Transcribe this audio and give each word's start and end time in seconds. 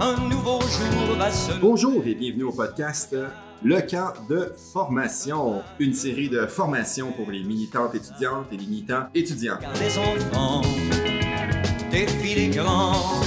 un 0.00 0.16
nouveau 0.28 0.60
jour 0.60 1.16
va 1.18 1.30
se 1.30 1.52
Bonjour 1.60 2.02
et 2.06 2.14
bienvenue 2.14 2.44
au 2.44 2.52
podcast 2.52 3.14
Le 3.62 3.80
camp 3.82 4.14
de 4.30 4.50
formation, 4.72 5.62
une 5.78 5.92
série 5.92 6.30
de 6.30 6.46
formations 6.46 7.12
pour 7.12 7.30
les 7.30 7.42
militantes 7.42 7.94
étudiantes 7.94 8.46
et 8.50 8.56
les 8.56 8.66
militants 8.66 9.08
étudiants. 9.14 9.58
des 9.78 9.98
enfants, 9.98 10.62
des 11.90 12.06
filles 12.06 12.48
grands, 12.48 13.20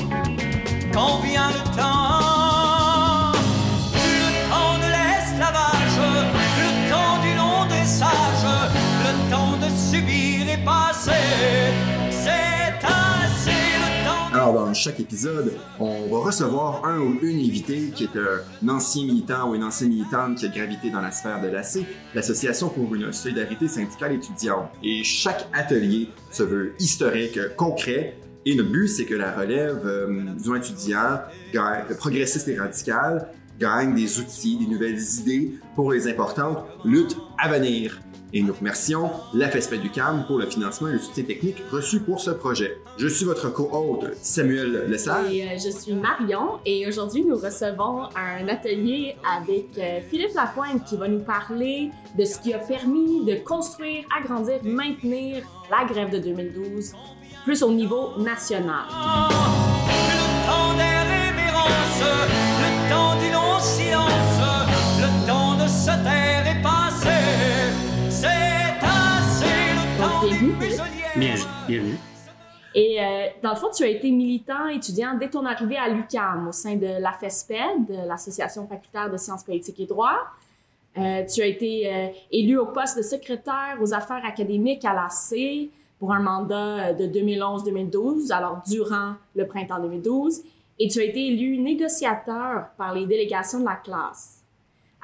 quand 0.91 1.19
vient 1.21 1.49
le 1.49 1.75
temps, 1.75 2.12
chaque 14.73 14.99
épisode, 14.99 15.53
on 15.79 16.07
va 16.07 16.19
recevoir 16.19 16.85
un 16.85 16.99
ou 16.99 17.17
une 17.21 17.39
invité 17.39 17.91
qui 17.93 18.03
est 18.05 18.17
un 18.17 18.69
ancien 18.69 19.05
militant 19.05 19.49
ou 19.49 19.55
une 19.55 19.63
ancienne 19.63 19.89
militante 19.89 20.37
qui 20.37 20.45
a 20.45 20.49
gravité 20.49 20.89
dans 20.89 21.01
la 21.01 21.11
sphère 21.11 21.41
de 21.41 21.47
l'AC, 21.47 21.85
l'Association 22.13 22.69
pour 22.69 22.93
une 22.95 23.11
solidarité 23.11 23.67
syndicale 23.67 24.13
étudiante. 24.13 24.69
Et 24.83 25.03
chaque 25.03 25.47
atelier 25.53 26.09
se 26.31 26.43
veut 26.43 26.73
historique, 26.79 27.39
concret, 27.55 28.17
et 28.45 28.55
notre 28.55 28.71
but, 28.71 28.87
c'est 28.89 29.05
que 29.05 29.15
la 29.15 29.31
relève 29.31 29.81
euh, 29.85 30.33
du 30.33 30.57
étudiant, 30.57 31.21
gagne- 31.53 31.85
progressiste 31.97 32.47
et 32.49 32.59
radical, 32.59 33.29
gagne 33.57 33.95
des 33.95 34.19
outils, 34.19 34.57
des 34.57 34.65
nouvelles 34.67 34.99
idées 35.19 35.53
pour 35.75 35.93
les 35.93 36.07
importantes 36.09 36.65
luttes 36.83 37.15
à 37.41 37.47
venir. 37.47 38.01
Et 38.35 38.41
nous 38.41 38.53
remercions 38.53 39.11
la 39.35 39.47
FESPED 39.47 39.81
du 39.81 39.91
CAM 39.91 40.25
pour 40.25 40.39
le 40.39 40.47
financement 40.47 40.87
et 40.87 40.93
le 40.93 40.99
soutien 40.99 41.23
technique 41.23 41.57
reçu 41.71 41.99
pour 41.99 42.19
ce 42.19 42.31
projet. 42.31 42.79
Je 42.97 43.07
suis 43.07 43.25
votre 43.25 43.53
co-hôte, 43.53 44.07
Samuel 44.21 44.85
Lessard. 44.87 45.27
Et 45.31 45.43
euh, 45.43 45.51
je 45.63 45.69
suis 45.69 45.93
Marion 45.93 46.59
et 46.65 46.87
aujourd'hui 46.87 47.23
nous 47.23 47.35
recevons 47.35 48.05
un 48.15 48.47
atelier 48.47 49.15
avec 49.37 49.77
euh, 49.77 49.99
Philippe 50.09 50.33
Lapointe 50.33 50.83
qui 50.85 50.97
va 50.97 51.07
nous 51.07 51.21
parler 51.21 51.91
de 52.17 52.25
ce 52.25 52.39
qui 52.39 52.55
a 52.55 52.57
permis 52.57 53.23
de 53.23 53.35
construire, 53.35 54.03
agrandir, 54.19 54.59
maintenir 54.63 55.43
la 55.69 55.85
grève 55.85 56.09
de 56.09 56.17
2012 56.17 56.93
plus 57.43 57.61
au 57.61 57.71
niveau 57.71 58.17
national. 58.17 58.85
Le 58.89 60.47
temps 60.47 60.73
des 60.73 60.81
révérences, 60.81 62.42
Bien, 71.15 71.35
bienvenue. 71.67 71.97
Et 72.73 72.99
euh, 72.99 73.27
dans 73.43 73.51
le 73.51 73.55
fond, 73.55 73.67
tu 73.71 73.83
as 73.83 73.87
été 73.87 74.09
militant 74.09 74.67
étudiant 74.67 75.15
dès 75.15 75.29
ton 75.29 75.45
arrivée 75.45 75.77
à 75.77 75.87
l'UQAM 75.87 76.47
au 76.47 76.51
sein 76.51 76.75
de 76.75 76.99
la 76.99 77.13
FESPED, 77.13 78.07
l'Association 78.07 78.65
facultaire 78.65 79.11
de 79.11 79.17
sciences 79.17 79.43
politiques 79.43 79.79
et 79.79 79.85
droit. 79.85 80.17
Euh, 80.97 81.23
tu 81.25 81.43
as 81.43 81.45
été 81.45 81.93
euh, 81.93 82.07
élu 82.31 82.57
au 82.57 82.65
poste 82.65 82.97
de 82.97 83.03
secrétaire 83.03 83.77
aux 83.79 83.93
affaires 83.93 84.25
académiques 84.25 84.85
à 84.85 84.93
l'AC 84.93 85.69
pour 85.99 86.11
un 86.13 86.19
mandat 86.19 86.93
de 86.93 87.05
2011-2012, 87.05 88.31
alors 88.31 88.63
durant 88.67 89.13
le 89.35 89.45
printemps 89.45 89.79
2012. 89.79 90.41
Et 90.79 90.87
tu 90.87 90.99
as 90.99 91.03
été 91.03 91.27
élu 91.27 91.59
négociateur 91.59 92.69
par 92.75 92.95
les 92.95 93.05
délégations 93.05 93.59
de 93.59 93.65
la 93.65 93.75
classe. 93.75 94.42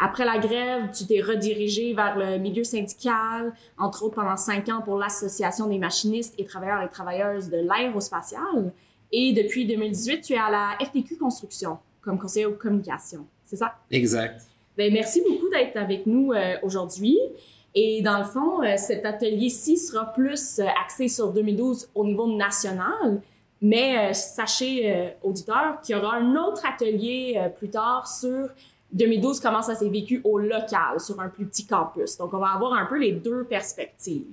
Après 0.02 0.24
la 0.24 0.38
grève, 0.38 0.90
tu 0.98 1.06
t'es 1.06 1.22
redirigé 1.22 1.94
vers 1.94 2.18
le 2.18 2.38
milieu 2.38 2.64
syndical, 2.64 3.54
entre 3.78 4.04
autres 4.04 4.16
pendant 4.16 4.38
cinq 4.38 4.70
ans 4.70 4.82
pour 4.82 4.98
l'Association 4.98 5.68
des 5.68 5.78
machinistes 5.78 6.34
et 6.38 6.46
travailleurs 6.46 6.82
et 6.82 6.90
travailleuses 6.90 7.50
de 7.50 7.58
l'aérospatiale. 7.58 8.72
Et 9.12 9.34
depuis 9.34 9.66
2018, 9.66 10.22
tu 10.22 10.34
es 10.34 10.38
à 10.38 10.50
la 10.50 10.86
FTQ 10.86 11.18
Construction 11.18 11.80
comme 12.02 12.18
conseiller 12.18 12.46
aux 12.46 12.54
communications. 12.54 13.26
C'est 13.46 13.58
ça? 13.58 13.76
Exact. 13.92 14.42
Ben, 14.78 14.94
merci 14.94 15.22
beaucoup 15.22 15.50
d'être 15.50 15.76
avec 15.76 16.06
nous 16.06 16.32
euh, 16.32 16.56
aujourd'hui. 16.64 17.20
Et 17.76 18.02
dans 18.02 18.18
le 18.20 18.24
fond, 18.24 18.64
euh, 18.64 18.78
cet 18.78 19.06
atelier-ci 19.06 19.78
sera 19.78 20.14
plus 20.14 20.60
euh, 20.60 20.66
axé 20.82 21.08
sur 21.08 21.34
2012 21.34 21.90
au 21.96 22.06
niveau 22.06 22.28
national. 22.28 23.22
Mais 23.62 24.14
sachez, 24.14 25.12
auditeurs, 25.22 25.82
qu'il 25.82 25.94
y 25.94 26.00
aura 26.00 26.16
un 26.16 26.34
autre 26.38 26.66
atelier 26.66 27.38
plus 27.58 27.68
tard 27.68 28.08
sur 28.08 28.48
2012, 28.92 29.40
comment 29.40 29.62
ça 29.62 29.76
s'est 29.76 29.90
vécu 29.90 30.22
au 30.24 30.40
local, 30.40 31.00
sur 31.00 31.20
un 31.20 31.30
plus 31.30 31.46
petit 31.46 31.66
campus. 31.66 32.18
Donc, 32.18 32.34
on 32.34 32.40
va 32.40 32.54
avoir 32.56 32.74
un 32.74 32.86
peu 32.86 32.98
les 32.98 33.12
deux 33.12 33.44
perspectives. 33.44 34.26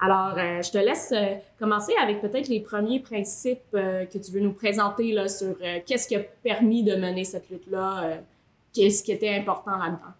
Alors, 0.00 0.34
euh, 0.38 0.62
je 0.62 0.70
te 0.70 0.78
laisse 0.78 1.12
euh, 1.12 1.34
commencer 1.58 1.92
avec 2.00 2.20
peut-être 2.20 2.48
les 2.48 2.60
premiers 2.60 3.00
principes 3.00 3.58
euh, 3.74 4.04
que 4.04 4.18
tu 4.18 4.30
veux 4.30 4.40
nous 4.40 4.52
présenter 4.52 5.12
là, 5.12 5.28
sur 5.28 5.56
qu'est-ce 5.86 6.06
qui 6.06 6.14
a 6.14 6.20
permis 6.20 6.84
de 6.84 6.94
mener 6.94 7.24
cette 7.24 7.50
lutte-là, 7.50 8.20
qu'est-ce 8.72 9.02
qui 9.02 9.10
était 9.10 9.34
important 9.34 9.76
là-dedans? 9.76 10.14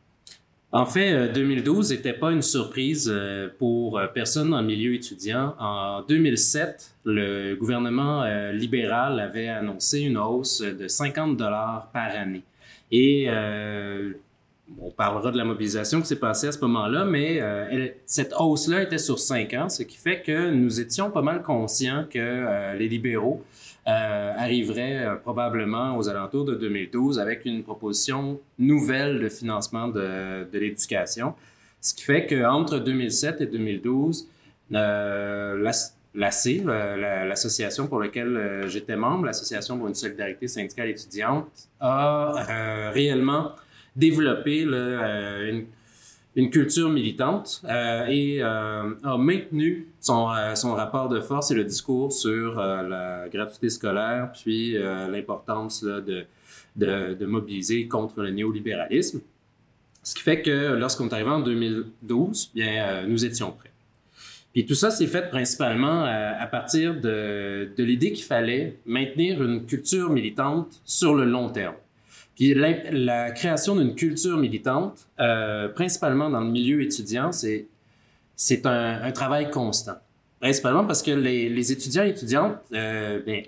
En 0.71 0.85
fait, 0.85 1.13
euh, 1.13 1.33
2012 1.33 1.93
n'était 1.93 2.13
pas 2.13 2.33
une 2.33 2.43
surprise 2.43 3.13
pour 3.59 4.01
personne 4.13 4.51
le 4.55 4.63
milieu 4.63 4.95
étudiant. 4.95 5.55
En 5.59 6.03
2007, 6.03 6.95
le 7.05 7.55
gouvernement 7.55 8.25
libéral 8.53 9.21
avait 9.21 9.49
annoncé 9.49 10.01
une 10.01 10.19
hausse 10.19 10.61
de 10.61 10.89
50 10.89 11.37
dollars 11.37 11.89
par 11.93 12.11
année. 12.17 12.43
Et 12.91 13.27
euh, 13.29 14.13
on 14.81 14.91
parlera 14.91 15.31
de 15.31 15.39
la 15.39 15.45
mobilisation 15.45 16.01
qui 16.01 16.07
s'est 16.07 16.17
passée 16.19 16.49
à 16.49 16.53
ce 16.53 16.61
moment-là, 16.61 17.05
mais 17.05 17.39
euh, 17.41 17.89
cette 18.07 18.33
hausse-là 18.39 18.83
était 18.83 18.99
sur 18.99 19.19
cinq 19.19 19.55
ans, 19.55 19.69
ce 19.69 19.83
qui 19.83 19.97
fait 19.97 20.23
que 20.23 20.51
nous 20.51 20.81
étions 20.81 21.11
pas 21.11 21.23
mal 21.23 21.43
conscients 21.43 22.05
que 22.09 22.19
euh, 22.19 22.75
les 22.75 22.89
libéraux 22.89 23.43
arriverait 24.37 24.99
euh, 25.07 25.15
probablement 25.17 25.97
aux 25.97 26.09
alentours 26.11 26.45
de 26.45 26.55
2012 26.55 27.19
avec 27.19 27.47
une 27.47 27.63
proposition 27.63 28.39
nouvelle 28.59 29.19
de 29.21 29.29
financement 29.31 29.89
de, 29.89 30.45
de 30.53 30.59
l'éducation. 30.59 31.33
Ce 31.81 31.95
qui 31.95 32.03
fait 32.03 32.27
qu'entre 32.27 32.79
2007 32.81 33.41
et 33.41 33.47
2012, 33.47 34.29
euh, 34.75 35.57
l'AS- 35.63 35.95
l'AC, 36.15 36.63
la- 36.65 36.97
la- 36.97 37.25
l'association 37.27 37.87
pour 37.87 38.01
laquelle 38.01 38.37
euh, 38.37 38.69
j'étais 38.69 38.97
membre, 38.97 39.27
l'Association 39.27 39.79
pour 39.79 39.89
une 39.89 39.95
solidarité 39.95 40.49
syndicale 40.49 40.89
étudiante, 40.89 41.49
a 41.81 42.35
euh, 42.51 42.91
réellement 42.93 43.53
développé 43.95 44.65
euh, 44.67 45.63
une, 46.37 46.51
culture 46.51 46.89
militante 46.89 47.63
euh, 47.65 48.07
et 48.07 48.39
euh, 48.41 48.95
a 49.03 49.17
maintenu 49.19 49.89
son, 50.01 50.31
euh, 50.31 50.55
rapport 50.75 51.09
de 51.09 51.21
force 51.21 51.51
et 51.51 51.55
le 51.55 51.65
discours 51.65 52.13
sur 52.13 52.61
euh, 52.61 52.83
la 52.89 53.29
gratuité 53.29 53.69
scolaire, 53.71 54.31
puis 54.33 54.77
euh, 54.77 55.09
l'importance 55.09 55.83
de, 55.83 56.25
de, 56.77 57.27
mobiliser 57.27 57.89
contre 57.89 58.23
le 58.23 58.31
néolibéralisme. 58.31 59.21
Ce 60.05 60.15
qui 60.15 60.23
fait 60.23 60.41
que 60.43 60.75
lorsqu'on 60.75 61.09
est 61.09 61.13
arrivé 61.13 61.31
en 61.31 61.41
2012, 61.41 62.53
bien, 62.55 62.85
euh, 62.89 63.07
nous 63.09 63.25
étions 63.25 63.51
prêts. 63.51 63.73
Puis 64.59 64.67
tout 64.67 64.75
ça 64.75 64.91
s'est 64.91 65.07
fait 65.07 65.31
principalement 65.31 66.03
à, 66.03 66.37
à 66.37 66.47
partir 66.49 67.01
de, 67.01 67.71
l'idée 67.79 68.13
qu'il 68.13 68.25
fallait 68.25 68.77
maintenir 68.87 69.41
une 69.41 69.67
culture 69.67 70.11
militante 70.11 70.81
sur 70.85 71.15
le 71.15 71.27
long 71.27 71.49
terme. 71.49 71.77
Puis 72.35 72.55
la, 72.55 73.31
création 73.31 73.77
d'une 73.77 73.95
culture 73.95 74.37
militante, 74.37 75.07
euh, 75.21 75.69
principalement 75.69 76.29
dans 76.29 76.41
le 76.41 76.51
milieu 76.51 76.83
étudiant, 76.83 77.31
c'est 77.31 77.67
c'est 78.35 78.67
un, 78.67 79.13
travail 79.13 79.49
constant. 79.49 79.99
Principalement 80.41 80.85
parce 80.85 81.05
que 81.05 81.13
les, 81.13 81.49
les 81.49 81.71
étudiants 81.71 82.03
et 82.03 82.09
étudiantes, 82.09 82.57
euh, 82.73 83.21
bien, 83.25 83.43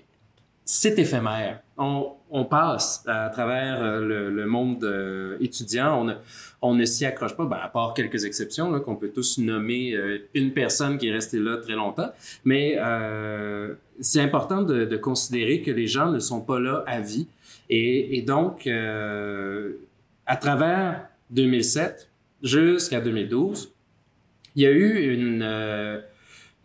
c'est 0.72 1.00
éphémère. 1.00 1.62
On, 1.76 2.12
on 2.30 2.44
passe 2.44 3.02
à 3.08 3.28
travers 3.28 3.82
euh, 3.82 4.00
le, 4.00 4.30
le 4.30 4.46
monde 4.46 4.84
euh, 4.84 5.36
étudiant. 5.40 6.00
On 6.00 6.04
ne, 6.04 6.14
on 6.62 6.74
ne 6.74 6.84
s'y 6.84 7.04
accroche 7.04 7.36
pas, 7.36 7.44
ben, 7.44 7.58
à 7.60 7.66
part 7.66 7.92
quelques 7.92 8.24
exceptions, 8.24 8.78
qu'on 8.78 8.94
peut 8.94 9.08
tous 9.08 9.38
nommer 9.38 9.94
euh, 9.94 10.18
une 10.32 10.52
personne 10.52 10.96
qui 10.96 11.08
est 11.08 11.12
restée 11.12 11.40
là 11.40 11.56
très 11.56 11.72
longtemps. 11.72 12.12
Mais 12.44 12.76
euh, 12.78 13.74
c'est 13.98 14.20
important 14.20 14.62
de, 14.62 14.84
de 14.84 14.96
considérer 14.96 15.60
que 15.60 15.72
les 15.72 15.88
gens 15.88 16.12
ne 16.12 16.20
sont 16.20 16.40
pas 16.40 16.60
là 16.60 16.84
à 16.86 17.00
vie. 17.00 17.26
Et, 17.68 18.16
et 18.16 18.22
donc, 18.22 18.68
euh, 18.68 19.72
à 20.24 20.36
travers 20.36 21.08
2007 21.30 22.08
jusqu'à 22.44 23.00
2012, 23.00 23.72
il 24.54 24.62
y 24.62 24.66
a 24.66 24.70
eu 24.70 25.14
une 25.14 25.42
euh, 25.42 26.00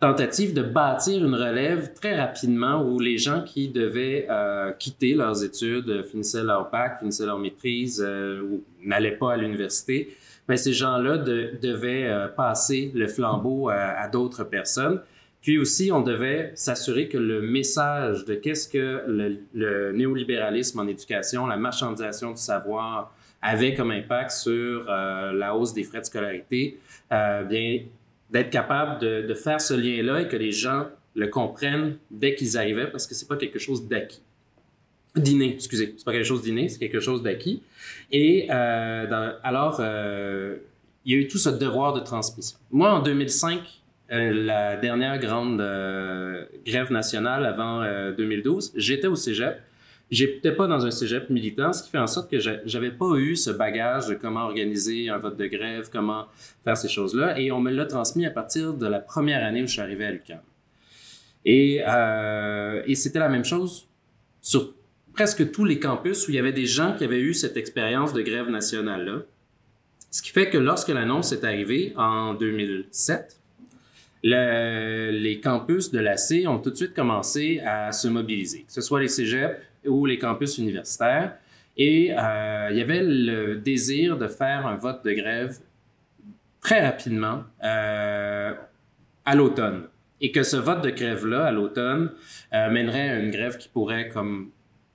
tentative 0.00 0.52
de 0.52 0.62
bâtir 0.62 1.24
une 1.24 1.34
relève 1.34 1.92
très 1.94 2.18
rapidement 2.18 2.82
où 2.82 3.00
les 3.00 3.18
gens 3.18 3.42
qui 3.42 3.68
devaient 3.68 4.26
euh, 4.30 4.72
quitter 4.72 5.14
leurs 5.14 5.42
études, 5.42 5.88
euh, 5.88 6.02
finissaient 6.02 6.42
leur 6.42 6.70
bac, 6.70 6.98
finissaient 6.98 7.26
leur 7.26 7.38
maîtrise 7.38 8.04
euh, 8.06 8.42
ou 8.42 8.62
n'allaient 8.84 9.16
pas 9.16 9.32
à 9.32 9.36
l'université, 9.36 10.14
ben, 10.46 10.56
ces 10.56 10.72
gens-là 10.72 11.18
de- 11.18 11.52
devaient 11.62 12.04
euh, 12.04 12.28
passer 12.28 12.92
le 12.94 13.06
flambeau 13.08 13.68
à, 13.68 13.74
à 13.74 14.08
d'autres 14.08 14.44
personnes. 14.44 15.00
Puis 15.40 15.58
aussi, 15.58 15.90
on 15.92 16.02
devait 16.02 16.52
s'assurer 16.54 17.08
que 17.08 17.18
le 17.18 17.40
message 17.40 18.24
de 18.24 18.34
qu'est-ce 18.34 18.68
que 18.68 19.02
le, 19.06 19.38
le 19.54 19.92
néolibéralisme 19.92 20.80
en 20.80 20.86
éducation, 20.86 21.46
la 21.46 21.56
marchandisation 21.56 22.32
du 22.32 22.38
savoir 22.38 23.14
avait 23.40 23.74
comme 23.74 23.92
impact 23.92 24.30
sur 24.32 24.86
euh, 24.88 25.32
la 25.32 25.54
hausse 25.54 25.72
des 25.72 25.84
frais 25.84 26.00
de 26.00 26.06
scolarité, 26.06 26.78
euh, 27.12 27.44
bien 27.44 27.80
d'être 28.30 28.50
capable 28.50 29.00
de, 29.00 29.22
de 29.22 29.34
faire 29.34 29.60
ce 29.60 29.74
lien-là 29.74 30.22
et 30.22 30.28
que 30.28 30.36
les 30.36 30.52
gens 30.52 30.86
le 31.14 31.28
comprennent 31.28 31.96
dès 32.10 32.34
qu'ils 32.34 32.58
arrivaient 32.58 32.86
parce 32.88 33.06
que 33.06 33.14
c'est 33.14 33.28
pas 33.28 33.36
quelque 33.36 33.58
chose 33.58 33.88
d'acquis. 33.88 34.22
d'inné, 35.14 35.54
excusez. 35.54 35.94
C'est 35.96 36.04
pas 36.04 36.12
quelque 36.12 36.26
chose 36.26 36.42
d'inné, 36.42 36.68
c'est 36.68 36.78
quelque 36.78 37.00
chose 37.00 37.22
d'acquis. 37.22 37.62
Et 38.12 38.48
euh, 38.50 39.32
alors, 39.42 39.78
euh, 39.80 40.56
il 41.04 41.12
y 41.12 41.14
a 41.16 41.18
eu 41.18 41.28
tout 41.28 41.38
ce 41.38 41.48
devoir 41.48 41.94
de 41.94 42.00
transmission. 42.00 42.58
Moi, 42.70 42.92
en 42.92 43.00
2005, 43.00 43.60
euh, 44.12 44.32
la 44.32 44.76
dernière 44.76 45.18
grande 45.18 45.60
euh, 45.60 46.44
grève 46.64 46.92
nationale 46.92 47.44
avant 47.44 47.82
euh, 47.82 48.12
2012, 48.12 48.72
j'étais 48.76 49.08
au 49.08 49.16
cégep. 49.16 49.60
J'étais 50.10 50.52
pas 50.52 50.68
dans 50.68 50.86
un 50.86 50.90
cégep 50.92 51.30
militant, 51.30 51.72
ce 51.72 51.82
qui 51.82 51.90
fait 51.90 51.98
en 51.98 52.06
sorte 52.06 52.30
que 52.30 52.38
j'a- 52.38 52.60
j'avais 52.64 52.92
pas 52.92 53.16
eu 53.16 53.34
ce 53.34 53.50
bagage 53.50 54.06
de 54.06 54.14
comment 54.14 54.44
organiser 54.44 55.08
un 55.08 55.18
vote 55.18 55.36
de 55.36 55.46
grève, 55.46 55.88
comment 55.92 56.26
faire 56.64 56.76
ces 56.76 56.88
choses-là. 56.88 57.38
Et 57.40 57.50
on 57.50 57.60
me 57.60 57.72
l'a 57.72 57.86
transmis 57.86 58.24
à 58.24 58.30
partir 58.30 58.72
de 58.74 58.86
la 58.86 59.00
première 59.00 59.44
année 59.44 59.62
où 59.64 59.66
je 59.66 59.72
suis 59.72 59.80
arrivé 59.80 60.04
à 60.04 60.12
l'UQAM. 60.12 60.38
Et, 61.44 61.82
euh, 61.86 62.82
c'était 62.94 63.18
la 63.18 63.28
même 63.28 63.44
chose 63.44 63.88
sur 64.40 64.74
presque 65.12 65.50
tous 65.50 65.64
les 65.64 65.80
campus 65.80 66.28
où 66.28 66.30
il 66.30 66.34
y 66.34 66.38
avait 66.38 66.52
des 66.52 66.66
gens 66.66 66.94
qui 66.96 67.02
avaient 67.04 67.20
eu 67.20 67.34
cette 67.34 67.56
expérience 67.56 68.12
de 68.12 68.22
grève 68.22 68.48
nationale-là. 68.48 69.22
Ce 70.12 70.22
qui 70.22 70.30
fait 70.30 70.50
que 70.50 70.58
lorsque 70.58 70.88
l'annonce 70.88 71.32
est 71.32 71.42
arrivée 71.44 71.92
en 71.96 72.34
2007, 72.34 73.40
le- 74.22 75.10
les 75.10 75.40
campus 75.40 75.90
de 75.90 75.98
l'AC 75.98 76.46
ont 76.46 76.58
tout 76.58 76.70
de 76.70 76.76
suite 76.76 76.94
commencé 76.94 77.60
à 77.60 77.92
se 77.92 78.08
mobiliser, 78.08 78.64
que 78.66 78.72
ce 78.72 78.80
soit 78.80 79.00
les 79.00 79.08
cégeps 79.08 79.56
ou 79.86 80.06
les 80.06 80.18
campus 80.18 80.58
universitaires. 80.58 81.36
Et 81.76 82.12
euh, 82.12 82.68
il 82.70 82.78
y 82.78 82.80
avait 82.80 83.02
le 83.02 83.56
désir 83.56 84.16
de 84.16 84.28
faire 84.28 84.66
un 84.66 84.76
vote 84.76 85.04
de 85.04 85.12
grève 85.12 85.58
très 86.60 86.84
rapidement 86.84 87.44
euh, 87.62 88.54
à 89.24 89.34
l'automne. 89.34 89.84
Et 90.22 90.32
que 90.32 90.42
ce 90.42 90.56
vote 90.56 90.82
de 90.82 90.90
grève-là, 90.90 91.44
à 91.44 91.52
l'automne, 91.52 92.10
euh, 92.54 92.70
mènerait 92.70 93.10
à 93.10 93.18
une 93.18 93.30
grève 93.30 93.58
qui 93.58 93.68
pourrait 93.68 94.08
comme 94.08 94.50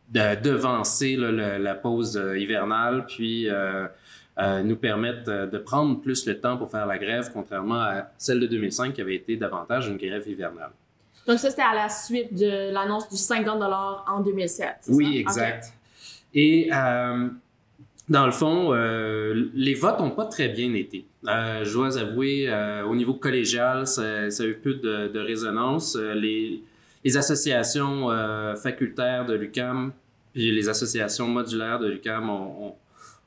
de 0.09 0.41
devancer 0.41 1.15
la 1.15 1.73
pause 1.73 2.21
hivernale, 2.35 3.05
puis 3.05 3.47
nous 4.37 4.75
permettre 4.75 5.47
de 5.49 5.57
prendre 5.57 6.01
plus 6.01 6.25
le 6.25 6.37
temps 6.37 6.57
pour 6.57 6.69
faire 6.69 6.85
la 6.85 6.97
grève, 6.97 7.29
contrairement 7.31 7.81
à 7.81 8.11
celle 8.17 8.41
de 8.41 8.47
2005 8.47 8.91
qui 8.91 8.99
avait 8.99 9.15
été 9.15 9.37
davantage 9.37 9.87
une 9.87 9.95
grève 9.95 10.27
hivernale. 10.27 10.71
Donc 11.27 11.39
ça, 11.39 11.49
c'était 11.49 11.61
à 11.61 11.75
la 11.75 11.89
suite 11.89 12.33
de 12.33 12.71
l'annonce 12.71 13.09
du 13.09 13.17
50 13.17 13.61
en 14.07 14.19
2007. 14.21 14.75
c'est 14.81 14.91
Oui, 14.91 15.13
ça? 15.13 15.19
exact. 15.19 15.73
Et 16.33 16.69
euh, 16.73 17.27
dans 18.09 18.25
le 18.25 18.31
fond, 18.31 18.73
euh, 18.73 19.49
les 19.53 19.75
votes 19.75 19.99
n'ont 19.99 20.11
pas 20.11 20.25
très 20.25 20.49
bien 20.49 20.73
été. 20.73 21.05
Euh, 21.27 21.63
je 21.63 21.73
dois 21.73 21.97
avouer, 21.97 22.51
au 22.87 22.95
niveau 22.95 23.13
collégial, 23.13 23.85
ça, 23.85 24.29
ça 24.29 24.43
a 24.43 24.45
eu 24.45 24.55
peu 24.55 24.75
de, 24.75 25.07
de 25.09 25.19
résonance. 25.19 25.95
Les, 25.95 26.63
les 27.03 27.17
associations 27.17 28.07
facultaires 28.61 29.25
de 29.25 29.33
l'UCAM 29.33 29.93
puis 30.33 30.49
les 30.49 30.69
associations 30.69 31.27
modulaires 31.27 31.77
de 31.77 31.89
l'UCAM 31.89 32.29
ont, 32.29 32.67
ont, 32.67 32.75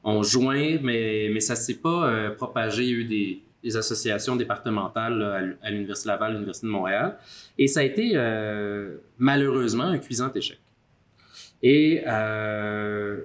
ont 0.04 0.22
joint, 0.22 0.78
mais, 0.82 1.28
mais 1.30 1.40
ça 1.40 1.52
ne 1.52 1.58
s'est 1.58 1.74
pas 1.74 2.30
propagé. 2.30 2.84
Il 2.84 2.88
y 2.88 2.92
a 2.92 2.96
eu 2.96 3.04
des, 3.04 3.42
des 3.64 3.76
associations 3.76 4.36
départementales 4.36 5.22
à 5.22 5.40
l'U- 5.40 5.56
à 5.62 5.70
l'Université 5.70 6.08
Laval, 6.10 6.32
l'Université 6.34 6.66
de 6.66 6.72
Montréal. 6.72 7.16
Et 7.58 7.66
ça 7.66 7.80
a 7.80 7.82
été 7.82 8.12
euh, 8.14 8.96
malheureusement 9.18 9.84
un 9.84 9.98
cuisant 9.98 10.30
échec. 10.34 10.58
Et 11.62 12.02
euh, 12.06 13.22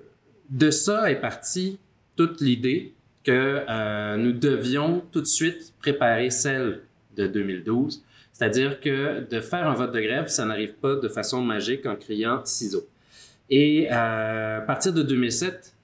de 0.50 0.72
ça 0.72 1.12
est 1.12 1.20
partie 1.20 1.78
toute 2.16 2.40
l'idée 2.42 2.94
que 3.24 3.64
euh, 3.70 4.16
nous 4.18 4.32
devions 4.32 5.04
tout 5.12 5.22
de 5.22 5.26
suite 5.28 5.74
préparer 5.80 6.30
celle 6.30 6.82
de 7.18 7.28
2012. 7.28 8.02
C'est-à-dire 8.32 8.80
que 8.80 9.28
de 9.30 9.42
faire 9.42 9.68
un 9.68 9.74
vote 9.74 9.92
de 9.94 10.00
grève, 10.00 10.28
ça 10.30 10.46
n'arrive 10.46 10.74
pas 10.76 10.96
de 10.96 11.10
façon 11.10 11.42
magique 11.42 11.86
en 11.86 11.96
criant 11.98 12.42
ciseaux. 12.46 12.88
Et 13.50 13.90
à 13.90 14.64
partir 14.66 14.94
de 14.94 15.02
2007, 15.04 15.76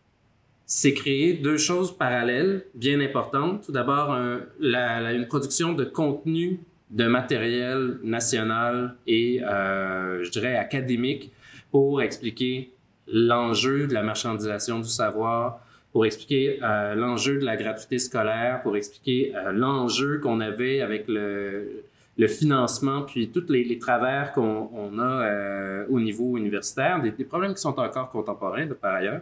c'est 0.66 0.94
créé 0.94 1.34
deux 1.34 1.58
choses 1.58 1.96
parallèles 1.96 2.66
bien 2.74 3.00
importantes. 3.00 3.66
Tout 3.66 3.72
d'abord, 3.72 4.16
une 4.16 5.26
production 5.28 5.74
de 5.74 5.84
contenu 5.84 6.60
de 6.92 7.08
matériel 7.08 7.98
national 8.04 8.96
et, 9.08 9.44
euh, 9.44 10.24
je 10.24 10.30
dirais, 10.32 10.56
académique 10.56 11.32
pour 11.72 12.02
expliquer 12.02 12.72
l'enjeu 13.08 13.88
de 13.88 13.94
la 13.94 14.04
marchandisation 14.04 14.80
du 14.80 14.90
savoir, 14.90 15.60
pour 15.92 16.06
expliquer 16.06 16.60
euh, 16.64 16.96
l'enjeu 16.96 17.40
de 17.40 17.46
la 17.46 17.56
gratuité 17.56 18.00
scolaire, 18.00 18.62
pour 18.64 18.78
expliquer 18.78 19.34
euh, 19.36 19.52
l'enjeu 19.52 20.20
qu'on 20.20 20.40
avait 20.40 20.82
avec 20.82 21.08
le, 21.08 21.84
le 22.18 22.28
financement, 22.28 23.02
puis 23.02 23.30
tous 23.30 23.46
les, 23.50 23.64
les 23.66 23.78
travers 23.78 24.32
qu'on 24.32 24.70
on 24.74 25.00
a 25.00 25.26
euh, 25.26 25.86
au 25.90 26.00
niveau 26.00 26.38
universitaire, 26.38 27.02
des, 27.02 27.12
des 27.12 27.26
problèmes 27.26 27.54
qui 27.54 27.62
sont 27.62 27.78
encore 27.78 28.10
contemporains 28.10 28.66
de 28.66 28.74
par 28.74 28.96
ailleurs. 28.96 29.22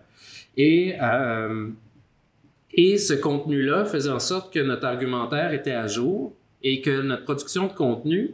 Et, 0.57 0.95
euh, 1.01 1.69
et 2.73 2.97
ce 2.97 3.13
contenu-là 3.13 3.85
faisait 3.85 4.11
en 4.11 4.19
sorte 4.19 4.53
que 4.53 4.59
notre 4.59 4.85
argumentaire 4.85 5.53
était 5.53 5.71
à 5.71 5.87
jour 5.87 6.33
et 6.61 6.81
que 6.81 7.01
notre 7.01 7.23
production 7.23 7.67
de 7.67 7.73
contenu 7.73 8.31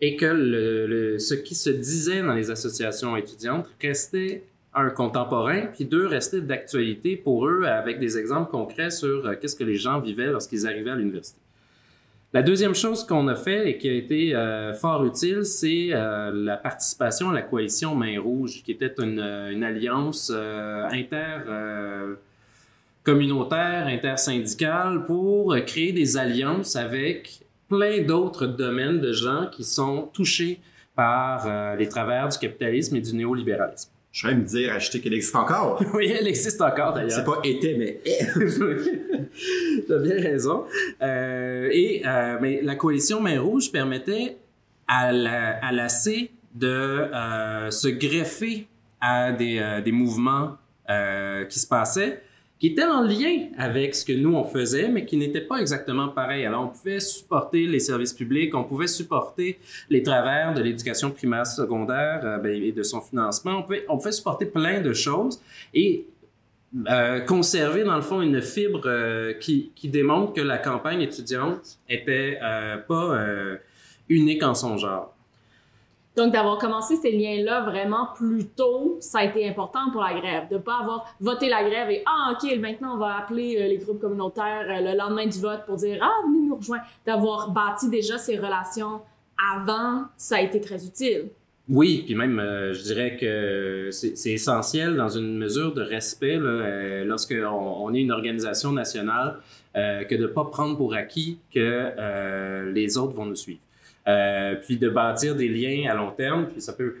et 0.00 0.14
que 0.16 0.26
le, 0.26 0.86
le- 0.86 1.18
ce 1.18 1.34
qui 1.34 1.54
se 1.54 1.70
disait 1.70 2.22
dans 2.22 2.34
les 2.34 2.50
associations 2.50 3.16
étudiantes 3.16 3.66
restait 3.82 4.44
un 4.74 4.90
contemporain, 4.90 5.62
puis 5.74 5.84
deux 5.84 6.06
restait 6.06 6.42
d'actualité 6.42 7.16
pour 7.16 7.48
eux 7.48 7.64
avec 7.64 7.98
des 7.98 8.18
exemples 8.18 8.50
concrets 8.50 8.90
sur 8.90 9.26
euh, 9.26 9.34
qu'est-ce 9.40 9.56
que 9.56 9.64
les 9.64 9.76
gens 9.76 9.98
vivaient 10.00 10.30
lorsqu'ils 10.30 10.66
arrivaient 10.66 10.90
à 10.90 10.96
l'université. 10.96 11.40
La 12.36 12.42
deuxième 12.42 12.74
chose 12.74 13.02
qu'on 13.06 13.28
a 13.28 13.34
fait 13.34 13.70
et 13.70 13.78
qui 13.78 13.88
a 13.88 13.94
été 13.94 14.34
euh, 14.34 14.74
fort 14.74 15.02
utile, 15.06 15.42
c'est 15.46 15.88
euh, 15.92 16.30
la 16.34 16.58
participation 16.58 17.30
à 17.30 17.32
la 17.32 17.40
coalition 17.40 17.94
Main 17.94 18.20
Rouge, 18.20 18.62
qui 18.62 18.72
était 18.72 18.92
une, 18.98 19.18
euh, 19.18 19.62
alliance 19.62 20.30
euh, 20.34 20.86
inter 20.90 21.38
communautaire, 23.04 23.86
intersyndicale 23.86 25.06
pour 25.06 25.56
créer 25.64 25.92
des 25.92 26.18
alliances 26.18 26.76
avec 26.76 27.40
plein 27.70 28.02
d'autres 28.02 28.46
domaines 28.46 29.00
de 29.00 29.14
gens 29.14 29.46
qui 29.50 29.64
sont 29.64 30.10
touchés 30.12 30.60
par 30.94 31.76
les 31.78 31.88
travers 31.88 32.28
du 32.28 32.36
capitalisme 32.36 32.96
et 32.96 33.00
du 33.00 33.14
néolibéralisme. 33.14 33.95
Je 34.16 34.26
vais 34.26 34.34
me 34.34 34.44
dire, 34.44 34.72
acheter 34.72 34.98
qu'elle 35.00 35.12
existe 35.12 35.36
encore. 35.36 35.78
Oui, 35.92 36.10
elle 36.10 36.26
existe 36.26 36.62
encore 36.62 36.94
d'ailleurs. 36.94 37.10
C'est 37.10 37.22
pas 37.22 37.38
été, 37.44 37.76
mais 37.76 38.00
est. 38.06 38.24
T'as 39.88 39.98
bien 39.98 40.14
raison. 40.14 40.64
Euh, 41.02 41.68
et 41.70 42.02
euh, 42.06 42.38
mais 42.40 42.62
la 42.62 42.76
coalition 42.76 43.20
Main 43.20 43.38
Rouge 43.38 43.70
permettait 43.70 44.38
à 44.88 45.12
la, 45.12 45.58
à 45.58 45.70
l'AC 45.70 46.30
de 46.54 46.66
euh, 46.66 47.70
se 47.70 47.88
greffer 47.88 48.66
à 49.02 49.32
des, 49.32 49.82
des 49.84 49.92
mouvements 49.92 50.56
qui 51.50 51.58
se 51.58 51.66
passaient, 51.66 52.22
qui 52.58 52.68
étaient 52.68 52.84
en 52.84 53.02
lien 53.02 53.48
avec 53.58 53.94
ce 53.94 54.04
que 54.04 54.12
nous 54.12 54.34
on 54.34 54.44
faisait, 54.44 54.88
mais 54.88 55.04
qui 55.04 55.16
n'étaient 55.16 55.42
pas 55.42 55.58
exactement 55.58 56.08
pareils. 56.08 56.46
Alors 56.46 56.64
on 56.64 56.68
pouvait 56.68 57.00
supporter 57.00 57.66
les 57.66 57.80
services 57.80 58.12
publics, 58.12 58.54
on 58.54 58.64
pouvait 58.64 58.86
supporter 58.86 59.58
les 59.90 60.02
travers 60.02 60.54
de 60.54 60.62
l'éducation 60.62 61.10
primaire 61.10 61.46
secondaire 61.46 62.20
euh, 62.24 62.38
ben, 62.38 62.62
et 62.62 62.72
de 62.72 62.82
son 62.82 63.00
financement, 63.00 63.58
on 63.58 63.62
pouvait, 63.62 63.84
on 63.88 63.98
pouvait 63.98 64.12
supporter 64.12 64.46
plein 64.46 64.80
de 64.80 64.92
choses 64.92 65.40
et 65.74 66.06
euh, 66.88 67.20
conserver 67.20 67.84
dans 67.84 67.96
le 67.96 68.02
fond 68.02 68.20
une 68.20 68.42
fibre 68.42 68.82
euh, 68.86 69.32
qui, 69.34 69.70
qui 69.74 69.88
démontre 69.88 70.34
que 70.34 70.40
la 70.40 70.58
campagne 70.58 71.00
étudiante 71.00 71.78
était 71.88 72.38
euh, 72.42 72.76
pas 72.76 73.14
euh, 73.14 73.56
unique 74.08 74.42
en 74.42 74.54
son 74.54 74.76
genre. 74.76 75.15
Donc, 76.16 76.32
d'avoir 76.32 76.56
commencé 76.56 76.96
ces 76.96 77.12
liens-là 77.12 77.60
vraiment 77.60 78.08
plus 78.16 78.46
tôt, 78.46 78.96
ça 79.00 79.18
a 79.18 79.24
été 79.24 79.46
important 79.46 79.90
pour 79.92 80.00
la 80.00 80.18
grève. 80.18 80.48
De 80.48 80.54
ne 80.54 80.60
pas 80.60 80.78
avoir 80.80 81.14
voté 81.20 81.50
la 81.50 81.62
grève 81.62 81.90
et 81.90 82.02
Ah, 82.06 82.32
OK, 82.32 82.58
maintenant, 82.58 82.94
on 82.94 82.98
va 82.98 83.16
appeler 83.18 83.58
euh, 83.60 83.68
les 83.68 83.76
groupes 83.76 84.00
communautaires 84.00 84.66
euh, 84.66 84.92
le 84.92 84.96
lendemain 84.96 85.26
du 85.26 85.38
vote 85.38 85.66
pour 85.66 85.76
dire 85.76 85.98
Ah, 86.00 86.26
venez 86.26 86.46
nous 86.48 86.56
rejoindre. 86.56 86.84
D'avoir 87.04 87.50
bâti 87.50 87.90
déjà 87.90 88.16
ces 88.16 88.38
relations 88.38 89.02
avant, 89.54 90.04
ça 90.16 90.36
a 90.36 90.40
été 90.40 90.58
très 90.58 90.86
utile. 90.86 91.28
Oui, 91.68 92.04
puis 92.06 92.14
même, 92.14 92.38
euh, 92.38 92.72
je 92.72 92.82
dirais 92.82 93.18
que 93.20 93.90
c'est 93.90 94.30
essentiel 94.30 94.96
dans 94.96 95.10
une 95.10 95.36
mesure 95.36 95.74
de 95.74 95.82
respect 95.82 96.38
lorsqu'on 97.04 97.44
on 97.44 97.92
est 97.92 98.00
une 98.00 98.12
organisation 98.12 98.72
nationale 98.72 99.40
que 99.74 100.14
de 100.14 100.22
ne 100.22 100.26
pas 100.28 100.44
prendre 100.46 100.74
pour 100.78 100.94
acquis 100.94 101.38
que 101.52 102.70
les 102.72 102.96
autres 102.96 103.12
vont 103.12 103.26
nous 103.26 103.34
suivre. 103.34 103.60
Euh, 104.08 104.54
puis 104.54 104.78
de 104.78 104.88
bâtir 104.88 105.34
des 105.34 105.48
liens 105.48 105.90
à 105.90 105.94
long 105.94 106.12
terme, 106.12 106.46
puis 106.46 106.60
ça 106.60 106.72
peut... 106.72 106.96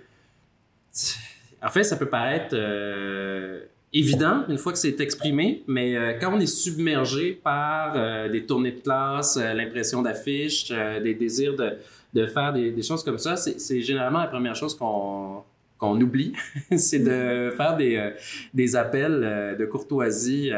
En 1.62 1.68
fait, 1.68 1.84
ça 1.84 1.96
peut 1.96 2.08
paraître 2.08 2.54
euh, 2.54 3.60
évident 3.92 4.44
une 4.48 4.58
fois 4.58 4.72
que 4.72 4.78
c'est 4.78 4.98
exprimé, 5.00 5.62
mais 5.68 5.96
euh, 5.96 6.14
quand 6.20 6.34
on 6.34 6.40
est 6.40 6.46
submergé 6.46 7.32
par 7.32 7.94
des 8.28 8.44
tournées 8.44 8.72
de 8.72 8.80
classe, 8.80 9.36
l'impression 9.36 10.02
d'affiches, 10.02 10.72
des 11.02 11.14
désirs 11.14 11.54
de, 11.54 11.74
de 12.12 12.26
faire 12.26 12.52
des, 12.52 12.82
choses 12.82 13.04
comme 13.04 13.18
ça, 13.18 13.36
c'est 13.36 13.80
généralement 13.80 14.20
la 14.20 14.28
première 14.28 14.56
chose 14.56 14.76
qu'on 14.76 15.44
qu'on 15.78 16.00
oublie, 16.00 16.32
c'est 16.78 17.00
de 17.00 17.52
faire 17.54 17.76
des, 17.76 18.12
des 18.54 18.76
appels 18.76 19.56
de 19.58 19.64
courtoisie 19.66 20.50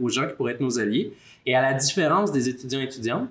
aux 0.00 0.08
gens 0.08 0.26
qui 0.26 0.34
pourraient 0.34 0.54
être 0.54 0.60
nos 0.60 0.78
alliés. 0.78 1.12
Et 1.44 1.54
à 1.54 1.60
la 1.60 1.74
différence 1.74 2.32
des 2.32 2.48
étudiants 2.48 2.80
et 2.80 2.84
étudiantes, 2.84 3.28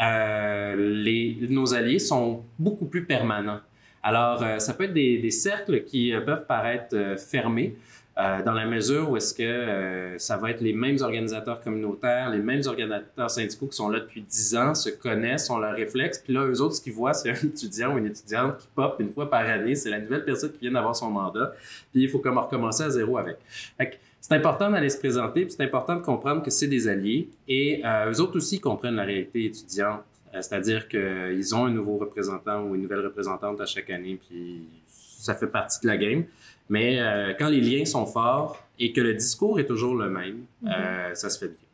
euh, 0.00 0.76
les, 0.76 1.38
nos 1.48 1.74
alliés 1.74 1.98
sont 1.98 2.44
beaucoup 2.58 2.86
plus 2.86 3.04
permanents. 3.04 3.60
Alors, 4.02 4.42
euh, 4.42 4.58
ça 4.58 4.74
peut 4.74 4.84
être 4.84 4.92
des, 4.92 5.18
des 5.18 5.30
cercles 5.30 5.84
qui 5.84 6.14
euh, 6.14 6.20
peuvent 6.20 6.46
paraître 6.46 6.94
euh, 6.94 7.16
fermés, 7.16 7.76
euh, 8.18 8.42
dans 8.42 8.52
la 8.52 8.66
mesure 8.66 9.10
où 9.10 9.16
est-ce 9.16 9.32
que 9.32 10.16
ça 10.18 10.36
va 10.36 10.50
être 10.50 10.60
les 10.60 10.72
mêmes 10.72 10.96
organisateurs 11.00 11.60
communautaires, 11.60 12.30
les 12.30 12.40
mêmes 12.40 12.62
organisateurs 12.66 13.30
syndicaux 13.30 13.68
qui 13.68 13.76
sont 13.76 13.88
là 13.88 14.00
depuis 14.00 14.22
10 14.22 14.56
ans, 14.56 14.74
se 14.74 14.88
connaissent, 14.88 15.48
ont 15.50 15.58
leurs 15.58 15.76
réflexes, 15.76 16.18
puis 16.18 16.32
là, 16.32 16.44
eux 16.44 16.60
autres, 16.60 16.74
ce 16.74 16.80
qu'ils 16.80 16.94
voient, 16.94 17.14
c'est 17.14 17.30
un 17.30 17.34
étudiant 17.34 17.94
ou 17.94 17.98
une 17.98 18.06
étudiante 18.06 18.58
qui 18.58 18.66
pop 18.74 18.96
une 18.98 19.12
fois 19.12 19.30
par 19.30 19.46
année, 19.48 19.76
c'est 19.76 19.90
la 19.90 20.00
nouvelle 20.00 20.24
personne 20.24 20.50
qui 20.50 20.58
vient 20.62 20.72
d'avoir 20.72 20.96
son 20.96 21.10
mandat, 21.10 21.52
puis 21.92 22.02
il 22.02 22.08
faut 22.08 22.18
comme 22.18 22.38
recommencer 22.38 22.82
à 22.82 22.90
zéro 22.90 23.18
avec. 23.18 23.36
Fait 23.76 23.90
que 23.90 23.96
c'est 24.28 24.34
important 24.34 24.70
d'aller 24.70 24.90
se 24.90 24.98
présenter, 24.98 25.46
puis 25.46 25.54
c'est 25.56 25.64
important 25.64 25.96
de 25.96 26.02
comprendre 26.02 26.42
que 26.42 26.50
c'est 26.50 26.68
des 26.68 26.86
alliés, 26.86 27.28
et 27.46 27.82
euh, 27.84 28.12
eux 28.12 28.20
autres 28.20 28.36
aussi 28.36 28.60
comprennent 28.60 28.96
la 28.96 29.04
réalité 29.04 29.44
étudiante, 29.46 30.02
Euh, 30.34 30.42
c'est-à-dire 30.42 30.88
qu'ils 30.88 31.54
ont 31.54 31.64
un 31.64 31.70
nouveau 31.70 31.96
représentant 31.96 32.62
ou 32.62 32.74
une 32.74 32.82
nouvelle 32.82 33.00
représentante 33.00 33.60
à 33.60 33.66
chaque 33.66 33.90
année, 33.90 34.18
puis 34.28 34.68
ça 34.86 35.34
fait 35.34 35.46
partie 35.46 35.80
de 35.80 35.86
la 35.86 35.96
game. 35.96 36.24
Mais 36.68 37.00
euh, 37.00 37.32
quand 37.38 37.48
les 37.48 37.62
liens 37.62 37.86
sont 37.86 38.04
forts 38.04 38.62
et 38.78 38.92
que 38.92 39.00
le 39.00 39.14
discours 39.14 39.58
est 39.58 39.64
toujours 39.64 39.94
le 39.94 40.10
même, 40.10 40.44
euh, 40.66 41.14
ça 41.14 41.30
se 41.30 41.38
fait 41.38 41.48
bien. 41.48 41.66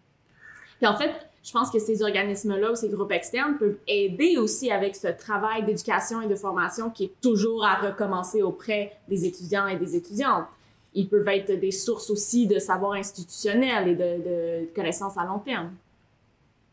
Puis 0.79 0.87
en 0.87 0.97
fait, 0.97 1.11
je 1.43 1.53
pense 1.53 1.69
que 1.71 1.81
ces 1.81 2.03
organismes-là 2.03 2.71
ou 2.71 2.77
ces 2.77 2.89
groupes 2.89 3.11
externes 3.11 3.57
peuvent 3.59 3.79
aider 3.89 4.37
aussi 4.39 4.71
avec 4.71 4.95
ce 4.95 5.09
travail 5.09 5.65
d'éducation 5.65 6.23
et 6.23 6.29
de 6.29 6.37
formation 6.37 6.91
qui 6.91 7.05
est 7.07 7.15
toujours 7.21 7.65
à 7.65 7.75
recommencer 7.75 8.41
auprès 8.43 8.93
des 9.09 9.27
étudiants 9.27 9.67
et 9.67 9.77
des 9.77 9.97
étudiantes. 9.97 10.47
Ils 10.95 11.09
peuvent 11.09 11.29
être 11.29 11.59
des 11.59 11.71
sources 11.71 12.11
aussi 12.11 12.47
de 12.47 12.59
savoir 12.59 12.93
institutionnel 12.93 13.89
et 13.89 13.95
de, 13.95 14.75
connaissances 14.75 15.17
à 15.17 15.25
long 15.25 15.39
terme. 15.39 15.73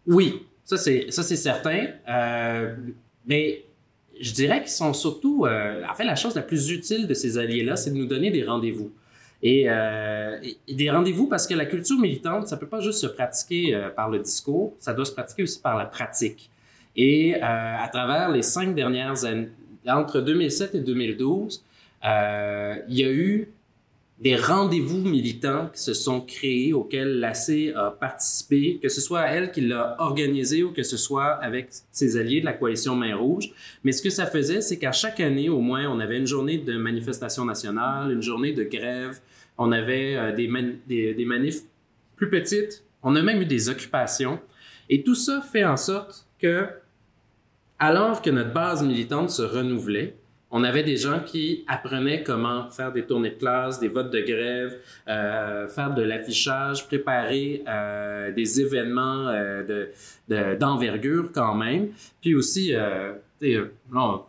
Oui, 0.08 0.46
ça 0.64 0.78
c'est 0.78 1.12
certain. 1.12 1.88
Euh, 2.08 2.76
mais 3.26 3.64
je 4.20 4.34
dirais 4.34 4.62
qu'ils 4.62 4.72
sont 4.72 4.94
surtout, 4.94 5.46
euh, 5.46 5.84
en 5.90 5.94
fait, 5.96 6.04
la 6.04 6.16
chose 6.16 6.36
la 6.36 6.42
plus 6.42 6.70
utile 6.70 7.08
de 7.08 7.14
ces 7.14 7.38
alliés-là, 7.38 7.76
c'est 7.76 7.92
de 7.92 7.96
nous 7.96 8.06
donner 8.06 8.32
des 8.32 8.44
rendez-vous. 8.44 8.92
Et, 9.44 9.66
euh, 9.68 10.38
des 10.68 10.92
rendez-vous 10.92 11.28
parce 11.28 11.48
que 11.48 11.56
la 11.56 11.66
culture 11.66 11.98
militante, 11.98 12.48
ça 12.48 12.58
peut 12.58 12.68
pas 12.68 12.80
juste 12.80 13.00
se 13.00 13.08
pratiquer 13.08 13.90
par 13.96 14.10
le 14.10 14.20
discours, 14.20 14.76
ça 14.78 14.94
doit 14.94 15.06
se 15.06 15.14
pratiquer 15.14 15.44
aussi 15.44 15.60
par 15.60 15.78
la 15.78 15.86
pratique. 15.86 16.52
Et 16.96 17.36
à 17.42 17.88
travers 17.92 18.30
les 18.30 18.44
cinq 18.44 18.76
dernières 18.76 19.26
années, 19.26 19.50
entre 19.88 20.22
2007 20.22 20.76
et 20.76 20.80
2012, 20.80 21.64
euh, 22.06 22.76
il 22.88 22.98
y 22.98 23.04
a 23.04 23.12
eu 23.12 23.50
des 24.22 24.36
rendez-vous 24.36 25.00
militants 25.00 25.70
qui 25.74 25.82
se 25.82 25.96
sont 25.96 26.22
créés, 26.22 26.74
auxquels 26.74 27.20
l'AC 27.20 27.74
a 27.76 27.90
participé, 27.90 28.80
que 28.82 28.88
ce 28.88 29.02
soit 29.02 29.24
elle 29.24 29.52
qui 29.52 29.62
l'a 29.62 29.96
organisé 29.98 30.64
ou 30.64 30.72
que 30.72 30.84
ce 30.84 30.96
soit 30.96 31.34
avec 31.42 31.70
ses 31.92 32.18
alliés 32.18 32.40
de 32.40 32.46
la 32.46 32.54
coalition 32.54 32.96
Main 32.96 33.16
Rouge. 33.16 33.52
Mais 33.84 33.92
ce 33.92 34.04
que 34.04 34.12
ça 34.12 34.28
faisait, 34.28 34.62
c'est 34.62 34.78
qu'à 34.78 34.92
chaque 34.92 35.20
année, 35.20 35.50
au 35.50 35.60
moins, 35.60 35.90
on 35.90 36.00
avait 36.00 36.20
une 36.20 36.28
journée 36.28 36.60
de 36.60 36.78
manifestation 36.78 37.46
nationale, 37.46 38.12
une 38.12 38.22
journée 38.22 38.54
de 38.54 38.64
grève, 38.64 39.20
on 39.58 39.72
avait 39.72 40.16
euh, 40.16 40.36
des, 40.36 41.14
des 41.16 41.26
manifs 41.26 41.62
plus 42.16 42.30
petites, 42.30 42.84
on 43.02 43.16
a 43.16 43.24
même 43.24 43.42
eu 43.42 43.46
des 43.46 43.70
occupations. 43.70 44.40
Et 44.88 45.04
tout 45.04 45.16
ça 45.16 45.42
fait 45.42 45.66
en 45.66 45.78
sorte 45.78 46.28
que, 46.40 46.68
alors 47.80 48.22
que 48.22 48.30
notre 48.30 48.54
base 48.54 48.84
militante 48.84 49.32
se 49.32 49.42
renouvelait, 49.42 50.16
on 50.52 50.64
avait 50.64 50.84
des 50.84 50.98
gens 50.98 51.20
qui 51.22 51.64
apprenaient 51.68 52.24
comment 52.24 52.70
faire 52.70 52.92
des 52.92 53.04
tournées 53.04 53.30
de 53.32 53.36
classe, 53.36 53.80
des 53.80 53.88
votes 53.88 54.12
de 54.12 54.20
grève, 54.20 54.78
euh, 55.08 55.68
faire 55.68 55.94
de 55.94 56.02
l'affichage, 56.02 56.88
préparer 56.88 57.64
euh, 57.68 58.32
des 58.32 58.60
événements 58.62 59.28
euh, 59.30 59.64
de, 59.64 59.90
de- 60.28 60.56
d'envergure 60.56 61.32
quand 61.34 61.56
même. 61.56 61.90
Puis 62.22 62.36
aussi, 62.36 62.68
sais, 63.40 63.56
euh, 63.56 63.66
non, 63.92 64.24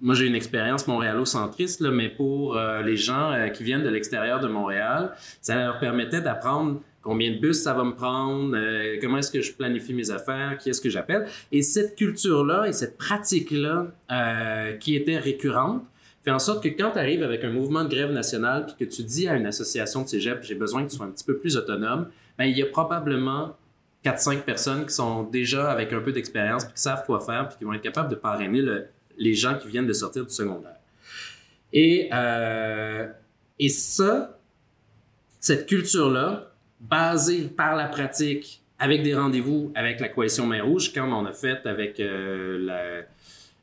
moi 0.00 0.14
j'ai 0.14 0.26
une 0.26 0.34
expérience 0.36 0.86
montréalocentriste, 0.86 1.80
là, 1.80 1.90
mais 1.90 2.08
pour 2.10 2.56
euh, 2.56 2.82
les 2.82 2.96
gens 2.96 3.32
euh, 3.32 3.48
qui 3.48 3.64
viennent 3.64 3.82
de 3.84 3.88
l'extérieur 3.88 4.40
de 4.40 4.48
Montréal, 4.48 5.12
ça 5.40 5.56
leur 5.56 5.78
permettait 5.78 6.20
d'apprendre 6.20 6.80
combien 7.06 7.30
de 7.30 7.38
bus 7.38 7.62
ça 7.62 7.72
va 7.72 7.84
me 7.84 7.94
prendre, 7.94 8.54
euh, 8.56 8.96
comment 9.00 9.18
est-ce 9.18 9.30
que 9.30 9.40
je 9.40 9.52
planifie 9.52 9.94
mes 9.94 10.10
affaires, 10.10 10.58
qui 10.58 10.68
est-ce 10.70 10.80
que 10.80 10.90
j'appelle. 10.90 11.26
Et 11.52 11.62
cette 11.62 11.94
culture-là 11.96 12.66
et 12.66 12.72
cette 12.72 12.98
pratique-là 12.98 13.86
euh, 14.10 14.72
qui 14.76 14.94
était 14.96 15.16
récurrente 15.18 15.82
fait 16.24 16.32
en 16.32 16.40
sorte 16.40 16.62
que 16.64 16.68
quand 16.68 16.90
tu 16.90 16.98
arrives 16.98 17.22
avec 17.22 17.44
un 17.44 17.50
mouvement 17.50 17.84
de 17.84 17.88
grève 17.88 18.10
nationale 18.10 18.66
puis 18.66 18.74
que 18.86 18.92
tu 18.92 19.04
dis 19.04 19.28
à 19.28 19.36
une 19.36 19.46
association 19.46 20.02
de 20.02 20.08
cégep, 20.08 20.42
j'ai 20.42 20.56
besoin 20.56 20.84
que 20.84 20.90
tu 20.90 20.96
sois 20.96 21.06
un 21.06 21.10
petit 21.10 21.24
peu 21.24 21.36
plus 21.38 21.56
autonome, 21.56 22.08
ben, 22.36 22.46
il 22.46 22.58
y 22.58 22.62
a 22.62 22.66
probablement 22.66 23.56
4-5 24.04 24.40
personnes 24.42 24.84
qui 24.86 24.94
sont 24.94 25.22
déjà 25.22 25.70
avec 25.70 25.92
un 25.92 26.00
peu 26.00 26.10
d'expérience 26.12 26.64
puis 26.64 26.74
qui 26.74 26.80
savent 26.82 27.04
quoi 27.06 27.20
faire 27.20 27.48
puis 27.48 27.58
qui 27.58 27.64
vont 27.64 27.72
être 27.72 27.82
capables 27.82 28.10
de 28.10 28.16
parrainer 28.16 28.60
le- 28.62 28.86
les 29.16 29.34
gens 29.34 29.56
qui 29.56 29.68
viennent 29.68 29.86
de 29.86 29.92
sortir 29.92 30.26
du 30.26 30.32
secondaire. 30.34 30.76
Et, 31.72 32.08
euh, 32.12 33.06
et 33.58 33.68
ça, 33.68 34.38
cette 35.40 35.66
culture-là, 35.66 36.52
basée 36.80 37.42
par 37.48 37.76
la 37.76 37.86
pratique, 37.86 38.60
avec 38.78 39.02
des 39.02 39.14
rendez-vous 39.14 39.72
avec 39.74 40.00
la 40.00 40.08
coalition 40.08 40.46
Main 40.46 40.62
Rouge, 40.62 40.92
comme 40.92 41.12
on 41.12 41.24
a 41.24 41.32
fait 41.32 41.64
avec 41.66 41.98
euh, 41.98 42.58
la, 42.60 42.80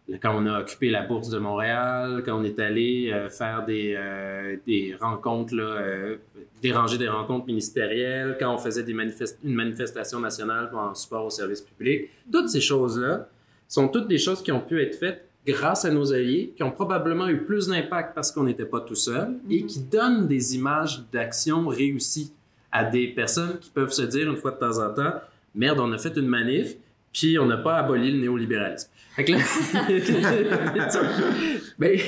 la- 0.07 0.17
quand 0.17 0.35
on 0.35 0.45
a 0.47 0.59
occupé 0.61 0.89
la 0.89 1.03
bourse 1.03 1.29
de 1.29 1.37
Montréal, 1.37 2.23
quand 2.25 2.39
on 2.39 2.43
est 2.43 2.59
allé 2.59 3.11
euh, 3.13 3.29
faire 3.29 3.63
des, 3.65 3.93
euh, 3.97 4.57
des 4.65 4.95
rencontres, 4.99 5.53
là, 5.55 6.15
déranger 6.61 6.97
des 6.97 7.07
rencontres 7.09 7.45
ministérielles, 7.45 8.35
quand 8.39 8.53
on 8.53 8.57
faisait 8.57 8.83
des 8.83 8.93
manifest- 8.93 9.37
une 9.43 9.53
manifestation 9.53 10.19
nationale 10.19 10.69
en 10.73 10.95
support 10.95 11.25
au 11.25 11.29
service 11.29 11.61
public. 11.61 12.09
Toutes 12.31 12.49
ces 12.49 12.61
choses-là 12.61 13.27
sont 13.67 13.87
toutes 13.89 14.07
des 14.07 14.17
choses 14.17 14.41
qui 14.41 14.51
ont 14.51 14.59
pu 14.61 14.81
être 14.81 14.95
faites 14.95 15.25
grâce 15.45 15.83
à 15.85 15.91
nos 15.91 16.13
alliés, 16.13 16.53
qui 16.55 16.63
ont 16.63 16.71
probablement 16.71 17.27
eu 17.27 17.37
plus 17.43 17.67
d'impact 17.67 18.15
parce 18.15 18.31
qu'on 18.31 18.43
n'était 18.43 18.65
pas 18.65 18.79
tout 18.79 18.95
seul 18.95 19.35
et 19.49 19.61
Mhm. 19.61 19.67
qui 19.67 19.79
donnent 19.81 20.27
des 20.27 20.55
images 20.55 21.03
d'action 21.11 21.67
réussies 21.67 22.31
à 22.73 22.83
des 22.83 23.07
personnes 23.07 23.59
qui 23.59 23.69
peuvent 23.69 23.91
se 23.91 24.01
dire 24.01 24.29
une 24.29 24.35
fois 24.35 24.51
de 24.51 24.57
temps 24.57 24.83
en 24.83 24.91
temps, 24.91 25.13
merde, 25.53 25.79
on 25.79 25.93
a 25.93 25.97
fait 25.99 26.17
une 26.17 26.27
manif, 26.27 26.75
puis 27.13 27.37
on 27.37 27.45
n'a 27.45 27.57
pas 27.57 27.77
aboli 27.77 28.11
le 28.11 28.17
néolibéralisme. 28.17 28.89
Fait 29.15 29.23
que 29.23 29.33
là, 29.33 29.37
ben, 31.77 31.99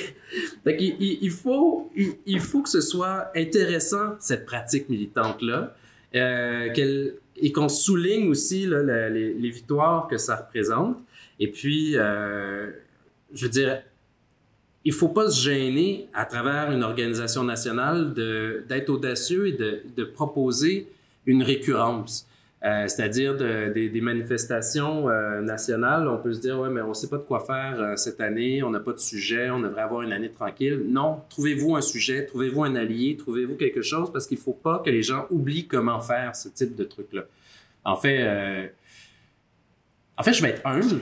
fait 0.63 0.77
il, 0.79 1.29
faut, 1.29 1.91
il, 2.25 2.39
faut 2.39 2.63
que 2.63 2.69
ce 2.69 2.81
soit 2.81 3.29
intéressant, 3.35 4.15
cette 4.19 4.47
pratique 4.47 4.89
militante-là, 4.89 5.75
euh, 6.15 7.11
et 7.37 7.51
qu'on 7.51 7.69
souligne 7.69 8.27
aussi 8.27 8.65
là, 8.65 9.09
les 9.09 9.49
victoires 9.51 10.07
que 10.07 10.17
ça 10.17 10.35
représente. 10.35 10.97
Et 11.39 11.51
puis, 11.51 11.95
euh, 11.95 12.71
je 13.33 13.45
veux 13.45 13.51
dire, 13.51 13.83
il 14.85 14.93
faut 14.93 15.09
pas 15.09 15.29
se 15.31 15.41
gêner 15.41 16.07
à 16.13 16.25
travers 16.25 16.71
une 16.71 16.83
organisation 16.83 17.43
nationale 17.43 18.13
d'être 18.13 18.89
audacieux 18.89 19.47
et 19.47 19.53
de, 19.53 20.03
proposer 20.03 20.87
une 21.25 21.41
récurrence. 21.41 22.27
Euh, 22.63 22.87
C'est-à-dire 22.87 23.35
de- 23.35 23.73
des- 23.73 24.01
manifestations 24.01 25.09
euh, 25.09 25.41
nationales, 25.41 26.07
on 26.07 26.17
peut 26.17 26.33
se 26.33 26.39
dire, 26.39 26.59
ouais, 26.59 26.69
mais 26.69 26.81
on 26.81 26.93
sait 26.93 27.09
pas 27.09 27.17
de 27.17 27.23
quoi 27.23 27.39
faire 27.41 27.79
euh, 27.79 27.95
cette 27.95 28.21
année, 28.21 28.63
on 28.63 28.69
n'a 28.69 28.79
pas 28.79 28.93
de 28.93 28.99
sujet, 28.99 29.49
on 29.49 29.59
devrait 29.59 29.81
avoir 29.81 30.03
une 30.03 30.13
année 30.13 30.29
tranquille. 30.31 30.81
Non, 30.87 31.21
trouvez-vous 31.29 31.75
un 31.75 31.81
sujet, 31.81 32.25
trouvez-vous 32.25 32.63
un 32.63 32.75
allié, 32.75 33.17
trouvez-vous 33.17 33.55
quelque 33.55 33.81
chose, 33.81 34.11
parce 34.11 34.25
qu'il 34.27 34.37
faut 34.37 34.53
pas 34.53 34.81
que 34.85 34.89
les 34.91 35.03
gens 35.03 35.25
oublient 35.31 35.67
comment 35.67 35.99
faire 35.99 36.35
ce 36.35 36.47
type 36.49 36.75
de 36.75 36.83
truc-là. 36.83 37.23
En 37.83 37.95
fait, 37.97 38.71
en 40.17 40.23
fait, 40.23 40.33
je 40.33 40.41
vais 40.41 40.49
être 40.49 40.65
humble. 40.65 41.01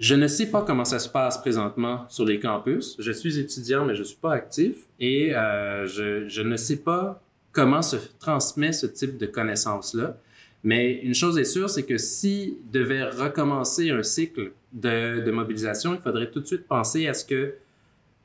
Je 0.00 0.14
ne 0.14 0.26
sais 0.26 0.46
pas 0.46 0.62
comment 0.62 0.86
ça 0.86 0.98
se 0.98 1.08
passe 1.10 1.36
présentement 1.38 2.06
sur 2.08 2.24
les 2.24 2.40
campus. 2.40 2.96
Je 2.98 3.12
suis 3.12 3.38
étudiant, 3.38 3.84
mais 3.84 3.94
je 3.94 4.00
ne 4.00 4.04
suis 4.06 4.16
pas 4.16 4.32
actif. 4.32 4.76
Et 4.98 5.34
euh, 5.36 5.86
je, 5.86 6.26
je 6.26 6.40
ne 6.42 6.56
sais 6.56 6.76
pas 6.78 7.22
comment 7.52 7.82
se 7.82 7.96
transmet 8.18 8.72
ce 8.72 8.86
type 8.86 9.18
de 9.18 9.26
connaissances-là. 9.26 10.16
Mais 10.64 10.94
une 11.02 11.14
chose 11.14 11.38
est 11.38 11.44
sûre, 11.44 11.68
c'est 11.68 11.82
que 11.84 11.98
si 11.98 12.56
devait 12.72 13.04
recommencer 13.04 13.90
un 13.90 14.02
cycle 14.02 14.52
de, 14.72 15.20
de 15.20 15.30
mobilisation, 15.30 15.94
il 15.94 16.00
faudrait 16.00 16.30
tout 16.30 16.40
de 16.40 16.46
suite 16.46 16.66
penser 16.66 17.06
à 17.06 17.12
ce 17.14 17.24
que, 17.24 17.54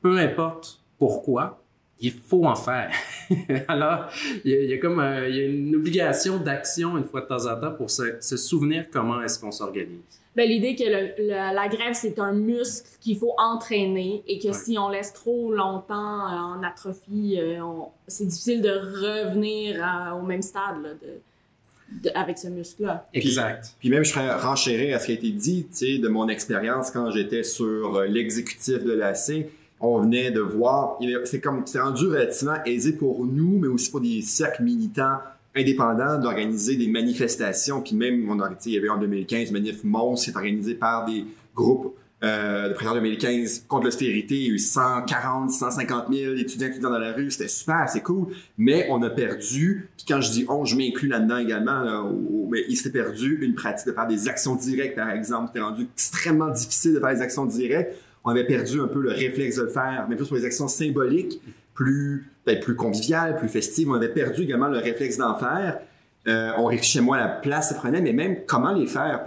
peu 0.00 0.16
importe 0.18 0.80
pourquoi, 0.98 1.62
il 2.00 2.12
faut 2.12 2.44
en 2.46 2.56
faire. 2.56 2.90
Alors, 3.68 4.08
il 4.44 4.50
y, 4.50 4.54
a, 4.54 4.60
il 4.62 4.70
y 4.70 4.72
a 4.74 4.78
comme 4.78 4.98
un- 5.00 5.26
il 5.26 5.34
y 5.36 5.40
a 5.40 5.44
une 5.46 5.74
obligation 5.76 6.38
d'action 6.38 6.96
une 6.98 7.04
fois 7.04 7.22
de 7.22 7.26
temps 7.26 7.46
en 7.46 7.58
temps 7.60 7.72
pour 7.72 7.90
se, 7.90 8.16
se 8.20 8.36
souvenir 8.38 8.86
comment 8.90 9.20
est-ce 9.22 9.38
qu'on 9.38 9.50
s'organise. 9.52 10.00
Ben, 10.36 10.46
l'idée 10.48 10.76
que 10.76 10.84
le- 10.84 11.24
le- 11.28 11.54
la 11.54 11.68
grève, 11.68 11.94
c'est 11.94 12.18
un 12.18 12.32
muscle 12.32 12.86
qu'il 13.00 13.16
faut 13.18 13.32
entraîner 13.38 14.22
et 14.28 14.38
que 14.38 14.48
Ouais. 14.48 14.52
si 14.52 14.76
on 14.78 14.90
laisse 14.90 15.12
trop 15.14 15.50
longtemps 15.52 15.94
euh, 16.28 16.58
en 16.58 16.62
atrophie, 16.62 17.36
euh, 17.40 17.60
on- 17.62 17.88
c'est 18.06 18.26
difficile 18.26 18.60
de 18.60 18.68
revenir 18.70 19.82
à- 19.82 20.14
au 20.14 20.22
même 20.22 20.42
stade 20.42 20.82
là, 20.82 20.90
de, 20.90 22.02
de- 22.02 22.10
avec 22.14 22.36
ce 22.36 22.48
muscle-là. 22.48 23.06
Exact. 23.14 23.74
Puis 23.80 23.88
même, 23.88 24.04
je 24.04 24.12
ferais 24.12 24.34
renchérir 24.34 24.94
à 24.96 24.98
ce 24.98 25.06
qui 25.06 25.12
a 25.12 25.14
été 25.14 25.30
dit, 25.30 25.66
tu 25.70 25.76
sais, 25.76 25.98
de 25.98 26.08
mon 26.08 26.28
expérience 26.28 26.90
quand 26.90 27.10
j'étais 27.10 27.42
sur 27.42 27.96
euh, 27.96 28.06
l'exécutif 28.06 28.84
de 28.84 28.92
l'AC. 28.92 29.48
On 29.80 29.98
venait 30.00 30.30
de 30.30 30.40
voir, 30.40 30.98
c'est 31.24 31.40
comme, 31.40 31.62
c'est 31.66 31.80
rendu 31.80 32.06
relativement 32.08 32.62
aisé 32.64 32.92
pour 32.94 33.24
nous, 33.26 33.58
mais 33.58 33.68
aussi 33.68 33.90
pour 33.90 34.00
des 34.00 34.22
cercles 34.22 34.62
militants 34.62 35.18
indépendants 35.56 36.18
d'organiser 36.18 36.76
des 36.76 36.88
manifestations. 36.88 37.80
Puis 37.80 37.96
même, 37.96 38.28
on 38.30 38.38
il 38.64 38.72
y 38.72 38.78
avait 38.78 38.88
en 38.88 38.98
2015 38.98 39.50
Manif 39.52 39.84
Mons 39.84 40.14
qui 40.14 40.30
est 40.30 40.36
organisé 40.36 40.74
par 40.74 41.04
des 41.04 41.24
groupes 41.54 41.96
euh, 42.24 42.68
le 42.68 42.74
printemps 42.74 42.94
2015 42.94 43.66
contre 43.68 43.84
l'austérité, 43.84 44.36
il 44.36 44.46
y 44.46 44.50
a 44.50 44.54
eu 44.54 44.58
140, 44.58 45.50
150 45.50 46.06
000 46.10 46.34
étudiants 46.36 46.68
étudiants 46.68 46.90
dans 46.90 46.98
la 46.98 47.12
rue, 47.12 47.30
c'était 47.30 47.46
super, 47.46 47.90
c'est 47.90 48.00
cool, 48.00 48.28
mais 48.56 48.86
on 48.88 49.02
a 49.02 49.10
perdu, 49.10 49.90
puis 49.98 50.06
quand 50.08 50.22
je 50.22 50.30
dis 50.30 50.46
on, 50.48 50.64
je 50.64 50.76
m'inclus 50.76 51.08
là-dedans 51.08 51.36
également, 51.36 52.10
mais 52.50 52.64
il 52.70 52.76
s'était 52.76 52.98
perdu 52.98 53.38
une 53.42 53.54
pratique 53.54 53.86
de 53.88 53.92
faire 53.92 54.06
des 54.06 54.28
actions 54.28 54.56
directes, 54.56 54.96
par 54.96 55.10
exemple, 55.10 55.48
c'était 55.48 55.60
rendu 55.60 55.82
extrêmement 55.92 56.48
difficile 56.48 56.94
de 56.94 57.00
faire 57.00 57.14
des 57.14 57.20
actions 57.20 57.44
directes, 57.44 57.94
on 58.24 58.30
avait 58.30 58.46
perdu 58.46 58.80
un 58.80 58.88
peu 58.88 59.00
le 59.00 59.10
réflexe 59.10 59.56
de 59.56 59.64
le 59.64 59.68
faire, 59.68 60.06
mais 60.08 60.16
plus 60.16 60.26
pour 60.26 60.38
les 60.38 60.46
actions 60.46 60.68
symboliques, 60.68 61.38
plus, 61.76 62.26
peut-être 62.44 62.64
plus 62.64 62.74
conviviales, 62.74 63.36
plus 63.36 63.48
festives, 63.48 63.88
on 63.88 63.94
avait 63.94 64.08
perdu 64.08 64.42
également 64.42 64.68
le 64.68 64.78
réflexe 64.78 65.18
d'en 65.18 65.36
faire, 65.36 65.78
euh, 66.26 66.50
on 66.58 66.64
réfléchissait 66.64 67.02
moins 67.02 67.18
à 67.18 67.20
la 67.20 67.28
place 67.28 67.68
que 67.68 67.74
ça 67.74 67.80
prenait, 67.80 68.00
mais 68.00 68.12
même 68.12 68.38
comment 68.46 68.72
les 68.72 68.86
faire. 68.86 69.22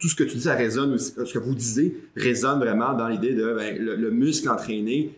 Tout 0.00 0.08
ce 0.08 0.14
que 0.16 0.24
tu 0.24 0.36
dis, 0.36 0.42
ça 0.42 0.54
résonne 0.54 0.94
aussi, 0.94 1.12
ce 1.24 1.32
que 1.32 1.38
vous 1.38 1.54
disiez 1.54 1.96
résonne 2.16 2.58
vraiment 2.58 2.94
dans 2.94 3.06
l'idée 3.06 3.32
de 3.34 3.54
ben, 3.54 3.78
le, 3.78 3.94
le 3.94 4.10
muscle 4.10 4.48
entraîné 4.48 5.14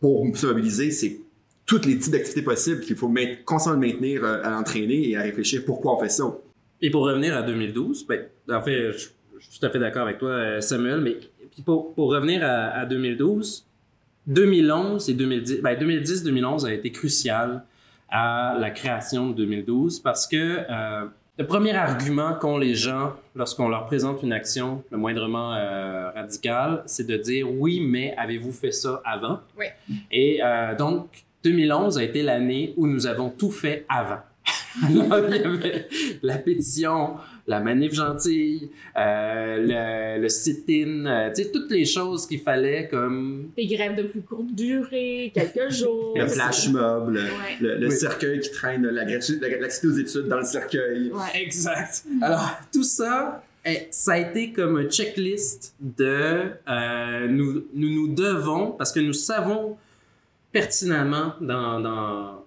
pour 0.00 0.24
se 0.34 0.46
mobiliser, 0.46 0.90
c'est 0.90 1.20
tous 1.66 1.84
les 1.84 1.98
types 1.98 2.12
d'activités 2.12 2.42
possibles 2.42 2.80
qu'il 2.80 2.96
faut 2.96 3.08
main- 3.08 3.34
constamment 3.44 3.78
le 3.78 3.86
maintenir 3.86 4.24
euh, 4.24 4.40
à 4.42 4.50
l'entraîner 4.50 5.10
et 5.10 5.16
à 5.16 5.22
réfléchir 5.22 5.62
pourquoi 5.66 5.96
on 5.96 6.00
fait 6.00 6.08
ça. 6.08 6.24
Et 6.80 6.90
pour 6.90 7.02
revenir 7.02 7.36
à 7.36 7.42
2012, 7.42 8.06
ben, 8.06 8.22
en 8.50 8.62
fait, 8.62 8.92
je, 8.92 8.98
suis 8.98 9.60
tout 9.60 9.66
à 9.66 9.68
fait 9.68 9.78
d'accord 9.78 10.02
avec 10.02 10.16
toi, 10.18 10.30
euh, 10.30 10.60
Samuel, 10.62 11.00
mais 11.00 11.18
pour, 11.66 11.92
pour 11.94 12.10
revenir 12.10 12.42
à, 12.42 12.68
à 12.68 12.86
2012, 12.86 13.67
2011 14.28 15.08
et 15.08 15.14
2010, 15.14 15.62
ben 15.62 15.74
2010-2011 15.74 16.66
a 16.66 16.72
été 16.72 16.92
crucial 16.92 17.64
à 18.10 18.56
la 18.58 18.70
création 18.70 19.30
de 19.30 19.34
2012 19.34 20.00
parce 20.00 20.26
que 20.26 20.36
euh, 20.70 21.06
le 21.38 21.46
premier 21.46 21.74
argument 21.74 22.34
qu'ont 22.34 22.58
les 22.58 22.74
gens 22.74 23.14
lorsqu'on 23.34 23.68
leur 23.68 23.86
présente 23.86 24.22
une 24.22 24.32
action 24.32 24.82
le 24.90 24.98
moindrement 24.98 25.54
euh, 25.54 26.10
radicale, 26.10 26.82
c'est 26.86 27.06
de 27.06 27.16
dire 27.16 27.50
oui, 27.50 27.80
mais 27.80 28.14
avez-vous 28.16 28.52
fait 28.52 28.72
ça 28.72 29.00
avant? 29.04 29.40
Oui. 29.58 29.66
Et 30.10 30.40
euh, 30.42 30.74
donc, 30.76 31.24
2011 31.44 31.98
a 31.98 32.02
été 32.02 32.22
l'année 32.22 32.74
où 32.76 32.86
nous 32.86 33.06
avons 33.06 33.30
tout 33.30 33.50
fait 33.50 33.86
avant. 33.88 34.18
Alors, 34.86 35.18
il 35.28 35.36
y 35.36 35.44
avait 35.44 35.88
la 36.22 36.36
pétition, 36.38 37.14
la 37.46 37.60
manif 37.60 37.94
gentille, 37.94 38.70
euh, 38.96 40.16
le, 40.16 40.22
le 40.22 40.28
sit-in, 40.28 41.06
euh, 41.06 41.30
tu 41.34 41.42
sais, 41.42 41.50
toutes 41.50 41.70
les 41.70 41.84
choses 41.84 42.26
qu'il 42.26 42.40
fallait 42.40 42.86
comme... 42.88 43.50
Des 43.56 43.66
grèves 43.66 43.96
de 43.96 44.02
plus 44.02 44.20
courte 44.20 44.52
durée, 44.54 45.32
quelques 45.34 45.70
jours. 45.72 46.14
Le 46.16 46.26
flash 46.26 46.68
mob, 46.68 47.10
le, 47.10 47.20
Ouais. 47.22 47.28
le- 47.60 47.76
le 47.78 47.88
Oui. 47.88 47.94
cercueil 47.94 48.40
qui 48.40 48.50
traîne, 48.50 48.82
la 48.86 49.04
la- 49.04 49.58
l'activité 49.58 49.86
aux 49.86 49.98
études 49.98 50.28
dans 50.28 50.38
le 50.38 50.44
cercueil. 50.44 51.10
Ouais. 51.12 51.42
Exact. 51.42 52.04
Alors, 52.22 52.50
tout 52.72 52.84
ça, 52.84 53.42
eh, 53.64 53.88
ça 53.90 54.12
a 54.12 54.18
été 54.18 54.52
comme 54.52 54.76
un 54.76 54.84
checklist 54.88 55.74
de 55.80 56.42
euh, 56.68 57.26
nous, 57.28 57.64
nous 57.74 57.88
nous 57.90 58.08
devons, 58.14 58.72
parce 58.72 58.92
que 58.92 59.00
nous 59.00 59.12
savons 59.14 59.76
pertinemment 60.52 61.34
dans, 61.40 61.80
dans, 61.80 62.44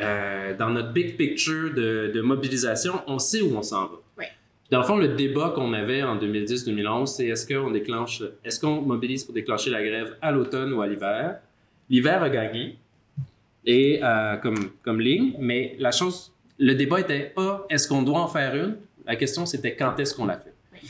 euh, 0.00 0.56
dans 0.56 0.70
notre 0.70 0.92
big 0.92 1.16
picture 1.16 1.74
de, 1.74 2.10
de 2.14 2.20
mobilisation, 2.20 3.02
on 3.06 3.18
sait 3.18 3.42
où 3.42 3.56
on 3.56 3.62
s'en 3.62 3.86
va. 3.86 4.00
Ouais. 4.18 4.28
Dans 4.70 4.80
le 4.80 4.84
fond, 4.84 4.96
le 4.96 5.08
débat 5.08 5.52
qu'on 5.54 5.72
avait 5.74 6.02
en 6.02 6.16
2010-2011, 6.16 7.06
c'est 7.06 7.26
est-ce 7.26 7.46
qu'on 7.46 7.70
déclenche, 7.70 8.22
est-ce 8.44 8.58
qu'on 8.58 8.80
mobilise 8.80 9.24
pour 9.24 9.34
déclencher 9.34 9.70
la 9.70 9.82
grève 9.82 10.16
à 10.22 10.32
l'automne 10.32 10.72
ou 10.72 10.80
à 10.80 10.86
l'hiver? 10.86 11.40
L'hiver 11.90 12.22
a 12.22 12.30
gagné, 12.30 12.76
et 13.64 14.00
euh, 14.02 14.36
comme, 14.36 14.70
comme 14.82 15.00
ligne, 15.00 15.34
mais 15.38 15.76
la 15.78 15.92
chose, 15.92 16.32
le 16.58 16.74
débat 16.74 17.00
était 17.00 17.32
pas 17.34 17.66
est-ce 17.68 17.86
qu'on 17.86 18.02
doit 18.02 18.20
en 18.20 18.28
faire 18.28 18.54
une, 18.56 18.76
la 19.06 19.16
question 19.16 19.46
c'était 19.46 19.76
quand 19.76 19.98
est-ce 19.98 20.14
qu'on 20.14 20.26
la 20.26 20.38
fait? 20.38 20.54
Oui. 20.72 20.80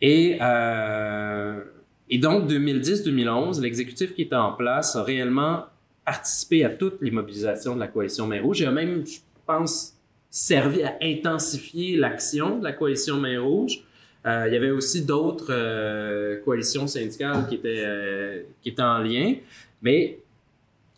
Et, 0.00 0.38
euh, 0.40 1.60
et 2.08 2.18
donc 2.18 2.50
2010-2011, 2.50 3.60
l'exécutif 3.60 4.14
qui 4.14 4.22
était 4.22 4.36
en 4.36 4.52
place 4.52 4.94
a 4.96 5.02
réellement 5.02 5.64
participé 6.10 6.64
à 6.64 6.70
toutes 6.70 7.00
les 7.02 7.12
mobilisations 7.12 7.76
de 7.76 7.80
la 7.80 7.86
coalition 7.86 8.26
Main 8.26 8.42
Rouge 8.42 8.62
et 8.62 8.66
a 8.66 8.72
même, 8.72 9.06
je 9.06 9.20
pense, 9.46 9.94
servi 10.28 10.82
à 10.82 10.98
intensifier 11.00 11.96
l'action 11.96 12.58
de 12.58 12.64
la 12.64 12.72
coalition 12.72 13.16
Main 13.16 13.40
Rouge. 13.40 13.84
Euh, 14.26 14.46
il 14.48 14.52
y 14.52 14.56
avait 14.56 14.72
aussi 14.72 15.04
d'autres 15.04 15.52
euh, 15.52 16.40
coalitions 16.44 16.88
syndicales 16.88 17.46
qui 17.48 17.54
étaient, 17.54 17.84
euh, 17.86 18.42
qui 18.60 18.70
étaient 18.70 18.82
en 18.82 18.98
lien, 18.98 19.36
mais 19.82 20.18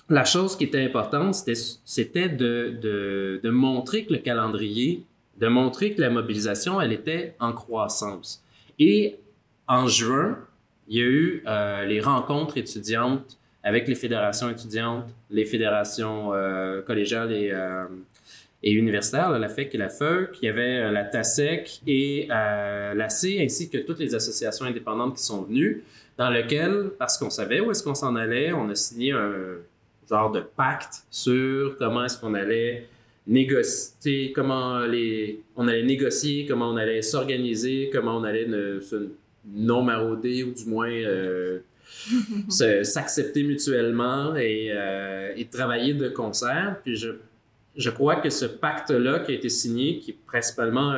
la 0.08 0.24
chose 0.24 0.56
qui 0.56 0.64
était 0.64 0.82
importante, 0.82 1.34
c'était, 1.34 2.30
de, 2.30 2.78
de, 2.80 3.38
de 3.42 3.50
montrer 3.50 4.06
que 4.06 4.14
le 4.14 4.18
calendrier, 4.20 5.04
de 5.38 5.48
montrer 5.48 5.92
que 5.92 6.00
la 6.00 6.08
mobilisation, 6.08 6.80
elle 6.80 6.92
était 6.92 7.34
en 7.38 7.52
croissance. 7.52 8.42
Et 8.78 9.16
en 9.68 9.87
juin, 9.88 10.38
il 10.88 10.96
y 10.96 11.02
a 11.02 11.04
eu 11.04 11.44
les 11.87 12.00
rencontres 12.00 12.56
étudiantes 12.56 13.38
avec 13.64 13.87
les 13.88 13.94
fédérations 13.94 14.51
étudiantes, 14.51 15.07
les 15.31 15.44
fédérations 15.44 16.35
euh, 16.35 16.83
collégiales 16.83 17.33
et, 17.33 17.51
euh, 17.53 17.85
universitaires, 18.62 19.31
la 19.31 19.48
FEC 19.48 19.75
et 19.75 19.79
la 19.79 19.88
FEUC. 19.88 20.38
Il 20.42 20.46
y 20.46 20.48
avait 20.48 20.79
euh, 20.79 20.90
la 20.90 21.05
TASEC 21.05 21.81
et 21.87 22.27
la 22.29 23.09
C, 23.09 23.38
ainsi 23.40 23.70
que 23.70 23.79
toutes 23.79 23.98
les 23.98 24.14
associations 24.14 24.64
indépendantes 24.64 25.16
qui 25.16 25.22
sont 25.22 25.42
venues, 25.42 25.85
dans 26.18 26.31
lequel, 26.31 26.90
parce 26.98 27.16
qu'on 27.18 27.31
savait 27.31 27.61
où 27.61 27.70
est-ce 27.70 27.83
qu'on 27.83 27.94
s'en 27.94 28.16
allait, 28.16 28.53
on 28.53 28.68
a 28.68 28.75
signé 28.75 29.12
un 29.12 29.33
genre 30.09 30.31
de 30.31 30.40
pacte 30.40 31.05
sur 31.11 31.77
comment 31.79 32.05
est-ce 32.05 32.20
qu'on 32.20 32.35
allait 32.35 32.87
négocier, 33.27 34.33
comment 34.33 34.81
les, 34.81 35.40
on 35.57 35.68
allait 35.68 35.85
négocier, 35.85 36.44
comment 36.46 36.68
on 36.68 36.77
allait 36.77 37.03
s'organiser, 37.03 37.88
comment 37.92 38.18
on 38.18 38.25
allait 38.25 38.46
ne, 38.46 38.81
se 38.81 39.11
non 39.46 39.83
marauder 39.83 40.42
ou 40.42 40.53
du 40.53 40.66
moins 40.66 40.90
s'accepter 42.48 43.42
mutuellement 43.42 44.35
et, 44.37 44.70
euh, 44.72 45.33
et 45.37 45.46
travailler 45.46 45.94
de 45.94 46.09
concert. 46.09 46.76
Puis 46.83 46.96
je, 46.96 47.11
je 47.76 47.90
crois 47.90 48.16
que 48.16 48.31
ce 48.31 48.44
pacte-là 48.44 49.20
qui 49.20 49.33
a 49.33 49.35
été 49.35 49.48
signé, 49.48 49.98
qui 49.98 50.12
est 50.12 50.18
principalement 50.26 50.94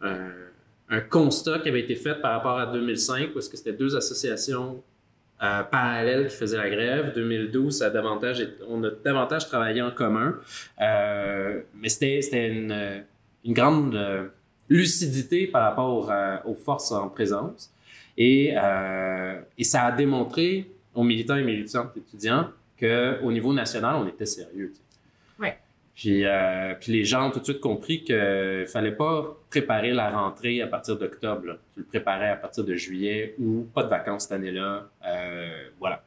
un, 0.00 1.00
constat 1.08 1.60
qui 1.60 1.68
avait 1.68 1.80
été 1.80 1.94
fait 1.94 2.16
par 2.16 2.32
rapport 2.32 2.58
à 2.58 2.66
2005, 2.66 3.30
où 3.34 3.38
est-ce 3.38 3.48
que 3.48 3.56
c'était 3.56 3.72
deux 3.72 3.96
associations 3.96 4.82
euh, 5.42 5.62
parallèles 5.62 6.28
qui 6.28 6.36
faisaient 6.36 6.58
la 6.58 6.68
grève. 6.68 7.12
2012, 7.14 7.78
ça 7.78 7.90
davantage, 7.90 8.46
on 8.68 8.82
a 8.84 8.90
davantage 8.90 9.46
travaillé 9.48 9.80
en 9.80 9.90
commun. 9.90 10.36
Euh, 10.80 11.60
mais 11.74 11.88
c'était 11.88 12.48
une, 12.48 13.04
une 13.44 13.54
grande 13.54 13.98
lucidité 14.68 15.46
par 15.46 15.62
rapport 15.62 16.12
aux 16.44 16.54
forces 16.54 16.92
en 16.92 17.08
présence. 17.08 17.72
Et, 18.22 18.52
euh, 18.54 19.40
et 19.56 19.64
ça 19.64 19.84
a 19.84 19.92
démontré 19.92 20.70
aux 20.94 21.02
militants 21.02 21.36
et 21.36 21.42
militantes 21.42 21.96
étudiants 21.96 22.50
qu'au 22.78 23.32
niveau 23.32 23.54
national, 23.54 23.96
on 23.96 24.06
était 24.06 24.26
sérieux. 24.26 24.74
Ouais. 25.38 25.56
Puis, 25.94 26.26
euh, 26.26 26.74
puis 26.78 26.92
les 26.92 27.04
gens 27.06 27.28
ont 27.28 27.30
tout 27.30 27.40
de 27.40 27.44
suite 27.44 27.60
compris 27.60 28.04
qu'il 28.04 28.66
fallait 28.66 28.92
pas 28.92 29.38
préparer 29.48 29.92
la 29.92 30.10
rentrée 30.10 30.60
à 30.60 30.66
partir 30.66 30.98
d'octobre. 30.98 31.60
Tu 31.72 31.80
le 31.80 31.86
préparais 31.86 32.28
à 32.28 32.36
partir 32.36 32.62
de 32.62 32.74
juillet 32.74 33.34
ou 33.38 33.66
pas 33.74 33.84
de 33.84 33.88
vacances 33.88 34.24
cette 34.24 34.32
année-là. 34.32 34.90
Euh, 35.06 35.68
voilà. 35.78 36.04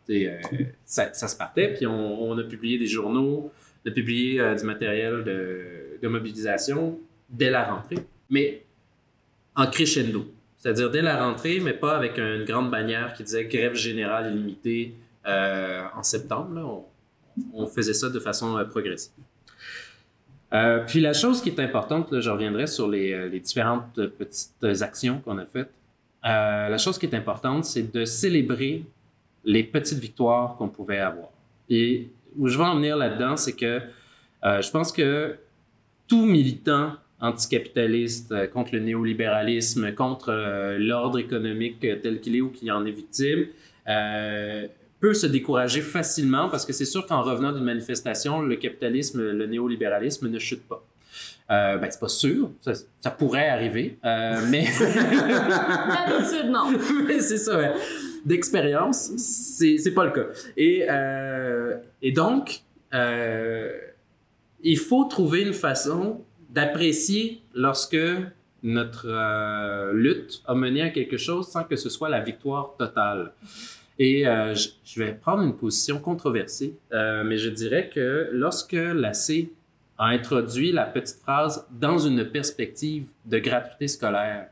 Ça, 0.86 1.12
ça 1.14 1.28
se 1.28 1.36
partait. 1.36 1.74
Puis 1.74 1.88
on, 1.88 2.30
on 2.30 2.38
a 2.38 2.44
publié 2.44 2.78
des 2.78 2.86
journaux, 2.86 3.52
on 3.84 3.90
a 3.90 3.92
publié 3.92 4.40
du 4.56 4.64
matériel 4.66 5.24
de, 5.24 5.98
de 6.00 6.08
mobilisation 6.08 7.00
dès 7.28 7.50
la 7.50 7.64
rentrée, 7.64 7.98
mais 8.30 8.62
en 9.56 9.66
crescendo. 9.66 10.28
C'est-à-dire 10.64 10.90
dès 10.90 11.02
la 11.02 11.22
rentrée, 11.22 11.60
mais 11.60 11.74
pas 11.74 11.94
avec 11.94 12.18
une 12.18 12.46
grande 12.46 12.72
bannière 12.72 13.12
qui 13.12 13.24
disait 13.24 13.44
grève 13.44 13.76
générale 13.76 14.34
illimitée 14.34 14.96
euh, 15.28 15.84
en 15.94 16.04
septembre. 16.04 16.86
On, 17.54 17.68
faisait 17.68 17.94
ça 17.94 18.10
de 18.10 18.18
façon 18.18 18.58
euh, 18.58 18.64
progressive. 18.64 19.12
Euh, 20.54 20.80
puis 20.88 21.02
la 21.02 21.12
chose 21.12 21.42
qui 21.42 21.50
est 21.50 21.60
importante, 21.60 22.14
là, 22.14 22.22
je 22.22 22.30
reviendrai 22.30 22.68
sur 22.68 22.88
les, 22.88 23.28
les 23.28 23.42
différentes 23.42 23.94
petites 23.94 24.82
actions 24.82 25.20
qu'on 25.20 25.38
a 25.38 25.46
faites. 25.46 25.74
La 26.24 26.78
chose 26.78 26.98
qui 26.98 27.08
est 27.08 27.16
importante, 27.16 27.66
c'est 27.66 27.92
de 27.94 28.06
célébrer 28.06 28.86
les 29.44 29.66
petites 29.66 30.00
victoires 30.00 30.56
qu'on 30.56 30.70
pouvait 30.70 31.00
avoir. 31.00 31.28
Et 31.70 32.08
où 32.38 32.48
je 32.48 32.58
veux 32.58 32.64
en 32.64 32.76
venir 32.76 32.96
là-dedans, 32.96 33.36
c'est 33.36 33.58
que 33.58 33.82
je 34.42 34.72
pense 34.72 34.94
que 34.94 35.36
tout 36.08 36.26
militant 36.26 36.94
anticapitaliste 37.24 38.32
euh, 38.32 38.48
contre 38.48 38.76
le 38.76 38.82
néolibéralisme, 38.82 39.94
contre 39.96 40.30
euh, 40.30 40.78
l'ordre 40.78 41.18
économique 41.18 41.84
euh, 41.84 41.96
tel 41.96 42.20
qu'il 42.20 42.36
est 42.36 42.42
ou 42.42 42.50
qui 42.50 42.70
en 42.70 42.86
est 42.86 42.92
victime, 42.92 43.48
peut 45.00 45.14
se 45.14 45.28
décourager 45.28 45.82
facilement 45.82 46.48
parce 46.48 46.66
que 46.66 46.72
c'est 46.72 46.86
sûr 46.86 47.06
qu'en 47.06 47.22
revenant 47.22 47.52
d'une 47.52 47.66
manifestation, 47.66 48.42
le 48.42 48.56
capitalisme, 48.56 49.22
le 49.22 49.46
néolibéralisme 49.48 50.30
ne 50.30 50.40
chute 50.40 50.64
pas. 50.64 50.86
Euh, 51.52 51.78
ben, 51.78 51.92
c'est 51.92 52.00
pas 52.00 52.08
sûr, 52.08 52.52
ça, 52.62 52.72
ça 53.02 53.12
pourrait 53.12 53.50
arriver, 53.50 54.00
euh, 54.06 54.40
mais 54.50 54.64
D'habitude, 54.64 56.50
non. 56.50 56.72
mais 57.08 57.20
c'est 57.20 57.38
ça, 57.38 57.58
ouais. 57.58 57.74
D'expérience, 58.26 59.12
c'est, 59.18 59.78
c'est 59.78 59.94
pas 59.94 60.06
le 60.06 60.12
cas. 60.12 60.28
Et, 60.56 60.86
euh, 60.90 61.76
et 62.02 62.14
donc, 62.14 62.62
il 64.64 64.78
faut 64.78 65.04
trouver 65.04 65.42
une 65.42 65.54
façon 65.54 66.22
d'apprécier 66.54 67.42
lorsque 67.56 67.98
notre 68.62 69.08
euh, 69.08 69.92
lutte 69.94 70.42
a 70.46 70.56
mené 70.56 70.82
à 70.82 70.90
quelque 70.90 71.18
chose 71.18 71.48
sans 71.48 71.64
que 71.64 71.76
ce 71.76 71.90
soit 71.90 72.10
la 72.10 72.22
victoire 72.22 72.76
totale. 72.78 73.34
Et 74.00 74.28
euh, 74.28 74.56
je, 74.56 75.00
vais 75.00 75.14
prendre 75.14 75.44
une 75.44 75.56
position 75.56 76.00
controversée, 76.00 76.76
euh, 76.94 77.24
mais 77.24 77.38
je 77.38 77.50
dirais 77.50 77.90
que 77.94 78.30
lorsque 78.32 78.74
la 78.74 79.14
C 79.14 79.52
a 79.98 80.08
introduit 80.08 80.72
la 80.72 80.86
petite 80.86 81.20
phrase 81.20 81.68
dans 81.72 82.00
une 82.00 82.26
perspective 82.26 83.06
de 83.26 83.38
gratuité 83.38 83.88
scolaire 83.88 84.50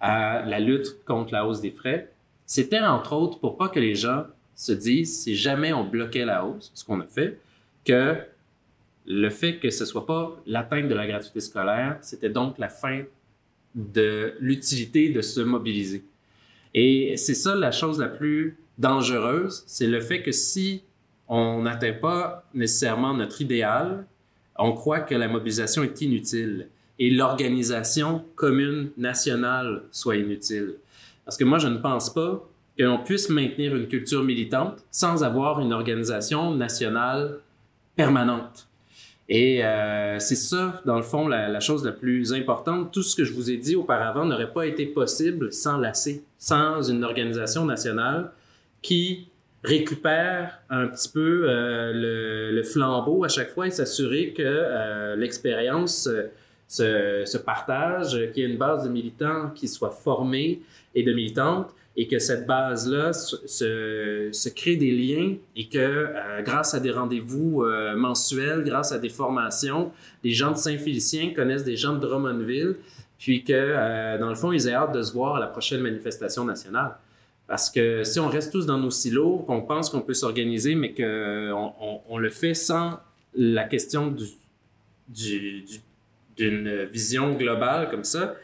à 0.00 0.44
la 0.44 0.60
lutte 0.60 0.98
contre 1.06 1.32
la 1.32 1.46
hausse 1.46 1.60
des 1.60 1.70
frais, 1.70 2.10
c'était 2.44 2.80
entre 2.80 3.14
autres 3.14 3.38
pour 3.38 3.56
pas 3.56 3.68
que 3.68 3.80
les 3.80 3.94
gens 3.94 4.24
se 4.54 4.72
disent 4.72 5.22
si 5.22 5.36
jamais 5.36 5.72
on 5.72 5.84
bloquait 5.84 6.24
la 6.24 6.44
hausse, 6.44 6.70
ce 6.74 6.84
qu'on 6.84 7.00
a 7.00 7.06
fait, 7.06 7.38
que 7.84 8.16
le 9.10 9.30
fait 9.30 9.56
que 9.56 9.70
ce 9.70 9.86
soit 9.86 10.04
pas 10.04 10.36
l'atteinte 10.46 10.86
de 10.86 10.94
la 10.94 11.06
gratuité 11.06 11.40
scolaire, 11.40 11.96
c'était 12.02 12.28
donc 12.28 12.58
la 12.58 12.68
fin 12.68 13.04
de 13.74 14.34
l'utilité 14.38 15.08
de 15.08 15.22
se 15.22 15.40
mobiliser. 15.40 16.04
Et 16.74 17.16
c'est 17.16 17.34
ça 17.34 17.54
la 17.54 17.72
chose 17.72 17.98
la 17.98 18.08
plus 18.08 18.58
dangereuse, 18.76 19.64
c'est 19.66 19.86
le 19.86 20.00
fait 20.02 20.22
que 20.22 20.30
si 20.30 20.82
on 21.26 21.62
n'atteint 21.62 21.94
pas 21.94 22.44
nécessairement 22.52 23.14
notre 23.14 23.40
idéal, 23.40 24.06
on 24.58 24.72
croit 24.72 25.00
que 25.00 25.14
la 25.14 25.26
mobilisation 25.26 25.82
est 25.82 26.00
inutile 26.02 26.68
et 26.98 27.10
l'organisation 27.10 28.24
commune 28.34 28.90
nationale 28.98 29.84
soit 29.90 30.16
inutile. 30.16 30.74
Parce 31.24 31.38
que 31.38 31.44
moi, 31.44 31.58
je 31.58 31.68
ne 31.68 31.78
pense 31.78 32.12
pas 32.12 32.46
qu'on 32.78 32.98
puisse 32.98 33.30
maintenir 33.30 33.74
une 33.74 33.88
culture 33.88 34.22
militante 34.22 34.84
sans 34.90 35.24
avoir 35.24 35.60
une 35.60 35.72
organisation 35.72 36.54
nationale 36.54 37.38
permanente. 37.96 38.68
Et 39.28 39.62
euh, 39.62 40.18
c'est 40.18 40.36
ça, 40.36 40.80
dans 40.86 40.96
le 40.96 41.02
fond, 41.02 41.28
la, 41.28 41.48
la, 41.48 41.60
chose 41.60 41.84
la 41.84 41.92
plus 41.92 42.32
importante. 42.32 42.92
Tout 42.92 43.02
ce 43.02 43.14
que 43.14 43.24
je 43.24 43.32
vous 43.32 43.50
ai 43.50 43.58
dit 43.58 43.76
auparavant 43.76 44.24
n'aurait 44.24 44.52
pas 44.52 44.66
été 44.66 44.86
possible 44.86 45.52
sans 45.52 45.76
l'AC, 45.76 46.20
sans 46.38 46.82
une 46.82 47.04
organisation 47.04 47.66
nationale 47.66 48.30
qui 48.80 49.28
récupère 49.64 50.60
un 50.70 50.86
petit 50.86 51.10
peu 51.10 51.44
euh, 51.44 51.92
le, 51.92 52.52
le, 52.52 52.62
flambeau 52.62 53.24
à 53.24 53.28
chaque 53.28 53.50
fois 53.50 53.66
et 53.66 53.70
s'assurer 53.70 54.32
que 54.32 54.42
euh, 54.42 55.16
l'expérience 55.16 56.08
se, 56.68 57.24
se, 57.26 57.38
partage, 57.38 58.12
qu'il 58.32 58.44
y 58.44 58.46
ait 58.46 58.50
une 58.50 58.58
base 58.58 58.84
de 58.84 58.88
militants 58.88 59.50
qui 59.54 59.68
soit 59.68 59.90
formée 59.90 60.62
et 60.94 61.02
de 61.02 61.12
militantes 61.12 61.74
et 62.00 62.06
que 62.06 62.20
cette 62.20 62.46
base-là 62.46 63.12
se, 63.12 64.48
crée 64.50 64.76
des 64.76 64.92
liens 64.92 65.34
et 65.56 65.68
que 65.68 65.78
euh, 65.78 66.42
grâce 66.42 66.72
à 66.72 66.78
des 66.78 66.92
rendez-vous 66.92 67.64
euh, 67.64 67.96
mensuels, 67.96 68.62
grâce 68.62 68.92
à 68.92 69.00
des 69.00 69.08
formations, 69.08 69.90
les 70.22 70.30
gens 70.30 70.52
de 70.52 70.56
Saint-Félicien 70.56 71.34
connaissent 71.34 71.64
des 71.64 71.76
gens 71.76 71.94
de 71.94 71.98
Drummondville, 71.98 72.76
puis 73.18 73.42
que 73.42 73.52
euh, 73.52 74.16
dans 74.16 74.28
le 74.28 74.36
fond, 74.36 74.52
ils 74.52 74.68
aient 74.68 74.74
hâte 74.74 74.92
de 74.92 75.02
se 75.02 75.12
voir 75.12 75.34
à 75.34 75.40
la 75.40 75.48
prochaine 75.48 75.80
manifestation 75.80 76.44
nationale. 76.44 76.96
Parce 77.48 77.68
que 77.68 78.04
si 78.04 78.20
on 78.20 78.28
reste 78.28 78.52
tous 78.52 78.64
dans 78.64 78.78
nos 78.78 78.92
silos, 78.92 79.38
qu'on 79.38 79.62
pense 79.62 79.90
qu'on 79.90 80.02
peut 80.02 80.14
s'organiser, 80.14 80.76
mais 80.76 80.94
qu'on 80.94 81.72
on, 81.80 82.00
on, 82.08 82.18
le 82.18 82.30
fait 82.30 82.54
sans 82.54 83.00
la 83.34 83.64
question 83.64 84.06
du, 84.06 84.24
du, 85.08 85.62
du, 85.62 85.80
d'une 86.36 86.84
vision 86.84 87.32
globale 87.32 87.90
comme 87.90 88.04
ça, 88.04 88.36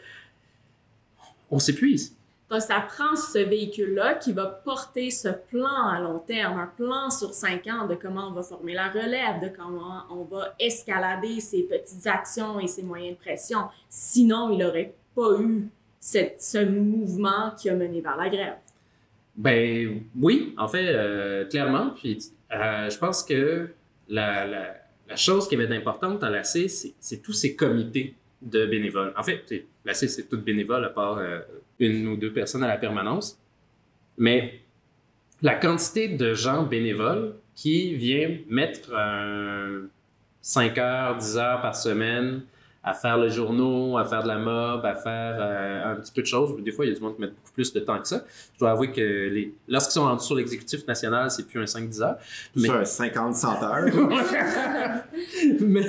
on 1.49 1.59
s'épuise. 1.59 2.15
Donc, 2.49 2.61
ça 2.61 2.79
prend 2.79 3.15
ce 3.15 3.39
véhicule-là 3.39 4.15
qui 4.15 4.31
va 4.31 4.45
porter 4.45 5.09
ce 5.09 5.29
plan 5.29 5.87
à 5.87 5.99
long 5.99 6.19
terme, 6.19 6.59
un 6.59 6.67
plan 6.67 7.09
sur 7.09 7.33
cinq 7.33 7.65
ans 7.67 7.87
de 7.87 7.95
comment 7.95 8.27
on 8.29 8.33
va 8.33 8.43
former 8.43 8.73
la 8.73 8.89
relève, 8.89 9.41
de 9.41 9.49
comment 9.55 10.03
on 10.11 10.23
va 10.23 10.53
escalader 10.59 11.39
ces 11.39 11.63
petites 11.63 12.05
actions 12.05 12.59
et 12.59 12.67
ces 12.67 12.83
moyens 12.83 13.17
de 13.17 13.21
pression. 13.21 13.61
Sinon, 13.89 14.51
il 14.51 14.59
n'aurait 14.59 14.93
pas 15.15 15.39
eu 15.39 15.67
cette, 15.99 16.39
ce 16.39 16.63
mouvement 16.63 17.51
qui 17.57 17.67
a 17.69 17.73
mené 17.73 17.99
vers 18.01 18.15
la 18.15 18.29
grève. 18.29 18.55
Ben 19.35 20.03
oui, 20.21 20.53
en 20.57 20.67
fait, 20.67 20.87
euh, 20.87 21.45
clairement. 21.45 21.89
Puis 21.89 22.31
euh, 22.53 22.89
je 22.89 22.97
pense 22.99 23.23
que 23.23 23.69
la, 24.07 24.45
la, 24.45 25.15
chose 25.15 25.47
qui 25.47 25.55
avait 25.55 25.67
d'importante 25.67 26.19
dans 26.19 26.29
la 26.29 26.43
C, 26.43 26.67
c'est 26.67 27.21
tous 27.23 27.33
ces 27.33 27.55
comités 27.55 28.15
de 28.45 28.65
bénévoles. 28.65 29.13
En 29.17 29.23
fait, 29.23 29.43
la 29.83 29.93
C, 29.93 30.07
c'est 30.07 30.29
tout 30.29 30.37
bénévole 30.37 30.85
à 30.85 30.89
part 30.89 31.17
euh, 31.17 31.39
une 31.79 32.07
ou 32.07 32.15
deux 32.15 32.31
personnes 32.31 32.63
à 32.63 32.67
la 32.67 32.77
permanence. 32.77 33.39
Mais 34.17 34.61
la 35.41 35.55
quantité 35.55 36.07
de 36.07 36.33
gens 36.33 36.63
bénévoles 36.63 37.35
qui 37.55 37.95
viennent 37.95 38.39
mettre 38.49 38.91
euh, 38.93 39.87
5 40.41 40.77
heures, 40.77 41.17
10 41.17 41.37
heures 41.37 41.61
par 41.61 41.75
semaine 41.75 42.43
à 42.85 42.93
faire 42.93 43.17
le 43.17 43.29
journaux, 43.29 43.97
à 43.97 44.05
faire 44.05 44.21
de 44.21 44.27
la 44.27 44.37
mob, 44.37 44.85
à 44.85 44.93
faire 44.93 45.37
euh, 45.39 45.91
un 45.91 45.95
petit 45.95 46.11
peu 46.11 46.21
de 46.21 46.27
choses. 46.27 46.55
Des 46.63 46.71
fois, 46.71 46.85
il 46.85 46.89
y 46.89 46.91
a 46.91 46.95
du 46.95 47.01
monde 47.01 47.15
qui 47.15 47.21
met 47.21 47.27
beaucoup 47.29 47.51
plus 47.51 47.73
de 47.73 47.79
temps 47.79 47.99
que 47.99 48.07
ça. 48.07 48.23
Je 48.53 48.59
dois 48.59 48.71
avouer 48.71 48.91
que 48.91 49.01
les... 49.01 49.55
lorsqu'ils 49.67 49.93
sont 49.93 50.03
rendus 50.03 50.23
sur 50.23 50.35
l'exécutif 50.35 50.85
national, 50.87 51.31
c'est 51.31 51.47
plus 51.47 51.59
un 51.59 51.63
5-10 51.63 52.03
heures. 52.03 52.17
Mais... 52.55 52.69
C'est 52.85 53.17
un 53.17 53.31
50-100 53.31 53.63
heures. 53.63 55.03
mais 55.61 55.85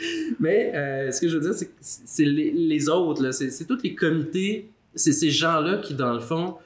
mais 0.40 0.72
euh, 0.74 1.10
ce 1.10 1.20
que 1.20 1.28
je 1.28 1.36
veux 1.36 1.42
dire, 1.42 1.54
c'est 1.54 1.66
que 1.66 1.76
c'est 1.80 2.24
les, 2.24 2.50
les 2.50 2.88
autres, 2.88 3.30
c'est 3.30 3.66
tous 3.66 3.82
les 3.82 3.94
comités, 3.94 4.70
c'est 4.94 5.12
ces 5.12 5.30
gens-là 5.30 5.78
qui, 5.78 5.94
dans 5.94 6.12
le 6.12 6.20
fond, 6.20 6.56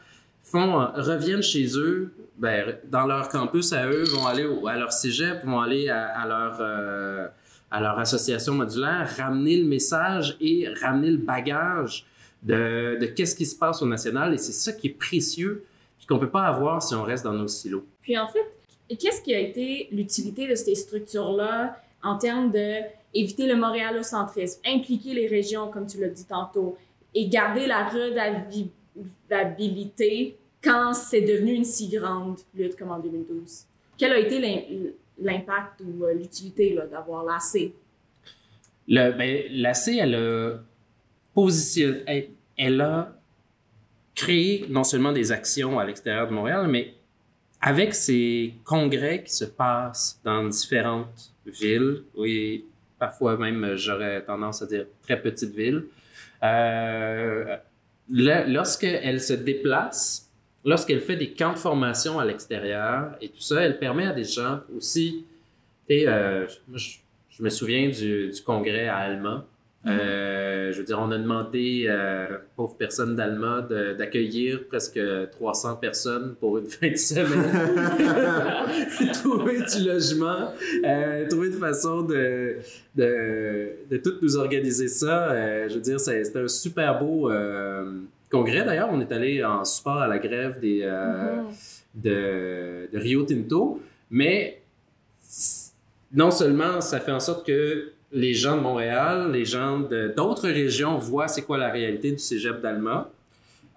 font, 0.42 0.81
euh, 0.81 0.87
reviennent 0.97 1.42
chez 1.42 1.66
eux, 1.79 2.12
ben, 2.38 2.77
dans 2.90 3.07
leur 3.07 3.29
campus 3.29 3.73
à 3.73 3.87
eux, 3.88 4.05
vont 4.05 4.27
aller 4.27 4.47
à 4.68 4.79
leur 4.79 4.92
cégep, 4.92 5.45
vont 5.45 5.61
aller 5.61 5.88
à, 5.88 6.27
leur... 6.27 6.59
Euh, 6.61 7.29
à 7.75 7.81
leur 7.81 7.99
association 7.99 8.53
modulaire, 8.53 9.09
ramener 9.16 9.57
le 9.57 9.64
message 9.64 10.37
et 10.42 10.68
ramener 10.83 11.11
le 11.11 11.16
bagage 11.16 12.05
de, 12.42 12.99
de 13.01 13.07
qu'est-ce 13.07 13.35
qui 13.35 13.47
se 13.47 13.57
passe 13.57 13.81
au 13.81 13.87
national. 13.87 14.35
Et 14.35 14.37
c'est 14.37 14.53
ça 14.53 14.73
qui 14.73 14.88
est 14.88 14.99
précieux, 14.99 15.64
puis 15.97 16.07
qu'on 16.07 16.18
peut 16.18 16.29
pas 16.29 16.42
avoir 16.42 16.83
si 16.83 16.95
on 16.95 17.03
reste 17.03 17.25
dans 17.25 17.33
nos 17.33 17.49
silos. 17.49 17.87
Puis 18.03 18.18
en 18.18 18.29
fait, 18.29 18.45
qu'est-ce 18.97 19.23
qui 19.23 19.35
a 19.35 19.38
été 19.38 19.88
l'utilité 19.90 20.47
de 20.47 20.55
ces 20.55 20.75
structures-là 20.75 21.81
en 22.03 22.18
termes 22.18 22.51
de 22.51 22.81
éviter 23.14 23.46
le 23.46 23.57
montréalocentrisme, 23.57 24.61
impliquer 24.66 25.14
les 25.14 25.27
régions, 25.27 25.70
comme 25.70 25.87
tu 25.87 26.01
l'as 26.01 26.09
dit 26.09 26.25
tantôt, 26.25 26.77
et 27.14 27.29
garder 27.29 27.66
la 27.66 27.88
redavabilité 27.88 30.38
quand 30.62 30.94
c'est 30.94 31.22
devenu 31.22 31.53
une 31.53 31.64
si 31.64 31.88
grande 31.88 32.38
lutte 32.55 32.77
comme 32.77 32.90
en 32.90 32.98
2012? 32.98 33.66
Quel 33.98 34.12
a 34.12 34.18
été 34.18 34.94
l'impact 35.18 35.83
ou 35.83 36.05
euh, 36.05 36.14
l'utilité 36.14 36.79
d'avoir 36.90 37.25
l'AC? 37.25 37.72
Ben, 38.88 39.42
l'AC, 39.51 39.88
elle 39.88 40.14
a 40.14 40.59
positionné, 41.35 42.03
elle, 42.07 42.29
elle, 42.57 42.81
a 42.81 43.16
créé 44.14 44.66
non 44.68 44.85
seulement 44.85 45.12
des 45.12 45.33
actions 45.33 45.79
à 45.79 45.85
l'extérieur 45.85 46.29
de 46.29 46.33
Montréal, 46.33 46.66
mais 46.68 46.94
avec 47.61 47.94
ces 47.94 48.55
congrès 48.64 49.22
qui 49.22 49.33
se 49.33 49.44
passent 49.44 50.20
dans 50.25 50.44
différentes 50.44 51.33
villes, 51.46 52.03
oui, 52.16 52.64
parfois 53.03 53.37
même, 53.37 53.75
j'aurais 53.75 54.23
tendance 54.23 54.62
à 54.62 54.67
dire 54.67 54.87
très 55.03 55.21
petites 55.21 55.53
villes, 55.53 55.87
euh, 56.45 57.57
lorsqu'elle 58.09 59.21
se 59.21 59.33
déplace, 59.33 60.31
lorsqu'elle 60.65 61.01
fait 61.01 61.17
des 61.17 61.33
camps 61.33 61.53
de 61.53 61.59
formation 61.59 62.21
à 62.21 62.25
l'extérieur 62.25 63.17
et 63.21 63.29
tout 63.29 63.41
ça, 63.41 63.61
elle 63.61 63.81
permet 63.81 64.07
à 64.07 64.12
des 64.12 64.23
gens 64.23 64.61
aussi. 64.77 65.27
Euh, 65.91 66.47
je, 66.73 67.43
me 67.43 67.49
souviens 67.49 67.88
du, 67.88 68.33
congrès 68.47 68.87
Alma. 68.87 69.45
Euh, 69.85 70.73
je 70.73 70.79
veux 70.79 70.85
dire, 70.85 70.99
on 71.01 71.11
a 71.11 71.18
demandé 71.18 71.87
euh, 71.88 72.38
pauvres 72.55 72.77
personnes 72.77 73.16
d'Alma 73.16 73.66
d'accueillir 73.99 74.66
presque 74.68 75.01
300 75.33 75.77
personnes 75.77 76.37
pour 76.38 76.59
une 76.59 76.66
fin 76.68 76.90
de 76.90 76.97
semaine. 76.97 77.51
trouver 79.12 79.59
du 79.62 79.85
logement, 79.85 80.53
euh, 80.85 81.29
trouver 81.29 81.49
une 81.49 81.59
façon 81.59 82.03
de, 82.03 82.59
de, 82.95 83.73
de 83.90 83.97
tout 83.97 84.14
nous 84.23 84.37
organiser 84.37 84.87
ça. 84.87 85.31
Euh, 85.33 85.68
je 85.68 85.75
veux 85.75 85.81
dire, 85.81 85.99
c'était 85.99 86.38
un 86.38 86.49
super 86.49 87.01
beau 87.01 87.31
congrès 88.31 88.64
d'ailleurs. 88.64 88.88
On 88.92 89.01
est 89.01 89.12
allé 89.12 89.45
en 89.45 89.64
support 89.64 89.99
à 89.99 90.07
la 90.07 90.18
grève 90.18 90.61
des, 90.61 90.87
mm 90.87 90.90
-hmm. 90.90 92.03
de, 92.05 92.88
de, 92.92 92.99
Rio 92.99 93.25
Tinto. 93.25 93.81
Mais 94.11 94.61
non 96.12 96.31
seulement 96.31 96.81
ça 96.81 97.01
fait 97.01 97.12
en 97.12 97.21
sorte 97.21 97.47
que 97.47 97.92
les 98.12 98.35
gens 98.35 98.57
de 98.57 98.62
Montréal, 98.62 99.33
les 99.33 99.44
gens 99.44 99.81
d'autres 100.16 100.48
régions 100.48 100.98
voient 100.98 101.29
c'est 101.29 101.42
quoi 101.42 101.59
la 101.59 101.70
réalité 101.70 102.11
du 102.11 102.18
cégep 102.18 102.61
d'Alma. 102.61 103.11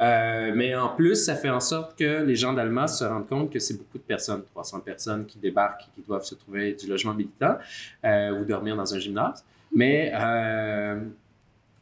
Euh, 0.01 0.51
mais 0.53 0.75
en 0.75 0.89
plus, 0.89 1.15
ça 1.15 1.35
fait 1.35 1.49
en 1.49 1.61
sorte 1.61 1.97
que 1.97 2.23
les 2.23 2.35
gens 2.35 2.51
d'Alma 2.51 2.87
se 2.87 3.05
rendent 3.05 3.27
compte 3.27 3.51
que 3.51 3.59
c'est 3.59 3.77
beaucoup 3.77 3.97
de 3.97 4.03
personnes, 4.03 4.43
300 4.43 4.81
personnes 4.81 5.25
qui 5.25 5.37
débarquent 5.37 5.83
et 5.83 6.01
qui 6.01 6.05
doivent 6.05 6.25
se 6.25 6.35
trouver 6.35 6.73
du 6.73 6.87
logement 6.87 7.13
militant 7.13 7.57
euh, 8.03 8.37
ou 8.37 8.43
dormir 8.43 8.75
dans 8.75 8.93
un 8.93 8.99
gymnase. 8.99 9.43
Mais, 9.73 10.11
euh, 10.13 10.99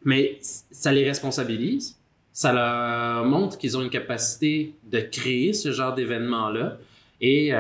mais 0.06 0.38
ça 0.42 0.92
les 0.92 1.06
responsabilise, 1.06 1.98
ça 2.32 2.54
leur 2.54 3.26
montre 3.26 3.58
qu'ils 3.58 3.78
ont 3.78 3.82
une 3.82 3.90
capacité 3.90 4.76
de 4.84 5.00
créer 5.00 5.54
ce 5.54 5.72
genre 5.72 5.96
d'événement-là. 5.96 6.78
Et 7.20 7.52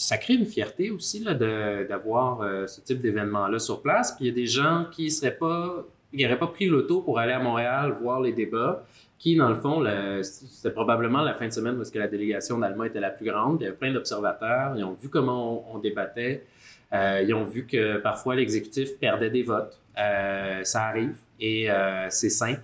ça 0.00 0.16
crée 0.16 0.34
une 0.34 0.46
fierté 0.46 0.90
aussi 0.90 1.22
d'avoir 1.22 2.40
euh, 2.40 2.66
ce 2.66 2.80
type 2.80 3.00
d'événement-là 3.00 3.58
sur 3.58 3.82
place. 3.82 4.12
Puis 4.16 4.24
il 4.24 4.28
y 4.28 4.30
a 4.30 4.34
des 4.34 4.46
gens 4.46 4.86
qui 4.90 5.10
seraient 5.10 5.36
pas 5.36 5.84
il 6.12 6.24
n'aurait 6.24 6.38
pas 6.38 6.48
pris 6.48 6.66
l'auto 6.66 7.02
pour 7.02 7.20
aller 7.20 7.34
à 7.34 7.38
Montréal 7.38 7.92
voir 8.00 8.20
les 8.20 8.32
débats, 8.32 8.84
qui, 9.16 9.36
dans 9.36 9.48
le 9.48 9.54
fond, 9.54 9.84
c'était 10.22 10.72
probablement 10.72 11.20
la 11.20 11.34
fin 11.34 11.46
de 11.46 11.52
semaine 11.52 11.76
parce 11.76 11.90
que 11.90 12.00
la 12.00 12.08
délégation 12.08 12.58
d'Allemagne 12.58 12.88
était 12.88 12.98
la 12.98 13.10
plus 13.10 13.26
grande. 13.26 13.58
Il 13.60 13.64
y 13.64 13.66
avait 13.68 13.76
plein 13.76 13.92
d'observateurs. 13.92 14.72
Ils 14.76 14.82
ont 14.82 14.94
vu 14.94 15.08
comment 15.08 15.72
on, 15.72 15.78
débattait. 15.78 16.44
Euh, 16.92 17.22
ils 17.24 17.32
ont 17.32 17.44
vu 17.44 17.64
que 17.64 17.98
parfois 17.98 18.34
l'exécutif 18.34 18.98
perdait 18.98 19.30
des 19.30 19.44
votes. 19.44 19.78
Euh, 19.98 20.64
ça 20.64 20.86
arrive 20.86 21.16
et 21.38 21.68
c'est 22.08 22.30
sain. 22.30 22.56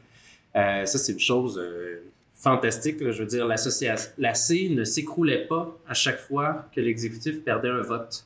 Ça, 0.55 0.87
c'est 0.87 1.13
une 1.13 1.21
chose 1.21 1.61
fantastique. 2.37 3.01
là. 3.01 3.11
Je 3.11 3.21
veux 3.23 3.29
dire, 3.29 3.47
l'association, 3.47 4.11
la 4.19 4.35
C 4.35 4.69
ne 4.71 4.85
s'écroulait 4.85 5.47
pas 5.47 5.77
à 5.89 5.95
chaque 5.95 6.19
fois 6.19 6.67
que 6.75 6.81
l'exécutif 6.81 7.43
perdait 7.43 7.69
un 7.71 7.81
vote. 7.83 8.25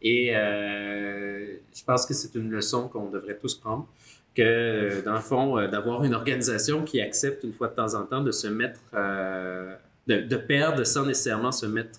Et 0.00 0.30
euh, 0.36 1.56
je 1.74 1.84
pense 1.84 2.06
que 2.06 2.14
c'est 2.14 2.34
une 2.36 2.50
leçon 2.50 2.86
qu'on 2.88 3.10
devrait 3.10 3.36
tous 3.36 3.54
prendre. 3.56 3.88
Que, 4.34 4.42
euh, 4.42 5.02
dans 5.02 5.14
le 5.14 5.20
fond, 5.20 5.58
euh, 5.58 5.66
d'avoir 5.66 6.04
une 6.04 6.14
organisation 6.14 6.84
qui 6.84 7.00
accepte 7.00 7.42
une 7.42 7.52
fois 7.54 7.68
de 7.68 7.74
temps 7.74 7.94
en 7.94 8.04
temps 8.04 8.22
de 8.22 8.30
se 8.30 8.46
mettre, 8.46 8.80
euh, 8.94 9.74
de, 10.06 10.20
de 10.20 10.36
perdre 10.36 10.84
sans 10.84 11.04
nécessairement 11.06 11.50
se 11.52 11.64
mettre 11.66 11.98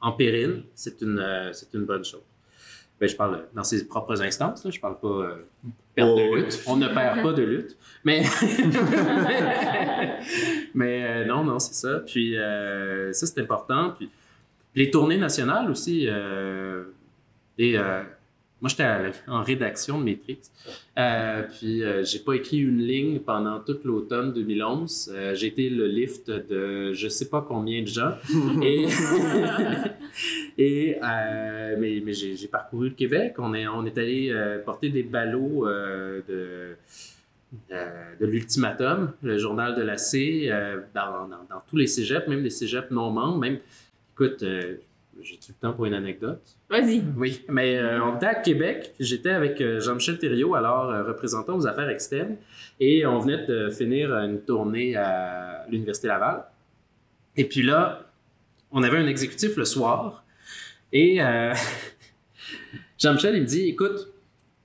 en 0.00 0.12
péril, 0.12 0.64
c'est 0.74 1.00
une, 1.02 1.22
c'est 1.52 1.72
une 1.74 1.84
bonne 1.84 2.04
chose. 2.04 2.22
Ben, 2.98 3.08
je 3.08 3.14
parle 3.16 3.44
dans 3.54 3.64
ses 3.64 3.86
propres 3.86 4.20
instances, 4.22 4.64
là. 4.64 4.70
je 4.70 4.80
parle 4.80 4.98
pas 4.98 5.36
perte 5.94 6.08
Oh, 6.10 6.16
de 6.16 6.22
oui. 6.34 6.40
lutte. 6.42 6.62
On 6.66 6.76
ne 6.76 6.88
perd 6.88 7.22
pas 7.22 7.32
de 7.32 7.42
lutte. 7.42 7.76
Mais, 8.04 8.22
mais 10.74 11.04
euh, 11.04 11.24
non, 11.24 11.44
non, 11.44 11.58
c'est 11.58 11.74
ça. 11.74 12.00
Puis 12.00 12.36
euh, 12.36 13.12
ça, 13.12 13.26
c'est 13.26 13.40
important. 13.40 13.94
Puis 13.96 14.10
les 14.74 14.90
tournées 14.90 15.18
nationales 15.18 15.70
aussi. 15.70 16.04
et, 16.04 17.78
euh, 17.78 18.02
moi, 18.64 18.70
j'étais 18.70 18.86
en 19.28 19.42
rédaction 19.42 19.98
de 19.98 20.04
Matrix. 20.04 20.38
Euh, 20.98 21.42
puis 21.42 21.82
euh, 21.82 22.02
j'ai 22.02 22.20
pas 22.20 22.32
écrit 22.32 22.60
une 22.60 22.78
ligne 22.78 23.18
pendant 23.18 23.60
toute 23.60 23.84
l'automne 23.84 24.32
2011. 24.32 25.12
Euh, 25.14 25.34
j'ai 25.34 25.48
été 25.48 25.68
le 25.68 25.86
lift 25.86 26.30
de 26.30 26.94
je 26.94 27.08
sais 27.08 27.28
pas 27.28 27.44
combien 27.46 27.82
de 27.82 27.88
gens. 27.88 28.12
et 28.62 28.86
et 30.56 30.98
mais, 31.78 32.02
mais 32.02 32.14
j'ai 32.14 32.48
parcouru 32.48 32.88
le 32.88 32.94
Québec. 32.94 33.34
On 33.36 33.52
est, 33.52 33.66
on 33.66 33.84
est 33.84 33.98
allé 33.98 34.34
porter 34.64 34.88
des 34.88 35.02
ballots 35.02 35.66
de, 35.66 36.76
euh, 37.70 38.14
de 38.20 38.26
l'Ultimatum, 38.26 39.12
le 39.22 39.38
journal 39.38 39.74
de 39.74 39.82
la 39.82 39.96
C, 39.96 40.48
euh, 40.50 40.80
dans, 40.94 41.28
dans, 41.28 41.44
dans 41.48 41.62
tous 41.68 41.76
les 41.76 41.86
cégeps, 41.86 42.26
même 42.28 42.42
les 42.42 42.50
cégeps 42.50 42.90
non 42.90 43.10
membres. 43.10 43.38
Même, 43.38 43.58
écoute, 44.14 44.42
euh, 44.42 44.76
j'ai-tu 45.22 45.52
le 45.52 45.56
temps 45.60 45.72
pour 45.72 45.86
une 45.86 45.94
anecdote? 45.94 46.42
Vas-y. 46.68 47.02
Oui, 47.16 47.44
mais 47.48 47.80
on 48.00 48.16
était 48.16 48.26
à 48.26 48.34
Québec. 48.34 48.94
J'étais 48.98 49.30
avec 49.30 49.62
Jean-Michel 49.80 50.18
Thériault, 50.18 50.54
alors 50.54 51.06
représentant 51.06 51.56
aux 51.56 51.66
affaires 51.66 51.88
externes, 51.88 52.36
et 52.80 53.06
on 53.06 53.20
venait 53.20 53.46
de 53.46 53.70
finir 53.70 54.12
une 54.12 54.40
tournée 54.40 54.96
à 54.96 55.64
l'Université 55.70 56.08
Laval. 56.08 56.44
Et 57.36 57.44
puis 57.44 57.62
là, 57.62 58.10
on 58.72 58.82
avait 58.82 58.98
un 58.98 59.06
exécutif 59.06 59.56
le 59.56 59.64
soir, 59.64 60.24
et 60.92 61.18
Jean-Michel, 62.98 63.36
il 63.36 63.42
me 63.42 63.46
dit 63.46 63.68
Écoute, 63.68 64.13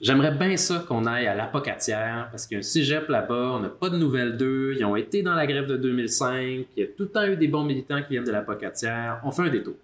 j'aimerais 0.01 0.31
bien 0.31 0.57
ça 0.57 0.83
qu'on 0.87 1.05
aille 1.05 1.27
à 1.27 1.35
l'Apocatière, 1.35 2.27
parce 2.31 2.47
qu'il 2.47 2.55
y 2.55 2.57
a 2.57 2.59
un 2.59 2.63
cégep 2.63 3.07
là-bas, 3.09 3.53
on 3.53 3.59
n'a 3.59 3.69
pas 3.69 3.89
de 3.89 3.97
nouvelles 3.97 4.37
d'eux, 4.37 4.75
ils 4.77 4.85
ont 4.85 4.95
été 4.95 5.21
dans 5.21 5.35
la 5.35 5.47
grève 5.47 5.67
de 5.67 5.77
2005, 5.77 6.35
il 6.37 6.65
y 6.77 6.83
a 6.83 6.87
tout 6.87 7.03
le 7.03 7.09
temps 7.09 7.25
eu 7.25 7.35
des 7.35 7.47
bons 7.47 7.63
militants 7.63 8.01
qui 8.01 8.09
viennent 8.11 8.23
de 8.23 8.31
l'Apocatière, 8.31 9.21
on 9.23 9.31
fait 9.31 9.43
un 9.43 9.49
détour. 9.49 9.75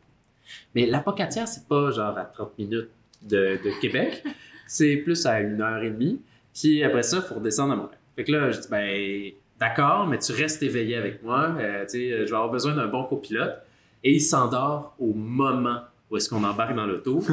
Mais 0.73 0.85
l'Apocatière, 0.85 1.47
c'est 1.47 1.67
pas 1.67 1.91
genre 1.91 2.17
à 2.17 2.25
30 2.25 2.57
minutes 2.57 2.89
de, 3.23 3.59
de 3.63 3.81
Québec, 3.81 4.23
c'est 4.67 4.97
plus 4.97 5.25
à 5.25 5.39
une 5.41 5.61
heure 5.61 5.83
et 5.83 5.89
demie, 5.89 6.21
puis 6.53 6.83
après 6.83 7.03
ça, 7.03 7.17
il 7.17 7.23
faut 7.23 7.35
redescendre 7.35 7.73
à 7.73 7.75
Montréal. 7.75 7.99
Fait 8.15 8.23
que 8.23 8.31
là, 8.31 8.51
je 8.51 8.61
dis 8.61 8.67
Ben, 8.69 9.31
d'accord, 9.59 10.07
mais 10.07 10.17
tu 10.19 10.31
restes 10.31 10.63
éveillé 10.63 10.95
avec 10.95 11.21
moi, 11.21 11.55
euh, 11.59 11.83
tu 11.83 11.89
sais, 11.89 12.09
je 12.09 12.29
vais 12.29 12.35
avoir 12.35 12.49
besoin 12.49 12.73
d'un 12.73 12.87
bon 12.87 13.03
copilote. 13.03 13.55
Et 14.03 14.13
il 14.13 14.21
s'endort 14.21 14.95
au 14.99 15.13
moment 15.13 15.79
où 16.09 16.17
est-ce 16.17 16.29
qu'on 16.29 16.43
embarque 16.43 16.75
dans 16.75 16.85
l'auto? 16.85 17.23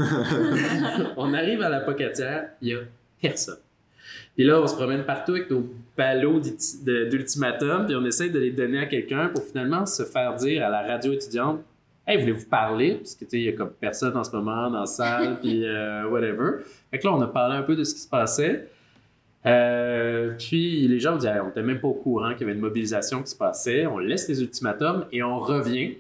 on 1.17 1.35
arrive 1.35 1.63
à 1.63 1.69
l'apocatière, 1.69 2.51
il 2.61 2.69
y 2.69 2.75
a 2.75 2.79
personne. 3.21 3.59
Puis 4.35 4.45
là, 4.45 4.61
on 4.61 4.67
se 4.67 4.75
promène 4.75 5.05
partout 5.05 5.33
avec 5.33 5.51
nos 5.51 5.69
ballots 5.97 6.41
d'ultimatum, 6.41 7.87
puis 7.87 7.95
on 7.95 8.05
essaie 8.05 8.31
de 8.31 8.39
les 8.39 8.51
donner 8.51 8.79
à 8.79 8.87
quelqu'un 8.87 9.29
pour 9.29 9.45
finalement 9.45 9.85
se 9.85 10.05
faire 10.05 10.35
dire 10.37 10.65
à 10.65 10.71
la 10.71 10.83
radio 10.83 11.13
étudiante 11.13 11.61
Hey, 12.05 12.19
voulez-vous 12.19 12.47
parler? 12.47 12.97
Parce 12.97 13.15
que 13.15 13.25
tu 13.25 13.31
sais, 13.31 13.39
il 13.39 13.45
y 13.45 13.49
a 13.49 13.53
comme 13.53 13.71
personne 13.71 14.17
en 14.17 14.25
ce 14.25 14.35
moment 14.35 14.69
dans 14.69 14.81
la 14.81 14.87
salle, 14.87 15.39
puis 15.41 15.65
euh, 15.65 16.09
whatever. 16.09 16.65
Fait 16.91 16.99
que 16.99 17.07
là, 17.07 17.15
on 17.15 17.21
a 17.21 17.29
parlé 17.29 17.55
un 17.55 17.63
peu 17.63 17.77
de 17.77 17.85
ce 17.85 17.95
qui 17.95 18.01
se 18.01 18.09
passait. 18.09 18.69
Euh, 19.47 20.33
puis 20.37 20.89
les 20.89 20.99
gens 20.99 21.15
ont 21.15 21.19
dit, 21.19 21.29
Hey, 21.29 21.39
on 21.41 21.47
n'était 21.47 21.63
même 21.63 21.81
pas 21.81 21.87
au 21.87 21.95
courant 21.95 22.33
qu'il 22.33 22.41
y 22.41 22.45
avait 22.45 22.55
une 22.55 22.61
mobilisation 22.61 23.23
qui 23.23 23.31
se 23.31 23.37
passait. 23.37 23.87
On 23.87 23.99
laisse 23.99 24.29
les 24.29 24.43
ultimatums 24.43 25.07
et 25.13 25.23
on 25.23 25.39
revient. 25.39 25.95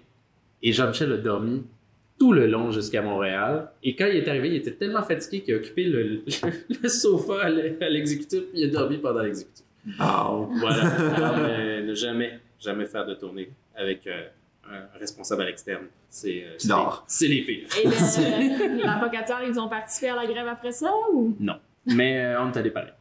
Et 0.64 0.72
Jean-Michel 0.72 1.12
a 1.12 1.18
dormi 1.18 1.62
tout 2.22 2.32
le 2.32 2.46
long 2.46 2.70
jusqu'à 2.70 3.02
Montréal. 3.02 3.68
Et 3.82 3.96
quand 3.96 4.06
il 4.06 4.16
est 4.18 4.28
arrivé, 4.28 4.48
il 4.48 4.54
était 4.56 4.70
tellement 4.72 5.02
fatigué 5.02 5.40
qu'il 5.42 5.54
a 5.54 5.56
occupé 5.56 5.84
le, 5.84 6.22
le 6.82 6.88
sofa 7.02 7.42
à 7.46 7.50
l'e- 7.50 7.76
à 7.80 7.88
l'exécutif 7.88 8.40
puis 8.52 8.60
il 8.62 8.68
a 8.68 8.70
dormi 8.70 8.98
pendant 8.98 9.22
l'exécutif. 9.22 9.64
Wow. 9.98 10.50
Voilà. 10.60 10.84
Alors, 11.16 11.36
mais 11.38 11.82
ne 11.82 11.94
jamais, 11.94 12.38
jamais 12.60 12.86
faire 12.86 13.04
de 13.06 13.14
tournée 13.14 13.50
avec 13.74 14.06
euh, 14.06 14.26
un 14.70 14.98
responsable 15.00 15.42
à 15.42 15.46
l'externe. 15.46 15.86
C'est, 16.08 16.44
euh. 16.44 16.84
C'est 17.08 17.26
les 17.26 17.42
pires. 17.42 17.66
Et 17.82 17.88
l'apocatière, 18.84 19.40
ils 19.48 19.58
ont 19.58 19.68
participé 19.68 20.10
à 20.10 20.16
la 20.16 20.26
grève 20.26 20.46
après 20.46 20.70
ça 20.72 20.92
ou? 21.12 21.34
Non. 21.40 21.54
Mais 21.86 22.20
euh, 22.24 22.40
on 22.42 22.52
est 22.52 22.56
allé 22.56 22.70
pareil. 22.70 22.92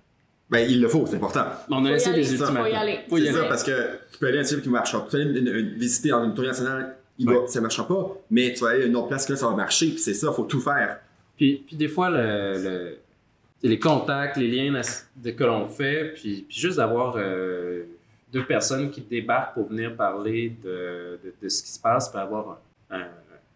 Ben, 0.49 0.67
il 0.69 0.81
le 0.81 0.87
faut, 0.87 1.05
c'est 1.05 1.15
important. 1.17 1.45
On 1.69 1.77
a 1.77 1.81
Faut 1.81 1.87
y 1.87 1.91
laissé 1.91 2.09
aller, 2.09 2.21
des 2.23 2.31
ultimatums. 2.31 2.57
faut 2.57 2.65
y 2.65 2.73
aller. 2.75 2.99
Faut 3.09 3.17
y 3.17 3.21
C'est 3.21 3.29
aller. 3.29 3.37
ça, 3.37 3.45
parce 3.45 3.63
que 3.63 3.71
tu 4.11 4.17
peux 4.19 4.27
aller 4.27 4.37
à 4.39 4.41
un 4.41 4.43
type 4.43 4.61
qui 4.63 4.69
marche. 4.69 4.91
Tu 4.91 4.97
peux 5.11 5.21
aller 5.21 5.61
visiter 5.77 6.09
dans 6.09 6.23
une 6.25 6.33
tournée 6.33 6.49
nationale, 6.49 6.95
il 7.21 7.27
va, 7.41 7.47
ça 7.47 7.61
marchera 7.61 7.87
pas, 7.87 8.17
mais 8.29 8.53
tu 8.53 8.61
vas 8.63 8.69
aller 8.71 8.83
à 8.83 8.85
une 8.87 8.95
autre 8.95 9.07
place 9.09 9.25
que 9.25 9.33
là, 9.33 9.37
ça 9.37 9.47
va 9.47 9.55
marcher, 9.55 9.87
puis 9.89 9.99
c'est 9.99 10.13
ça, 10.13 10.31
faut 10.31 10.43
tout 10.45 10.59
faire. 10.61 10.99
Puis, 11.37 11.63
puis 11.65 11.75
des 11.75 11.87
fois, 11.87 12.09
le, 12.09 12.63
le- 12.63 12.97
les 13.63 13.79
contacts, 13.79 14.37
les 14.37 14.47
liens 14.47 14.81
que 15.23 15.43
l'on 15.43 15.67
fait, 15.67 16.13
puis, 16.15 16.45
puis 16.47 16.59
juste 16.59 16.77
d'avoir 16.77 17.15
euh, 17.17 17.83
deux 18.33 18.45
personnes 18.45 18.89
qui 18.89 19.01
débarquent 19.01 19.53
pour 19.53 19.67
venir 19.69 19.95
parler 19.95 20.53
de, 20.63 21.19
de, 21.23 21.33
de 21.41 21.49
ce 21.49 21.61
qui 21.63 21.69
se 21.69 21.79
passe 21.79 22.09
peut 22.11 22.17
avoir 22.17 22.59
un, 22.89 22.99
un- 23.01 23.07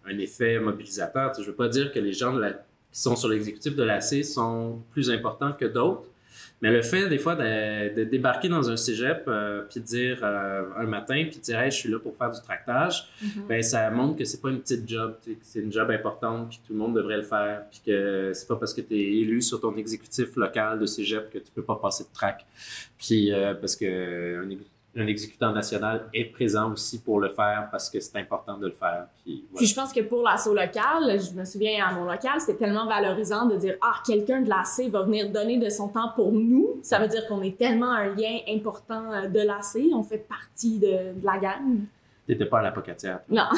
un 0.07 0.17
effet 0.19 0.59
mobilisateur. 0.59 1.31
Tu 1.31 1.37
sais, 1.37 1.41
je 1.43 1.49
veux 1.49 1.55
pas 1.55 1.67
dire 1.69 1.91
que 1.91 1.99
les 1.99 2.13
gens 2.13 2.33
de 2.33 2.41
la- 2.41 2.51
qui 2.53 3.01
sont 3.01 3.15
sur 3.15 3.29
l'exécutif 3.29 3.75
de 3.75 3.83
l'AC 3.83 4.23
sont 4.23 4.79
plus 4.91 5.09
importants 5.09 5.53
que 5.53 5.65
d'autres, 5.65 6.03
mais 6.61 6.71
le 6.71 6.81
fait 6.81 7.09
des 7.09 7.17
fois 7.17 7.35
de, 7.35 7.95
de 7.95 8.03
débarquer 8.03 8.49
dans 8.49 8.69
un 8.69 8.77
cégep, 8.77 9.23
euh, 9.27 9.63
puis 9.69 9.79
de 9.79 9.85
dire 9.85 10.19
euh, 10.23 10.63
un 10.77 10.85
matin, 10.85 11.25
puis 11.29 11.37
de 11.37 11.41
dire 11.41 11.59
hey, 11.59 11.71
je 11.71 11.77
suis 11.77 11.89
là 11.89 11.99
pour 11.99 12.15
faire 12.17 12.31
du 12.31 12.41
tractage, 12.41 13.07
ben 13.47 13.61
ça 13.61 13.89
montre 13.89 14.17
que 14.17 14.25
c'est 14.25 14.41
pas 14.41 14.49
une 14.49 14.59
petite 14.59 14.87
job, 14.87 15.15
c'est 15.41 15.59
une 15.59 15.71
job 15.71 15.91
importante, 15.91 16.49
puis 16.49 16.61
tout 16.65 16.73
le 16.73 16.79
monde 16.79 16.95
devrait 16.95 17.17
le 17.17 17.23
faire, 17.23 17.63
puis 17.69 17.81
que 17.85 18.31
c'est 18.33 18.47
pas 18.47 18.55
parce 18.55 18.73
que 18.73 18.81
tu 18.81 18.95
es 18.95 19.17
élu 19.19 19.41
sur 19.41 19.59
ton 19.59 19.75
exécutif 19.75 20.35
local 20.35 20.79
de 20.79 20.85
cégep 20.85 21.29
que 21.29 21.39
tu 21.39 21.51
peux 21.53 21.63
pas 21.63 21.75
passer 21.75 22.03
de 22.03 22.13
track. 22.13 22.45
Puis 22.97 23.31
euh, 23.31 23.53
parce 23.53 23.75
que 23.75 24.43
un, 24.43 24.49
un 24.95 25.07
exécutant 25.07 25.51
national 25.51 26.07
est 26.13 26.25
présent 26.25 26.71
aussi 26.71 27.01
pour 27.01 27.19
le 27.19 27.29
faire 27.29 27.67
parce 27.71 27.89
que 27.89 27.99
c'est 27.99 28.17
important 28.17 28.57
de 28.57 28.67
le 28.67 28.73
faire. 28.73 29.07
Puis, 29.23 29.43
voilà. 29.51 29.57
Puis 29.57 29.67
je 29.67 29.75
pense 29.75 29.91
que 29.91 29.99
pour 30.01 30.23
l'assaut 30.23 30.53
local, 30.53 31.19
je 31.19 31.37
me 31.37 31.43
souviens 31.43 31.85
à 31.85 31.93
mon 31.93 32.05
local, 32.05 32.39
c'était 32.39 32.59
tellement 32.59 32.87
valorisant 32.87 33.45
de 33.45 33.57
dire 33.57 33.75
ah 33.81 33.95
quelqu'un 34.05 34.41
de 34.41 34.49
l'AC 34.49 34.89
va 34.89 35.03
venir 35.03 35.29
donner 35.29 35.57
de 35.57 35.69
son 35.69 35.89
temps 35.89 36.11
pour 36.15 36.31
nous. 36.31 36.79
Ça 36.81 36.99
veut 36.99 37.07
dire 37.07 37.27
qu'on 37.27 37.41
est 37.41 37.57
tellement 37.57 37.91
un 37.91 38.15
lien 38.15 38.39
important 38.47 39.11
euh, 39.11 39.27
de 39.27 39.39
l'AC, 39.39 39.93
on 39.93 40.03
fait 40.03 40.25
partie 40.29 40.79
de, 40.79 41.19
de 41.19 41.25
la 41.25 41.37
gang. 41.39 41.79
T'étais 42.25 42.45
pas 42.45 42.59
à 42.59 42.63
l'apocatière. 42.63 43.19
Non. 43.29 43.43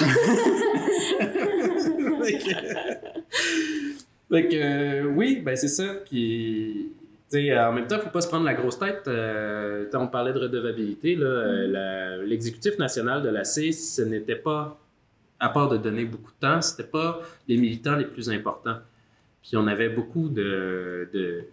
Fait 4.29 4.47
que, 4.49 4.55
euh, 4.55 5.13
oui, 5.15 5.41
ben 5.43 5.55
c'est 5.55 5.69
ça. 5.69 5.85
Puis, 6.05 6.91
sais, 7.29 7.57
en 7.59 7.73
même 7.73 7.87
temps, 7.87 7.97
il 7.97 8.03
faut 8.03 8.09
pas 8.09 8.21
se 8.21 8.27
prendre 8.27 8.45
la 8.45 8.53
grosse 8.53 8.79
tête. 8.79 9.03
Euh, 9.07 9.85
on 9.93 10.07
parlait 10.07 10.33
de 10.33 10.39
redevabilité. 10.39 11.17
euh, 11.19 11.67
la- 11.67 12.17
L'exécutif 12.25 12.77
national 12.77 13.21
de 13.23 13.29
la 13.29 13.43
C, 13.43 13.71
ce 13.71 14.01
n'était 14.01 14.35
pas, 14.35 14.79
à 15.39 15.49
part 15.49 15.69
de 15.69 15.77
donner 15.77 16.05
beaucoup 16.05 16.31
de 16.31 16.39
temps, 16.47 16.61
c'était 16.61 16.89
pas 16.89 17.21
les 17.47 17.57
militants 17.57 17.95
les 17.95 18.05
plus 18.05 18.29
importants. 18.29 18.77
Puis 19.41 19.55
on 19.55 19.67
avait 19.67 19.89
beaucoup 19.89 20.27
de, 20.29 21.07
de- 21.13 21.43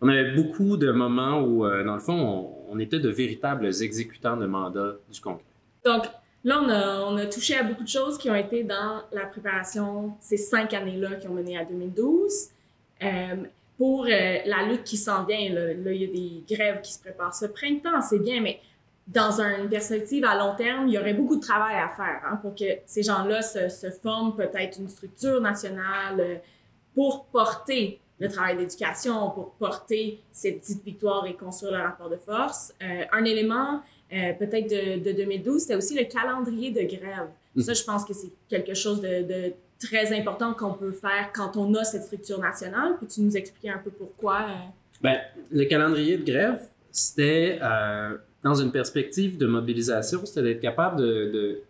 on 0.00 0.08
avait 0.08 0.32
beaucoup 0.32 0.76
de 0.76 0.90
moments 0.92 1.40
où, 1.40 1.64
euh, 1.66 1.82
dans 1.84 1.94
le 1.94 2.00
fond, 2.00 2.18
on, 2.68 2.74
on 2.74 2.78
était 2.78 2.98
de 3.00 3.08
véritables 3.08 3.66
exécutants 3.66 4.36
de 4.36 4.46
mandat 4.46 4.96
du 5.12 5.20
Congrès. 5.20 5.42
Donc 5.84 6.04
là, 6.44 6.60
on 6.62 6.68
a, 6.68 7.00
on 7.02 7.16
a 7.16 7.26
touché 7.26 7.56
à 7.56 7.62
beaucoup 7.64 7.82
de 7.84 7.88
choses 7.88 8.18
qui 8.18 8.30
ont 8.30 8.34
été 8.36 8.64
dans 8.64 9.02
la 9.12 9.26
préparation 9.26 10.12
ces 10.20 10.36
cinq 10.36 10.72
années-là 10.74 11.16
qui 11.16 11.26
ont 11.28 11.34
mené 11.34 11.56
à 11.58 11.64
2012. 11.64 12.32
Euh, 13.02 13.06
pour 13.78 14.04
euh, 14.04 14.08
la 14.44 14.64
lutte 14.68 14.84
qui 14.84 14.96
s'en 14.96 15.24
vient, 15.24 15.52
là, 15.52 15.74
là, 15.74 15.92
il 15.92 16.02
y 16.02 16.04
a 16.04 16.08
des 16.08 16.54
grèves 16.54 16.80
qui 16.82 16.92
se 16.92 17.00
préparent 17.00 17.34
ce 17.34 17.46
printemps, 17.46 18.00
c'est 18.00 18.18
bien, 18.18 18.40
mais 18.40 18.60
dans 19.06 19.40
une 19.40 19.68
perspective 19.68 20.24
à 20.24 20.36
long 20.36 20.54
terme, 20.54 20.88
il 20.88 20.94
y 20.94 20.98
aurait 20.98 21.14
beaucoup 21.14 21.36
de 21.36 21.40
travail 21.40 21.76
à 21.76 21.88
faire 21.88 22.22
hein, 22.24 22.36
pour 22.36 22.54
que 22.54 22.64
ces 22.86 23.02
gens-là 23.02 23.42
se, 23.42 23.68
se 23.68 23.90
forment 23.90 24.36
peut-être 24.36 24.78
une 24.78 24.88
structure 24.88 25.40
nationale 25.40 26.20
euh, 26.20 26.36
pour 26.94 27.24
porter 27.26 28.00
le 28.22 28.28
travail 28.28 28.56
d'éducation 28.56 29.30
pour 29.30 29.50
porter 29.52 30.20
cette 30.30 30.60
petite 30.60 30.84
victoire 30.84 31.26
et 31.26 31.34
construire 31.34 31.72
le 31.72 31.82
rapport 31.82 32.08
de 32.08 32.16
force. 32.16 32.72
Euh, 32.80 33.04
un 33.10 33.24
élément 33.24 33.80
euh, 34.12 34.32
peut-être 34.34 34.70
de, 34.70 35.02
de 35.02 35.12
2012, 35.12 35.60
c'était 35.60 35.74
aussi 35.74 35.98
le 35.98 36.04
calendrier 36.04 36.70
de 36.70 36.82
grève. 36.82 37.28
Mhm. 37.56 37.62
Ça, 37.62 37.74
je 37.74 37.82
pense 37.82 38.04
que 38.04 38.14
c'est 38.14 38.30
quelque 38.48 38.74
chose 38.74 39.00
de, 39.00 39.22
de 39.22 39.52
très 39.82 40.16
important 40.18 40.54
qu'on 40.54 40.74
peut 40.74 40.92
faire 40.92 41.30
quand 41.34 41.56
on 41.56 41.74
a 41.74 41.84
cette 41.84 42.04
structure 42.04 42.38
nationale. 42.38 42.96
Peux-tu 43.00 43.20
nous 43.20 43.36
expliquer 43.36 43.70
un 43.70 43.78
peu 43.78 43.90
pourquoi? 43.90 44.46
euh? 44.48 44.54
Ben, 45.02 45.18
le 45.50 45.64
calendrier 45.64 46.16
de 46.16 46.24
grève, 46.24 46.60
c'était 46.90 47.58
euh, 47.62 48.16
dans 48.42 48.54
une 48.54 48.70
perspective 48.70 49.36
de 49.36 49.46
mobilisation, 49.46 50.24
c'était 50.24 50.42
d'être 50.42 50.60
capable 50.60 51.00
de, 51.00 51.62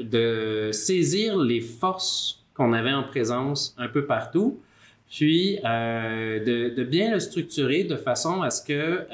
de, 0.00 0.70
saisir 0.72 1.36
les 1.38 1.60
forces 1.60 2.44
qu'on 2.54 2.72
avait 2.72 2.92
en 2.92 3.04
présence 3.04 3.74
un 3.78 3.88
peu 3.88 4.04
partout, 4.04 4.60
puis 5.08 5.58
euh, 5.64 6.44
de, 6.74 6.84
bien 6.84 7.10
le 7.10 7.20
structurer 7.20 7.84
de 7.84 7.96
façon 7.96 8.42
à 8.42 8.50
ce 8.50 8.62
que 8.62 9.06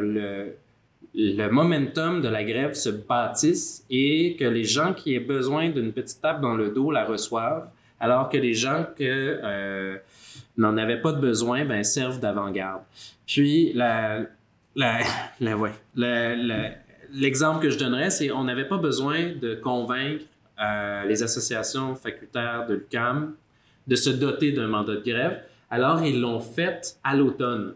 le, 0.00 0.54
le 1.14 1.48
momentum 1.48 2.20
de 2.20 2.28
la 2.28 2.42
grève 2.42 2.74
se 2.74 2.90
bâtisse 2.90 3.84
et 3.88 4.36
que 4.36 4.44
les 4.44 4.64
gens 4.64 4.92
qui 4.92 5.14
aient 5.14 5.20
besoin 5.20 5.68
d'une 5.68 5.92
petite 5.92 6.20
tape 6.20 6.40
dans 6.40 6.56
le 6.56 6.70
dos 6.70 6.90
la 6.90 7.04
reçoivent, 7.04 7.68
alors 8.00 8.28
que 8.28 8.36
les 8.36 8.54
gens 8.54 8.84
que 8.96 9.02
euh, 9.42 9.96
n'en 10.56 10.76
avaient 10.76 11.00
pas 11.00 11.12
de 11.12 11.20
besoin, 11.20 11.64
ben 11.64 11.82
servent 11.84 12.20
d'avant-garde. 12.20 12.82
Puis 13.26 13.72
l'exemple 17.12 17.62
que 17.62 17.70
je 17.70 17.78
donnerais, 17.78 18.10
c'est 18.10 18.30
on 18.30 18.44
n'avait 18.44 18.66
pas 18.68 18.78
besoin 18.78 19.32
de 19.40 19.54
convaincre 19.54 20.24
euh, 20.60 21.04
les 21.04 21.22
associations 21.22 21.94
facultaires 21.94 22.66
de 22.66 22.74
l'UQAM 22.74 23.34
de 23.86 23.96
se 23.96 24.10
doter 24.10 24.52
d'un 24.52 24.66
mandat 24.68 24.94
de 24.96 25.00
grève. 25.02 25.42
Alors 25.70 26.02
ils 26.04 26.20
l'ont 26.20 26.40
fait 26.40 26.96
à 27.04 27.14
l'automne. 27.16 27.74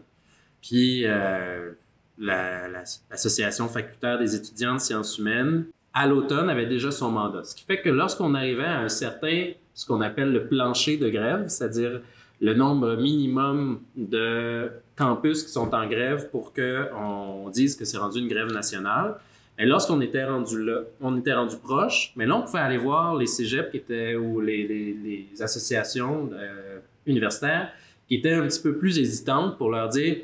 Puis 0.61 1.03
euh, 1.05 1.71
la- 2.17 2.67
la- 2.67 2.83
l'association 3.11 3.67
facultaire 3.67 4.17
des 4.19 4.35
étudiants 4.35 4.75
de 4.75 4.79
sciences 4.79 5.17
humaines 5.17 5.65
à 5.93 6.07
l'automne 6.07 6.49
avait 6.49 6.65
déjà 6.65 6.91
son 6.91 7.11
mandat. 7.11 7.43
Ce 7.43 7.55
qui 7.55 7.63
fait 7.63 7.81
que 7.81 7.89
lorsqu'on 7.89 8.35
arrivait 8.35 8.65
à 8.65 8.79
un 8.79 8.89
certain, 8.89 9.51
ce 9.73 9.85
qu'on 9.85 10.01
appelle 10.01 10.31
le 10.31 10.47
plancher 10.47 10.97
de 10.97 11.09
grève, 11.09 11.45
c'est-à-dire 11.47 12.01
le 12.41 12.53
nombre 12.53 12.95
minimum 12.95 13.81
de 13.95 14.69
campus 14.95 15.43
qui 15.43 15.51
sont 15.51 15.73
en 15.73 15.87
grève 15.87 16.29
pour 16.29 16.53
qu'on 16.53 17.49
dise 17.49 17.75
que 17.75 17.85
c'est 17.85 17.97
rendu 17.97 18.19
une 18.19 18.27
grève 18.27 18.51
nationale. 18.51 19.15
Et 19.57 19.65
lorsqu'on 19.65 19.99
était 19.99 20.23
rendu 20.23 20.63
là, 20.63 20.83
on 21.01 21.17
était 21.17 21.33
rendu 21.33 21.57
proche, 21.57 22.13
mais 22.15 22.25
là, 22.25 22.37
on 22.37 22.43
pouvait 22.43 22.59
aller 22.59 22.77
voir 22.77 23.15
les 23.15 23.25
cégeps 23.25 23.69
qui 23.71 23.77
étaient, 23.77 24.15
ou 24.15 24.39
les 24.39 25.27
associations 25.41 26.29
euh, 26.31 26.79
universitaires 27.05 27.73
qui 28.07 28.15
étaient 28.15 28.33
un 28.33 28.47
petit 28.47 28.61
peu 28.61 28.77
plus 28.77 28.97
hésitantes 28.97 29.57
pour 29.57 29.69
leur 29.69 29.89
dire 29.89 30.17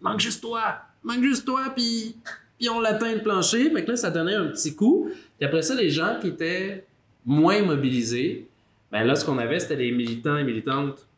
manque 0.00 0.20
juste 0.20 0.42
toi, 0.42 0.76
manque 1.02 1.22
juste 1.22 1.44
toi, 1.44 1.72
puis, 1.74 2.16
puis 2.62 2.70
on 2.70 2.78
l'atteint 2.80 3.12
le 3.12 3.22
plancher. 3.22 3.70
Fait 3.70 3.84
que 3.84 3.90
là, 3.90 3.96
ça 3.96 4.10
donnait 4.12 4.36
un 4.36 4.46
petit 4.46 4.76
coup. 4.76 5.10
Puis 5.36 5.44
après 5.46 5.62
ça, 5.62 5.74
les 5.74 5.90
gens 5.90 6.18
qui 6.20 6.28
étaient 6.28 6.84
moins 7.26 7.60
mobilisés, 7.62 8.46
ben 8.92 9.02
là, 9.02 9.16
ce 9.16 9.24
qu'on 9.24 9.38
avait, 9.38 9.58
c'était 9.58 9.74
les 9.74 9.90
militants 9.90 10.36
et 10.36 10.44
militantes 10.44 11.08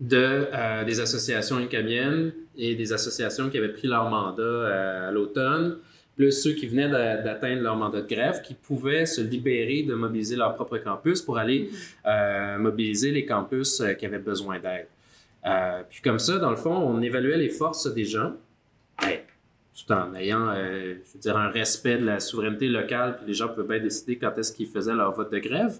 de, 0.00 0.48
euh, 0.52 0.84
des 0.84 0.98
associations 0.98 1.58
incamiennes 1.58 2.32
et 2.56 2.74
des 2.74 2.92
associations 2.92 3.50
qui 3.50 3.58
avaient 3.58 3.72
pris 3.72 3.86
leur 3.86 4.10
mandat 4.10 4.42
euh, 4.42 5.08
à 5.08 5.12
l'automne, 5.12 5.76
plus 6.16 6.32
ceux 6.32 6.54
qui 6.54 6.66
venaient 6.66 6.88
d'a- 6.88 7.18
d'atteindre 7.18 7.62
leur 7.62 7.76
mandat 7.76 8.00
de 8.00 8.08
grève, 8.08 8.42
qui 8.42 8.54
pouvaient 8.54 9.06
se 9.06 9.20
libérer 9.20 9.84
de 9.84 9.94
mobiliser 9.94 10.34
leur 10.34 10.56
propre 10.56 10.78
campus 10.78 11.22
pour 11.22 11.38
aller 11.38 11.70
euh, 12.04 12.58
mobiliser 12.58 13.12
les 13.12 13.24
campus 13.24 13.80
qui 13.96 14.06
avaient 14.06 14.18
besoin 14.18 14.58
d'aide. 14.58 14.88
Puis 15.88 16.00
comme 16.02 16.18
ça, 16.18 16.38
dans 16.38 16.50
le 16.50 16.56
fond, 16.56 16.74
on 16.74 17.00
évaluait 17.00 17.38
les 17.38 17.48
forces 17.48 17.86
des 17.94 18.04
gens, 18.04 18.32
ben, 19.00 19.18
tout 19.78 19.92
en 19.92 20.14
ayant, 20.14 20.48
euh, 20.48 20.94
je 21.04 21.12
veux 21.14 21.20
dire, 21.20 21.36
un 21.36 21.48
respect 21.48 21.98
de 21.98 22.06
la 22.06 22.20
souveraineté 22.20 22.68
locale, 22.68 23.16
puis 23.16 23.26
les 23.26 23.34
gens 23.34 23.48
pouvaient 23.48 23.78
bien 23.78 23.80
décider 23.80 24.16
quand 24.16 24.36
est-ce 24.36 24.52
qu'ils 24.52 24.66
faisaient 24.66 24.94
leur 24.94 25.12
vote 25.12 25.32
de 25.32 25.38
grève. 25.38 25.78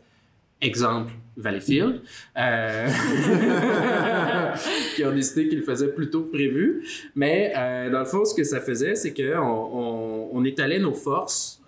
Exemple, 0.61 1.12
Valleyfield, 1.37 2.00
euh, 2.37 2.88
qui 4.96 5.04
ont 5.04 5.12
décidé 5.12 5.48
qu'ils 5.48 5.61
le 5.61 5.64
faisaient 5.64 5.92
plus 5.92 6.11
tôt 6.11 6.22
que 6.22 6.32
prévu. 6.32 6.84
Mais 7.14 7.52
euh, 7.56 7.90
dans 7.90 8.00
le 8.00 8.04
fond, 8.04 8.24
ce 8.24 8.34
que 8.34 8.42
ça 8.42 8.61
faisait, 8.61 8.96
c'est 8.96 9.14
qu'on 9.14 9.38
on, 9.38 10.30
on 10.32 10.44
étalait 10.44 10.80
nos 10.80 10.94
forces, 10.94 11.62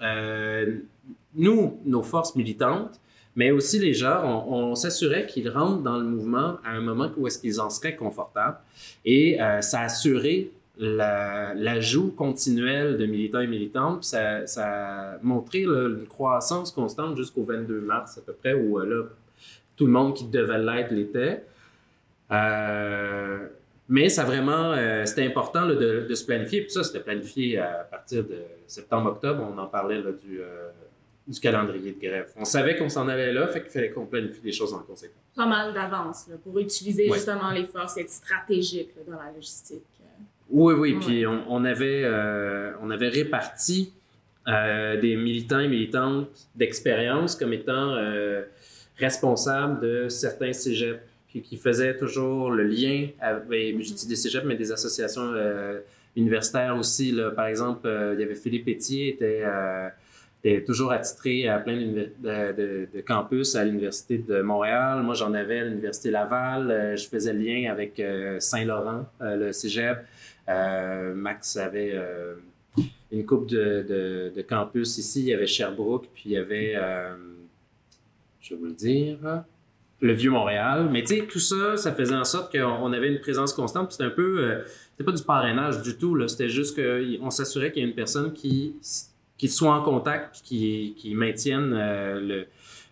nous, 1.36 1.78
nos 1.84 2.02
forces 2.02 2.34
militantes, 2.34 3.00
mais 3.36 3.52
aussi 3.52 3.78
les 3.78 3.94
gens, 3.94 4.22
on, 4.24 4.70
on 4.70 4.74
s'assurait 4.74 5.26
qu'ils 5.26 5.48
rentrent 5.48 5.82
dans 5.82 5.96
le 5.96 6.04
mouvement 6.04 6.58
à 6.64 6.70
un 6.70 6.80
moment 6.80 7.10
où 7.16 7.28
est-ce 7.28 7.38
qu'ils 7.38 7.60
en 7.60 7.70
seraient 7.70 7.94
confortables. 7.94 8.58
Et 9.04 9.38
ça 9.60 9.82
assurait 9.82 10.50
la- 10.80 11.54
l'ajout 11.54 12.10
continuel 12.12 12.96
de 12.96 13.06
militants 13.06 13.40
et 13.40 13.46
militantes. 13.46 14.04
Ça, 14.04 14.46
ça 14.46 15.14
a 15.14 15.18
montré 15.22 15.64
là, 15.64 15.88
une 15.88 16.06
croissance 16.06 16.72
constante 16.72 17.16
jusqu'au 17.16 17.44
22 17.44 17.80
mars 17.80 18.18
à 18.18 18.22
peu 18.22 18.32
près, 18.32 18.54
où 18.54 18.80
euh, 18.80 18.84
là, 18.86 19.04
tout 19.76 19.86
le 19.86 19.92
monde 19.92 20.14
qui 20.14 20.24
devait 20.26 20.58
l'être 20.58 20.90
l'était. 20.90 21.44
Euh, 22.32 23.46
mais 23.88 24.08
ça 24.08 24.24
vraiment, 24.24 24.72
euh, 24.72 25.04
c'était 25.04 25.26
important 25.26 25.62
là, 25.64 25.74
de, 25.74 26.06
de 26.08 26.14
se 26.14 26.24
planifier. 26.24 26.62
Puis 26.62 26.70
ça, 26.70 26.84
c'était 26.84 27.00
planifié 27.00 27.58
à 27.58 27.86
partir 27.90 28.22
de 28.24 28.38
septembre-octobre. 28.66 29.44
On 29.52 29.58
en 29.58 29.66
parlait 29.66 30.00
là, 30.00 30.12
du, 30.12 30.40
euh, 30.40 30.68
du 31.26 31.40
calendrier 31.40 31.92
de 31.92 32.00
grève. 32.00 32.30
On 32.36 32.44
savait 32.44 32.76
qu'on 32.76 32.88
s'en 32.88 33.08
allait 33.08 33.32
là, 33.32 33.48
fait 33.48 33.62
qu'il 33.62 33.70
fallait 33.70 33.90
qu'on 33.90 34.06
planifie 34.06 34.40
les 34.44 34.52
choses 34.52 34.72
en 34.72 34.78
conséquence. 34.80 35.16
Pas 35.34 35.46
mal 35.46 35.74
d'avance 35.74 36.28
pour 36.44 36.58
utiliser 36.60 37.08
Ouais. 37.10 37.16
justement 37.16 37.50
les 37.50 37.64
forces, 37.66 37.96
être 37.98 38.10
stratégique 38.10 38.90
dans 39.08 39.18
la 39.18 39.32
logistique. 39.34 39.82
Oui, 40.50 40.74
oui. 40.74 40.96
Puis 41.00 41.26
on, 41.26 41.42
on 41.48 41.64
avait, 41.64 42.02
euh, 42.04 42.72
on 42.82 42.90
avait 42.90 43.08
réparti 43.08 43.92
euh, 44.48 45.00
des 45.00 45.16
militants 45.16 45.60
et 45.60 45.68
militantes 45.68 46.48
d'expérience 46.56 47.36
comme 47.36 47.52
étant 47.52 47.94
euh, 47.94 48.42
responsables 48.98 49.80
de 49.80 50.08
certains 50.08 50.52
cégeps, 50.52 50.98
puis 51.28 51.42
qui 51.42 51.56
faisaient 51.56 51.96
toujours 51.96 52.50
le 52.50 52.64
lien 52.64 53.08
avec, 53.20 53.80
je 53.82 53.94
dis 53.94 54.06
des 54.08 54.16
cégeps, 54.16 54.44
mais 54.44 54.56
des 54.56 54.72
associations 54.72 55.32
universitaires 56.16 56.76
aussi. 56.76 57.12
Là. 57.12 57.30
Par 57.30 57.46
exemple, 57.46 57.88
il 58.14 58.20
y 58.20 58.24
avait 58.24 58.34
Philippe 58.34 58.64
Pétier, 58.64 59.10
était, 59.10 59.44
était 60.42 60.64
toujours 60.64 60.90
attitré 60.90 61.48
à 61.48 61.58
plein 61.60 61.76
de, 61.76 62.08
de- 62.22 62.88
de 62.92 63.00
campus 63.02 63.54
à 63.54 63.64
l'Université 63.64 64.18
de 64.18 64.40
Montréal. 64.42 65.02
Moi, 65.02 65.14
j'en 65.14 65.32
avais 65.32 65.60
à 65.60 65.64
l'Université 65.64 66.10
Laval. 66.10 66.94
Je 66.96 67.06
faisais 67.08 67.32
le 67.32 67.38
lien 67.38 67.70
avec 67.70 68.02
Saint-Laurent, 68.40 69.06
le 69.20 69.52
cégep. 69.52 69.98
Euh, 70.50 71.14
Max 71.14 71.56
avait 71.56 71.92
euh, 71.94 72.34
une 73.12 73.24
coupe 73.24 73.48
de, 73.48 74.44
campus 74.48 74.98
ici. 74.98 75.20
Il 75.20 75.26
y 75.26 75.34
avait 75.34 75.46
Sherbrooke, 75.46 76.08
puis 76.12 76.24
il 76.26 76.32
y 76.32 76.36
avait, 76.36 76.74
euh, 76.74 77.14
je 78.40 78.54
vais 78.54 78.60
vous 78.60 78.66
le 78.66 78.72
dire, 78.72 79.18
le 80.00 80.12
Vieux-Montréal. 80.12 80.88
Mais 80.90 81.02
tu 81.02 81.16
sais, 81.16 81.26
tout 81.26 81.38
ça, 81.38 81.76
ça 81.76 81.94
faisait 81.94 82.14
en 82.14 82.24
sorte 82.24 82.52
qu'on 82.52 82.64
on 82.64 82.92
avait 82.92 83.08
une 83.08 83.20
présence 83.20 83.52
constante. 83.52 83.92
C'était 83.92 84.04
un 84.04 84.10
peu, 84.10 84.62
c'était 84.92 85.04
pas 85.04 85.16
du 85.16 85.22
parrainage 85.22 85.82
du 85.82 85.96
tout. 85.96 86.26
C'était 86.26 86.48
juste 86.48 86.76
qu'on 86.76 87.30
s'assurait 87.30 87.70
qu'il 87.70 87.82
y 87.82 87.86
a 87.86 87.88
une 87.88 87.94
personne 87.94 88.32
qui, 88.32 88.74
soit 89.46 89.74
en 89.74 89.82
contact, 89.82 90.32
puis 90.32 90.42
qui, 90.42 90.94
qui 90.96 91.14
maintienne 91.14 91.70
le, 91.70 92.46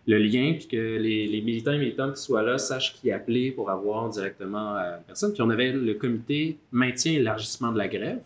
le 0.09 0.17
lien, 0.17 0.55
puis 0.59 0.67
que 0.67 0.97
les, 0.97 1.43
militants 1.43 1.73
et 1.73 1.79
militantes 1.79 2.17
qui 2.17 2.23
soient 2.23 2.43
là 2.43 2.57
sachent 2.57 2.95
qui 2.95 3.13
appeler 3.13 3.53
pour 3.53 3.71
avoir 3.71 4.09
directement 4.09 4.75
euh, 4.77 4.97
personne. 5.07 5.35
Puis 5.35 5.43
on 5.43 5.51
avait 5.51 5.71
le 5.71 5.95
comité 5.95 6.57
maintien 6.73 7.13
et 7.13 7.17
élargissement 7.17 7.71
de 7.73 7.79
la 7.79 7.89
grève, 7.89 8.25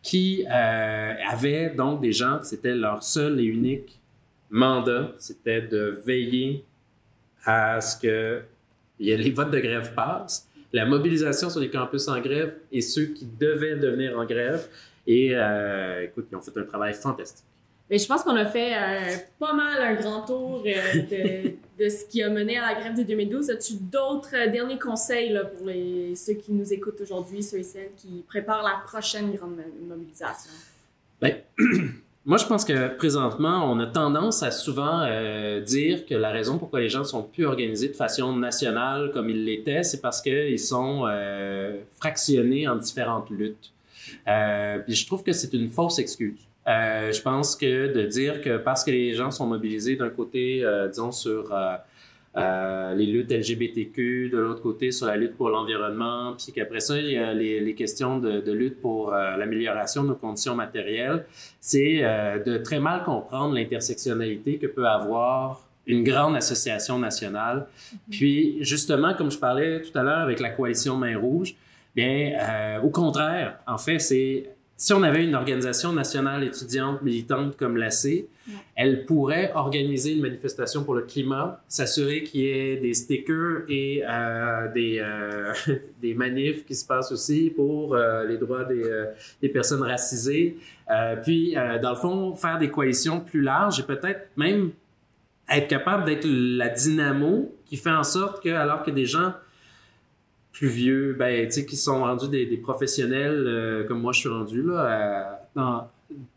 qui 0.00 0.46
euh, 0.46 1.14
avait 1.28 1.70
donc 1.70 2.00
des 2.00 2.12
gens, 2.12 2.38
c'était 2.44 2.74
leur 2.74 3.02
seul 3.02 3.40
et 3.40 3.44
unique 3.44 3.98
mandat, 4.48 5.12
c'était 5.18 5.60
de 5.60 6.00
veiller 6.06 6.64
à 7.44 7.80
ce 7.80 8.00
que 8.00 8.40
les 9.00 9.30
votes 9.30 9.50
de 9.50 9.58
grève 9.58 9.92
passent, 9.94 10.48
la 10.72 10.86
mobilisation 10.86 11.50
sur 11.50 11.60
les 11.60 11.70
campus 11.70 12.06
en 12.06 12.20
grève 12.20 12.54
et 12.70 12.80
ceux 12.80 13.06
qui 13.06 13.26
devaient 13.26 13.76
devenir 13.76 14.16
en 14.18 14.24
grève. 14.24 14.68
Et 15.06 15.30
euh, 15.32 16.04
écoute, 16.04 16.26
ils 16.30 16.36
ont 16.36 16.40
fait 16.40 16.56
un 16.56 16.64
travail 16.64 16.94
fantastique. 16.94 17.44
Mais 17.90 17.98
je 17.98 18.06
pense 18.06 18.22
qu'on 18.22 18.36
a 18.36 18.44
fait 18.44 18.74
euh, 18.74 19.16
pas 19.38 19.54
mal 19.54 19.80
un 19.80 19.94
grand 19.94 20.20
tour 20.22 20.62
euh, 20.66 21.54
de, 21.78 21.88
ce 21.88 22.04
qui 22.04 22.22
a 22.22 22.28
mené 22.28 22.58
à 22.58 22.72
la 22.72 22.78
grève 22.78 22.94
de 22.94 23.02
2012. 23.02 23.48
As-tu 23.50 23.74
d'autres 23.80 24.34
euh, 24.34 24.50
derniers 24.50 24.78
conseils 24.78 25.30
là, 25.30 25.44
pour 25.44 25.66
les, 25.66 26.14
ceux 26.14 26.34
qui 26.34 26.52
nous 26.52 26.70
écoutent 26.70 27.00
aujourd'hui, 27.00 27.42
ceux 27.42 27.58
et 27.58 27.62
celles 27.62 27.90
qui 27.96 28.24
préparent 28.28 28.62
la 28.62 28.82
prochaine 28.86 29.32
grande 29.32 29.56
mo- 29.56 29.86
mobilisation? 29.88 30.50
Ben, 31.22 31.36
moi, 32.26 32.36
je 32.36 32.44
pense 32.44 32.66
que 32.66 32.94
présentement, 32.94 33.64
on 33.72 33.80
a 33.80 33.86
tendance 33.86 34.42
à 34.42 34.50
souvent 34.50 35.06
dire 35.62 36.04
que 36.04 36.14
la 36.14 36.30
raison 36.30 36.58
pourquoi 36.58 36.80
les 36.80 36.90
gens 36.90 37.04
sont 37.04 37.22
plus 37.22 37.46
organisés 37.46 37.88
de 37.88 37.96
façon 37.96 38.36
nationale 38.36 39.12
comme 39.14 39.30
ils 39.30 39.44
l'étaient, 39.46 39.82
c'est 39.82 40.02
parce 40.02 40.20
qu'ils 40.20 40.60
sont 40.60 41.06
fractionnés 41.98 42.68
en 42.68 42.76
différentes 42.76 43.30
luttes. 43.30 43.72
Puis 44.26 44.94
je 44.94 45.06
trouve 45.06 45.22
que 45.22 45.32
c'est 45.32 45.54
une 45.54 45.70
fausse 45.70 45.98
excuse. 45.98 46.47
Euh, 46.68 47.12
je 47.12 47.22
pense 47.22 47.56
que 47.56 47.92
de 47.92 48.02
dire 48.02 48.42
que 48.42 48.58
parce 48.58 48.84
que 48.84 48.90
les 48.90 49.14
gens 49.14 49.30
sont 49.30 49.46
mobilisés 49.46 49.96
d'un 49.96 50.10
côté, 50.10 50.62
euh, 50.62 50.88
disons, 50.88 51.12
sur, 51.12 51.54
euh, 51.54 52.94
les 52.94 53.06
luttes 53.06 53.32
LGBTQ, 53.32 54.28
de 54.30 54.38
l'autre 54.38 54.62
côté 54.62 54.92
sur 54.92 55.06
la 55.06 55.16
lutte 55.16 55.36
pour 55.36 55.48
l'environnement, 55.48 56.34
puis 56.36 56.52
qu'après 56.52 56.80
ça, 56.80 56.96
il 56.98 57.10
y 57.10 57.16
a 57.16 57.32
les, 57.32 57.58
les 57.58 57.74
questions 57.74 58.18
de, 58.18 58.40
de, 58.40 58.52
lutte 58.52 58.80
pour 58.80 59.10
l'amélioration 59.10 60.04
de 60.04 60.08
nos 60.08 60.14
conditions 60.14 60.54
matérielles. 60.54 61.24
C'est 61.58 62.00
de 62.46 62.58
très 62.58 62.78
mal 62.78 63.02
comprendre 63.02 63.54
l'intersectionnalité 63.54 64.58
que 64.58 64.68
peut 64.68 64.86
avoir 64.86 65.66
une 65.86 66.04
grande 66.04 66.36
association 66.36 66.96
nationale. 67.00 67.66
Puis, 68.08 68.58
justement, 68.60 69.14
comme 69.14 69.32
je 69.32 69.38
parlais 69.38 69.82
tout 69.82 69.98
à 69.98 70.04
l'heure 70.04 70.20
avec 70.20 70.38
la 70.38 70.50
coalition 70.50 70.96
Main 70.96 71.18
Rouge, 71.18 71.56
bien, 71.96 72.78
au 72.84 72.90
contraire, 72.90 73.58
en 73.66 73.78
fait, 73.78 73.98
c'est 73.98 74.44
si 74.80 74.92
on 74.92 75.02
avait 75.02 75.24
une 75.24 75.34
organisation 75.34 75.92
nationale 75.92 76.44
étudiante 76.44 77.02
militante 77.02 77.56
comme 77.56 77.76
l'AC, 77.76 78.26
elle 78.76 79.04
pourrait 79.06 79.50
organiser 79.56 80.12
une 80.12 80.22
manifestation 80.22 80.84
pour 80.84 80.94
le 80.94 81.02
climat, 81.02 81.60
s'assurer 81.66 82.22
qu'il 82.22 82.42
y 82.42 82.48
ait 82.48 82.76
des 82.76 82.94
stickers 82.94 83.64
et 83.68 84.04
euh, 84.08 84.72
des, 84.72 85.00
euh, 85.00 85.52
des 86.00 86.14
manifs 86.14 86.64
qui 86.64 86.76
se 86.76 86.86
passent 86.86 87.10
aussi 87.10 87.50
pour 87.50 87.96
euh, 87.96 88.24
les 88.24 88.38
droits 88.38 88.64
des, 88.64 88.84
des 89.42 89.48
personnes 89.48 89.82
racisées. 89.82 90.56
Puis, 91.24 91.56
dans 91.82 91.90
le 91.90 91.96
fond, 91.96 92.36
faire 92.36 92.58
des 92.58 92.70
coalitions 92.70 93.18
plus 93.18 93.42
larges 93.42 93.80
et 93.80 93.82
peut-être 93.82 94.28
même 94.36 94.70
être 95.50 95.66
capable 95.66 96.04
d'être 96.04 96.24
la 96.24 96.68
dynamo 96.68 97.52
qui 97.66 97.76
fait 97.76 97.90
en 97.90 98.04
sorte 98.04 98.42
que, 98.42 98.50
alors 98.50 98.84
que 98.84 98.92
des 98.92 99.06
gens 99.06 99.32
plus 100.52 100.68
vieux, 100.68 101.14
ben, 101.18 101.46
tu 101.46 101.52
sais, 101.52 101.66
qui 101.66 101.76
sont 101.76 102.00
rendus 102.00 102.28
des, 102.28 102.56
professionnels 102.56 103.44
euh, 103.46 103.84
comme 103.84 104.00
moi 104.00 104.12
je 104.12 104.20
suis 104.20 104.28
rendu 104.28 104.62
là, 104.62 105.38
dans, 105.54 105.88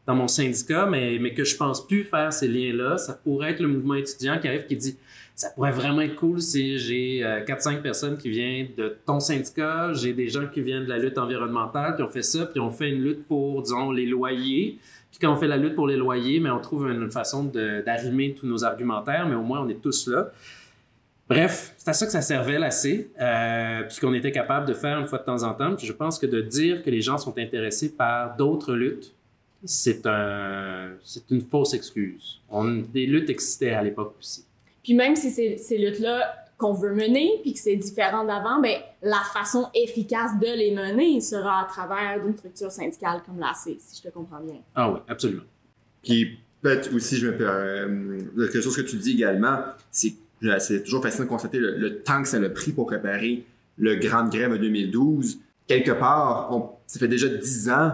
dans, 0.06 0.16
mon 0.16 0.28
syndicat, 0.28 0.86
mais, 0.86 1.18
mais 1.20 1.34
que 1.34 1.44
je 1.44 1.56
pense 1.56 1.86
plus 1.86 2.04
faire 2.04 2.32
ces 2.32 2.48
liens-là. 2.48 2.98
Ça 2.98 3.14
pourrait 3.14 3.52
être 3.52 3.62
le 3.62 3.68
mouvement 3.68 3.96
étudiant 3.96 4.38
qui 4.40 4.48
arrive 4.48 4.66
qui 4.66 4.76
dit 4.76 4.98
ça 5.42 5.50
pourrait 5.50 5.72
vraiment 5.72 6.02
être 6.02 6.16
cool 6.16 6.40
si 6.40 6.78
j'ai 6.78 7.24
euh, 7.24 7.44
4-5 7.44 7.82
personnes 7.82 8.18
qui 8.18 8.30
viennent 8.30 8.68
de 8.78 8.96
ton 9.06 9.20
syndicat, 9.20 9.92
j'ai 9.94 10.14
des 10.14 10.28
gens 10.28 10.48
qui 10.48 10.62
viennent 10.62 10.84
de 10.84 10.90
la 10.90 11.00
lutte 11.00 11.18
environnementale, 11.18 11.96
qui 11.96 12.04
ont 12.04 12.08
fait 12.08 12.22
ça, 12.22 12.46
puis 12.46 12.60
on 12.60 12.70
fait 12.70 12.90
une 12.90 13.02
lutte 13.02 13.26
pour, 13.26 13.62
disons, 13.64 13.92
les 13.92 14.06
loyers. 14.06 14.78
Puis 15.10 15.20
quand 15.20 15.34
on 15.34 15.38
fait 15.38 15.48
la 15.48 15.58
lutte 15.58 15.74
pour 15.74 15.88
les 15.88 15.98
loyers, 15.98 16.40
mais 16.40 16.52
on 16.52 16.60
trouve 16.60 16.90
une 16.90 17.10
façon 17.10 17.46
d'arrimer 17.46 18.36
tous 18.36 18.46
nos 18.46 18.64
argumentaires, 18.64 19.26
mais 19.28 19.36
au 19.36 19.42
moins 19.42 19.62
on 19.62 19.70
est 19.70 19.82
tous 19.82 20.08
là. 20.08 20.32
Bref, 21.32 21.74
c'est 21.78 21.90
à 21.90 21.94
ça 21.94 22.06
que 22.06 22.12
ça 22.12 22.22
servait 22.22 22.60
l'AC, 22.60 23.08
euh, 23.20 23.84
puis 23.84 24.00
qu'on 24.02 24.14
était 24.14 24.34
capable 24.34 24.68
de 24.68 24.74
faire 24.74 25.00
une 25.00 25.08
fois 25.08 25.20
de 25.20 25.24
temps 25.24 25.44
en 25.44 25.54
temps. 25.54 25.74
Puis 25.78 25.88
je 25.88 25.94
pense 25.94 26.20
que 26.20 26.26
de 26.26 26.42
dire 26.42 26.84
que 26.84 26.90
les 26.90 27.02
gens 27.02 27.18
sont 27.18 27.38
intéressés 27.38 27.90
par 27.90 28.36
d'autres 28.36 28.74
luttes, 28.74 29.14
c'est 29.64 30.06
un, 30.06 30.90
c'est 31.04 31.32
une 31.32 31.42
fausse 31.42 31.74
excuse. 31.74 32.42
On, 32.50 32.66
des 32.66 33.06
luttes 33.06 33.30
existaient 33.30 33.72
à 33.72 33.82
l'époque 33.82 34.16
aussi. 34.20 34.44
Puis 34.84 34.94
même 34.94 35.16
si 35.16 35.30
c'est 35.32 35.56
ces 35.56 35.78
luttes-là 35.78 36.36
qu'on 36.58 36.74
veut 36.74 36.94
mener, 36.94 37.40
puis 37.42 37.54
que 37.54 37.60
c'est 37.60 37.78
différent 37.78 38.26
d'avant, 38.26 38.60
ben 38.60 38.78
la 39.02 39.22
façon 39.34 39.70
efficace 39.74 40.32
de 40.38 40.48
les 40.48 40.76
mener 40.76 41.22
sera 41.22 41.62
à 41.62 41.66
travers 41.66 42.22
d'une 42.22 42.36
structure 42.36 42.72
syndicale 42.72 43.22
comme 43.26 43.40
l'AC, 43.40 43.78
si 43.80 43.98
je 43.98 44.10
te 44.10 44.14
comprends 44.14 44.42
bien. 44.42 44.60
Ah 44.76 44.92
oui, 44.92 45.00
absolument. 45.08 45.44
Puis 46.04 46.40
peut-être 46.62 46.94
aussi, 46.94 47.16
je 47.16 47.28
me 47.28 47.38
euh, 47.40 48.48
quelque 48.52 48.62
chose 48.62 48.76
que 48.76 48.82
tu 48.82 48.98
dis 48.98 49.14
également, 49.14 49.60
c'est 49.92 50.14
c'est 50.60 50.84
toujours 50.84 51.04
fascinant 51.04 51.26
de 51.26 51.30
constater 51.30 51.60
le, 51.60 52.00
temps 52.00 52.22
que 52.22 52.28
ça 52.28 52.38
a 52.38 52.50
pris 52.50 52.72
pour 52.72 52.88
préparer 52.88 53.46
le 53.78 53.96
Grande 53.96 54.32
Grève 54.32 54.52
de 54.54 54.58
2012. 54.58 55.40
Quelque 55.68 55.92
part, 55.92 56.52
ça 56.88 57.00
fait 57.00 57.08
déjà 57.08 57.28
dix 57.28 57.70
ans, 57.70 57.94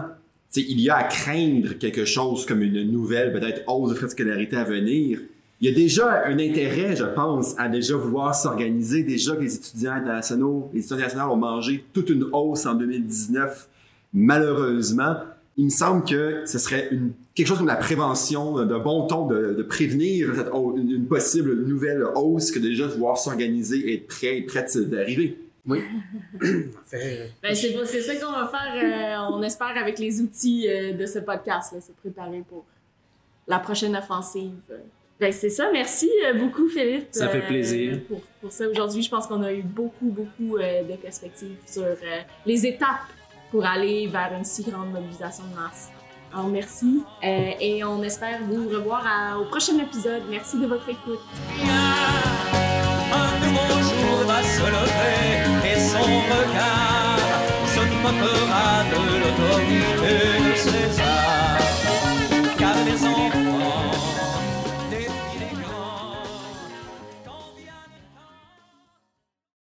il 0.56 0.80
y 0.80 0.90
a 0.90 0.96
à 0.96 1.04
craindre 1.04 1.74
quelque 1.78 2.04
chose 2.04 2.46
comme 2.46 2.62
une 2.62 2.90
nouvelle, 2.90 3.32
peut-être 3.32 3.62
hausse 3.66 3.90
de 3.90 3.94
frais 3.94 4.06
de 4.06 4.12
scolarité 4.12 4.56
à 4.56 4.64
venir. 4.64 5.20
Il 5.60 5.68
y 5.68 5.72
a 5.72 5.74
déjà 5.74 6.24
un 6.24 6.38
intérêt, 6.38 6.94
je 6.94 7.04
pense, 7.04 7.58
à 7.58 7.68
déjà 7.68 7.96
vouloir 7.96 8.34
s'organiser. 8.34 9.02
Déjà 9.02 9.34
que 9.34 9.42
les 9.42 9.56
étudiants 9.56 9.92
internationaux, 9.92 10.70
les 10.72 10.80
étudiants 10.80 10.98
internationaux 10.98 11.32
ont 11.32 11.36
mangé 11.36 11.84
toute 11.92 12.10
une 12.10 12.26
hausse 12.32 12.64
en 12.64 12.74
2019. 12.74 13.68
Malheureusement, 14.14 15.16
il 15.58 15.66
me 15.66 15.70
semble 15.70 16.04
que 16.04 16.46
ce 16.46 16.58
serait 16.58 16.88
une 16.90 17.12
quelque 17.38 17.46
chose 17.46 17.58
comme 17.58 17.68
la 17.68 17.76
prévention, 17.76 18.64
d'un 18.64 18.78
bon 18.80 19.06
ton 19.06 19.26
de, 19.26 19.54
de 19.54 19.62
prévenir 19.62 20.34
cette, 20.34 20.48
une 20.48 21.06
possible 21.06 21.64
nouvelle 21.64 22.04
hausse 22.16 22.50
que 22.50 22.58
déjà 22.58 22.88
vouloir 22.88 23.16
s'organiser 23.16 23.78
et 23.78 23.94
être 23.94 24.08
prêt 24.08 24.38
et 24.38 24.42
prête 24.42 24.76
d'arriver. 24.76 25.38
Oui. 25.64 25.80
ben, 26.40 27.54
c'est 27.54 28.02
ça 28.02 28.16
qu'on 28.16 28.32
va 28.32 28.48
faire, 28.48 29.28
euh, 29.30 29.34
on 29.36 29.42
espère, 29.42 29.76
avec 29.76 30.00
les 30.00 30.20
outils 30.20 30.66
euh, 30.68 30.94
de 30.94 31.06
ce 31.06 31.20
podcast, 31.20 31.72
là, 31.74 31.80
se 31.80 31.92
préparer 31.92 32.42
pour 32.48 32.64
la 33.46 33.60
prochaine 33.60 33.94
offensive. 33.94 34.54
Ben, 35.20 35.32
c'est 35.32 35.50
ça. 35.50 35.70
Merci 35.72 36.10
euh, 36.26 36.34
beaucoup, 36.34 36.68
Philippe. 36.68 37.06
Ça 37.12 37.28
fait 37.28 37.46
plaisir. 37.46 38.00
Pour, 38.08 38.20
pour 38.40 38.50
ça, 38.50 38.68
aujourd'hui, 38.68 39.02
je 39.02 39.10
pense 39.10 39.28
qu'on 39.28 39.42
a 39.42 39.52
eu 39.52 39.62
beaucoup, 39.62 40.10
beaucoup 40.10 40.58
de 40.58 40.96
perspectives 40.96 41.56
sur 41.66 41.84
les 42.46 42.66
étapes 42.66 43.12
pour 43.50 43.64
aller 43.64 44.06
vers 44.06 44.32
une 44.36 44.44
si 44.44 44.62
grande 44.62 44.90
mobilisation 44.90 45.44
de 45.44 45.60
masse. 45.60 45.90
Alors 46.32 46.48
merci 46.48 47.04
euh, 47.24 47.52
et 47.58 47.82
on 47.84 48.02
espère 48.02 48.40
vous 48.42 48.68
revoir 48.68 49.02
au 49.40 49.44
prochain 49.46 49.78
épisode. 49.78 50.22
Merci 50.28 50.58
de 50.58 50.66
votre 50.66 50.88
écoute. 50.88 51.20
Un 53.12 53.46
nouveau 53.46 53.80
jour 53.82 54.26
va 54.26 54.42
se 54.42 54.60
lever 54.60 55.72
et 55.72 55.80
son 55.80 56.04
regard 56.04 57.18
se 57.66 57.80
moquera 58.02 58.84
de 58.90 59.00
l'autorité 59.20 60.50
de 60.50 60.54
César. 60.54 61.27